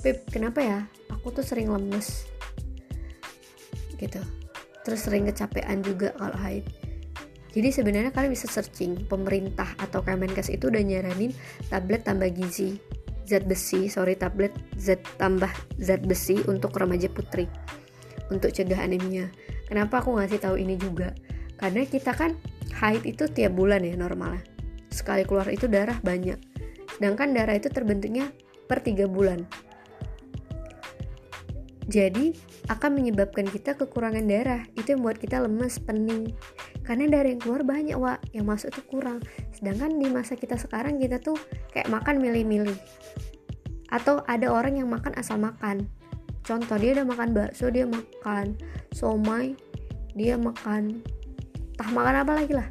Pip 0.00 0.28
kenapa 0.30 0.60
ya? 0.62 0.78
Aku 1.12 1.30
tuh 1.34 1.44
sering 1.44 1.68
lemes. 1.70 2.26
Gitu. 3.98 4.22
Terus 4.86 5.00
sering 5.04 5.28
kecapean 5.28 5.84
juga 5.84 6.14
kalau 6.16 6.38
haid. 6.40 6.64
Jadi 7.52 7.68
sebenarnya 7.74 8.12
kalian 8.12 8.32
bisa 8.32 8.46
searching 8.46 9.08
pemerintah 9.08 9.66
atau 9.80 10.04
Kemenkes 10.04 10.52
itu 10.52 10.68
udah 10.68 10.84
nyaranin 10.84 11.32
tablet 11.72 12.04
tambah 12.04 12.28
gizi 12.30 12.78
zat 13.28 13.44
besi 13.44 13.92
sorry 13.92 14.16
tablet 14.16 14.56
zat 14.80 15.04
tambah 15.20 15.52
zat 15.76 16.00
besi 16.08 16.40
untuk 16.48 16.72
remaja 16.80 17.12
putri 17.12 17.44
untuk 18.32 18.52
cegah 18.52 18.80
anemia. 18.80 19.28
Kenapa 19.68 20.00
aku 20.00 20.16
ngasih 20.16 20.40
tahu 20.40 20.56
ini 20.60 20.80
juga 20.80 21.12
karena 21.58 21.84
kita 21.84 22.14
kan 22.14 22.38
haid 22.78 23.04
itu 23.04 23.26
tiap 23.28 23.52
bulan 23.58 23.82
ya 23.82 23.98
normalnya 23.98 24.42
sekali 24.88 25.26
keluar 25.26 25.50
itu 25.50 25.66
darah 25.66 25.98
banyak 26.00 26.38
sedangkan 26.96 27.34
darah 27.34 27.54
itu 27.58 27.68
terbentuknya 27.68 28.30
per 28.70 28.80
tiga 28.80 29.04
bulan 29.04 29.44
jadi 31.88 32.36
akan 32.68 33.00
menyebabkan 33.00 33.48
kita 33.48 33.72
kekurangan 33.72 34.28
darah. 34.28 34.60
Itu 34.76 34.92
yang 34.92 35.00
buat 35.00 35.16
kita 35.16 35.40
lemes, 35.40 35.80
pening. 35.80 36.36
Karena 36.84 37.08
darah 37.08 37.32
yang 37.32 37.40
keluar 37.40 37.64
banyak, 37.64 37.96
Wak. 37.96 38.28
Yang 38.36 38.44
masuk 38.44 38.68
tuh 38.76 38.84
kurang. 38.84 39.18
Sedangkan 39.56 39.96
di 39.96 40.04
masa 40.12 40.36
kita 40.36 40.60
sekarang 40.60 41.00
kita 41.00 41.16
tuh 41.16 41.40
kayak 41.72 41.88
makan 41.88 42.20
milih-milih. 42.20 42.76
Atau 43.88 44.20
ada 44.28 44.52
orang 44.52 44.76
yang 44.76 44.92
makan 44.92 45.16
asal 45.16 45.40
makan. 45.40 45.88
Contoh 46.44 46.76
dia 46.76 46.92
udah 46.92 47.08
makan 47.08 47.32
bakso, 47.32 47.72
dia 47.72 47.88
makan 47.88 48.56
somai, 48.92 49.56
dia 50.12 50.36
makan 50.36 51.00
tah 51.78 51.88
makan 51.94 52.26
apa 52.26 52.32
lagi 52.34 52.52
lah. 52.52 52.68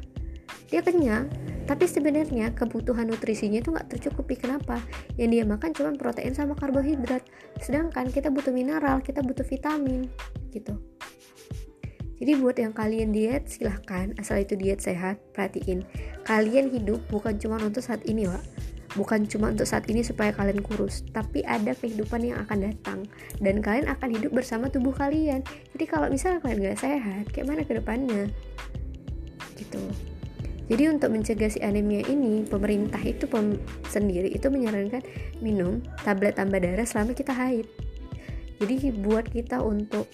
Dia 0.68 0.84
kenyang, 0.84 1.32
tapi 1.64 1.84
sebenarnya 1.84 2.52
kebutuhan 2.56 3.08
nutrisinya 3.08 3.60
itu 3.60 3.72
nggak 3.72 3.92
tercukupi. 3.92 4.36
Kenapa? 4.36 4.80
Yang 5.16 5.28
dia 5.32 5.44
makan 5.48 5.70
cuma 5.72 5.90
protein 5.96 6.36
sama 6.36 6.52
karbohidrat. 6.56 7.24
Sedangkan 7.60 8.12
kita 8.12 8.28
butuh 8.28 8.52
mineral 8.52 9.00
kita 9.04 9.24
butuh 9.24 9.44
vitamin 9.44 10.08
gitu. 10.52 10.76
Jadi 12.18 12.32
buat 12.40 12.56
yang 12.56 12.72
kalian 12.72 13.12
diet 13.12 13.52
silahkan. 13.52 14.16
Asal 14.16 14.42
itu 14.42 14.56
diet 14.56 14.80
sehat 14.80 15.20
perhatiin. 15.36 15.84
Kalian 16.24 16.72
hidup 16.72 17.04
bukan 17.12 17.36
cuma 17.36 17.60
untuk 17.60 17.84
saat 17.84 18.00
ini 18.08 18.24
Wak. 18.24 18.42
Bukan 18.96 19.28
cuma 19.28 19.52
untuk 19.52 19.68
saat 19.68 19.84
ini 19.92 20.00
supaya 20.00 20.32
kalian 20.32 20.64
kurus 20.64 21.04
tapi 21.12 21.44
ada 21.44 21.76
kehidupan 21.76 22.32
yang 22.32 22.40
akan 22.42 22.72
datang. 22.72 22.98
Dan 23.38 23.60
kalian 23.60 23.86
akan 23.92 24.08
hidup 24.08 24.34
bersama 24.34 24.72
tubuh 24.72 24.96
kalian. 24.96 25.44
Jadi 25.76 25.84
kalau 25.84 26.08
misalnya 26.08 26.40
kalian 26.40 26.72
gak 26.72 26.80
sehat 26.80 27.24
kayak 27.30 27.46
mana 27.46 27.62
ke 27.62 27.76
depannya 27.76 28.32
gitu 29.58 29.82
jadi 30.68 30.92
untuk 30.92 31.16
mencegah 31.16 31.48
si 31.48 31.64
anemia 31.64 32.04
ini, 32.04 32.44
pemerintah 32.44 33.00
itu 33.00 33.24
pem 33.24 33.56
sendiri 33.88 34.28
itu 34.28 34.52
menyarankan 34.52 35.00
minum 35.40 35.80
tablet 36.04 36.36
tambah 36.36 36.60
darah 36.60 36.84
selama 36.84 37.16
kita 37.16 37.32
haid. 37.32 37.64
Jadi 38.60 38.92
buat 39.00 39.24
kita 39.32 39.64
untuk 39.64 40.04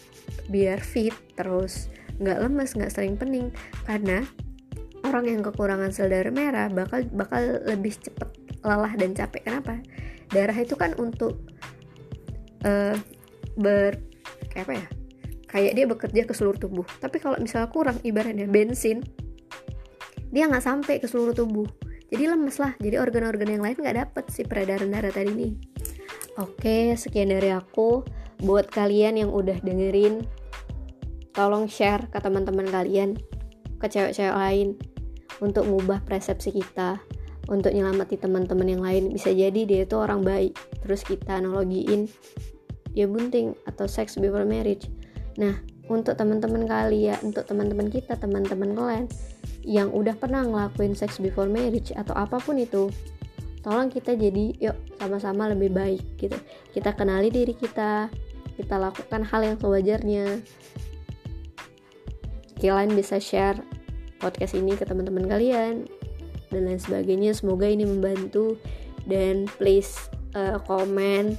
biar 0.47 0.79
fit 0.79 1.11
terus 1.35 1.91
nggak 2.23 2.39
lemes, 2.39 2.71
nggak 2.79 2.95
sering 2.95 3.19
pening 3.19 3.51
karena 3.83 4.23
orang 5.03 5.27
yang 5.27 5.43
kekurangan 5.43 5.91
sel 5.91 6.07
darah 6.07 6.31
merah 6.31 6.71
bakal 6.71 7.03
bakal 7.11 7.43
lebih 7.67 7.99
cepet 7.99 8.31
lelah 8.63 8.95
dan 8.95 9.11
capek. 9.11 9.43
Kenapa? 9.51 9.83
Darah 10.31 10.55
itu 10.55 10.79
kan 10.79 10.95
untuk 11.03 11.35
uh, 12.63 12.95
ber 13.59 13.99
kayak 14.55 14.71
apa 14.71 14.75
ya? 14.79 14.87
Kayak 15.51 15.73
dia 15.75 15.87
bekerja 15.91 16.23
ke 16.31 16.35
seluruh 16.35 16.63
tubuh. 16.63 16.87
Tapi 17.03 17.19
kalau 17.19 17.43
misalnya 17.43 17.75
kurang 17.75 17.99
ibaratnya 18.07 18.47
bensin 18.47 19.03
dia 20.35 20.51
nggak 20.51 20.67
sampai 20.67 20.99
ke 20.99 21.07
seluruh 21.07 21.31
tubuh. 21.31 21.71
Jadi 22.11 22.27
lemes 22.27 22.59
lah. 22.59 22.75
Jadi 22.83 22.99
organ-organ 22.99 23.55
yang 23.55 23.63
lain 23.63 23.79
nggak 23.79 23.99
dapet 24.03 24.25
si 24.35 24.43
peredaran 24.43 24.91
darah 24.91 25.15
tadi 25.15 25.31
nih. 25.31 25.55
Oke 26.43 26.99
sekian 26.99 27.31
dari 27.31 27.55
aku. 27.55 28.03
Buat 28.43 28.75
kalian 28.75 29.15
yang 29.23 29.31
udah 29.31 29.63
dengerin 29.63 30.27
tolong 31.31 31.71
share 31.71 32.11
ke 32.11 32.19
teman-teman 32.19 32.67
kalian 32.67 33.15
ke 33.79 33.87
cewek-cewek 33.87 34.35
lain 34.35 34.75
untuk 35.39 35.71
ngubah 35.71 36.03
persepsi 36.03 36.51
kita 36.51 36.99
untuk 37.47 37.71
nyelamati 37.71 38.19
teman-teman 38.19 38.67
yang 38.67 38.83
lain. 38.83 39.15
Bisa 39.15 39.31
jadi 39.31 39.63
dia 39.63 39.87
itu 39.87 39.95
orang 39.95 40.27
baik 40.27 40.59
terus 40.83 41.07
kita 41.07 41.39
analogiin 41.39 42.11
dia 42.91 43.07
bunting 43.07 43.55
atau 43.71 43.87
sex 43.87 44.19
before 44.19 44.43
marriage. 44.43 44.91
Nah 45.39 45.63
untuk 45.87 46.19
teman-teman 46.19 46.67
kalian 46.67 47.23
untuk 47.23 47.47
teman-teman 47.47 47.87
kita 47.87 48.19
teman-teman 48.19 48.75
kalian 48.75 49.07
yang 49.65 49.89
udah 49.91 50.13
pernah 50.15 50.45
ngelakuin 50.45 50.93
sex 50.93 51.17
before 51.19 51.49
marriage 51.49 51.91
atau 51.97 52.13
apa 52.13 52.37
pun 52.37 52.61
itu 52.61 52.93
tolong 53.65 53.89
kita 53.89 54.13
jadi 54.13 54.53
yuk 54.61 54.77
sama-sama 55.01 55.49
lebih 55.49 55.73
baik 55.73 56.05
gitu. 56.21 56.37
Kita 56.71 56.93
kenali 56.93 57.33
diri 57.33 57.57
kita 57.57 58.13
kita 58.55 58.77
lakukan 58.77 59.25
hal 59.25 59.41
yang 59.43 59.57
sewajarnya. 59.57 60.45
Kalian 62.61 62.93
bisa 62.97 63.21
share 63.21 63.61
podcast 64.21 64.57
ini 64.57 64.73
ke 64.77 64.89
teman-teman 64.89 65.29
kalian 65.29 65.89
dan 66.53 66.63
lain 66.69 66.81
sebagainya. 66.81 67.33
Semoga 67.33 67.69
ini 67.69 67.89
membantu 67.89 68.57
dan 69.09 69.49
please 69.57 70.09
uh, 70.37 70.61
komen 70.65 71.37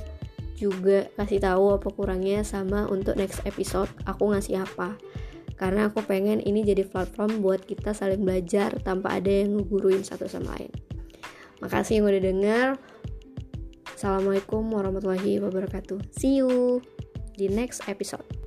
juga 0.56 1.12
kasih 1.20 1.44
tahu 1.44 1.76
apa 1.76 1.90
kurangnya 1.92 2.42
sama 2.48 2.88
untuk 2.88 3.20
next 3.20 3.44
episode 3.44 3.92
aku 4.08 4.32
ngasih 4.32 4.64
apa 4.64 4.96
karena 5.56 5.88
aku 5.88 6.03
pengen 6.03 6.43
ini 6.43 6.68
jadi 6.68 6.84
platform 6.84 7.39
buat 7.39 7.64
kita 7.64 7.95
saling 7.95 8.24
belajar 8.24 8.76
tanpa 8.84 9.16
ada 9.20 9.32
yang 9.32 9.56
ngeguruin 9.56 10.03
satu 10.03 10.28
sama 10.28 10.56
lain. 10.60 10.72
Makasih 11.64 12.03
yang 12.03 12.12
udah 12.12 12.24
denger. 12.24 12.68
Assalamualaikum 13.95 14.68
warahmatullahi 14.70 15.39
wabarakatuh. 15.39 16.12
See 16.12 16.43
you 16.43 16.84
di 17.39 17.47
next 17.47 17.88
episode 17.88 18.45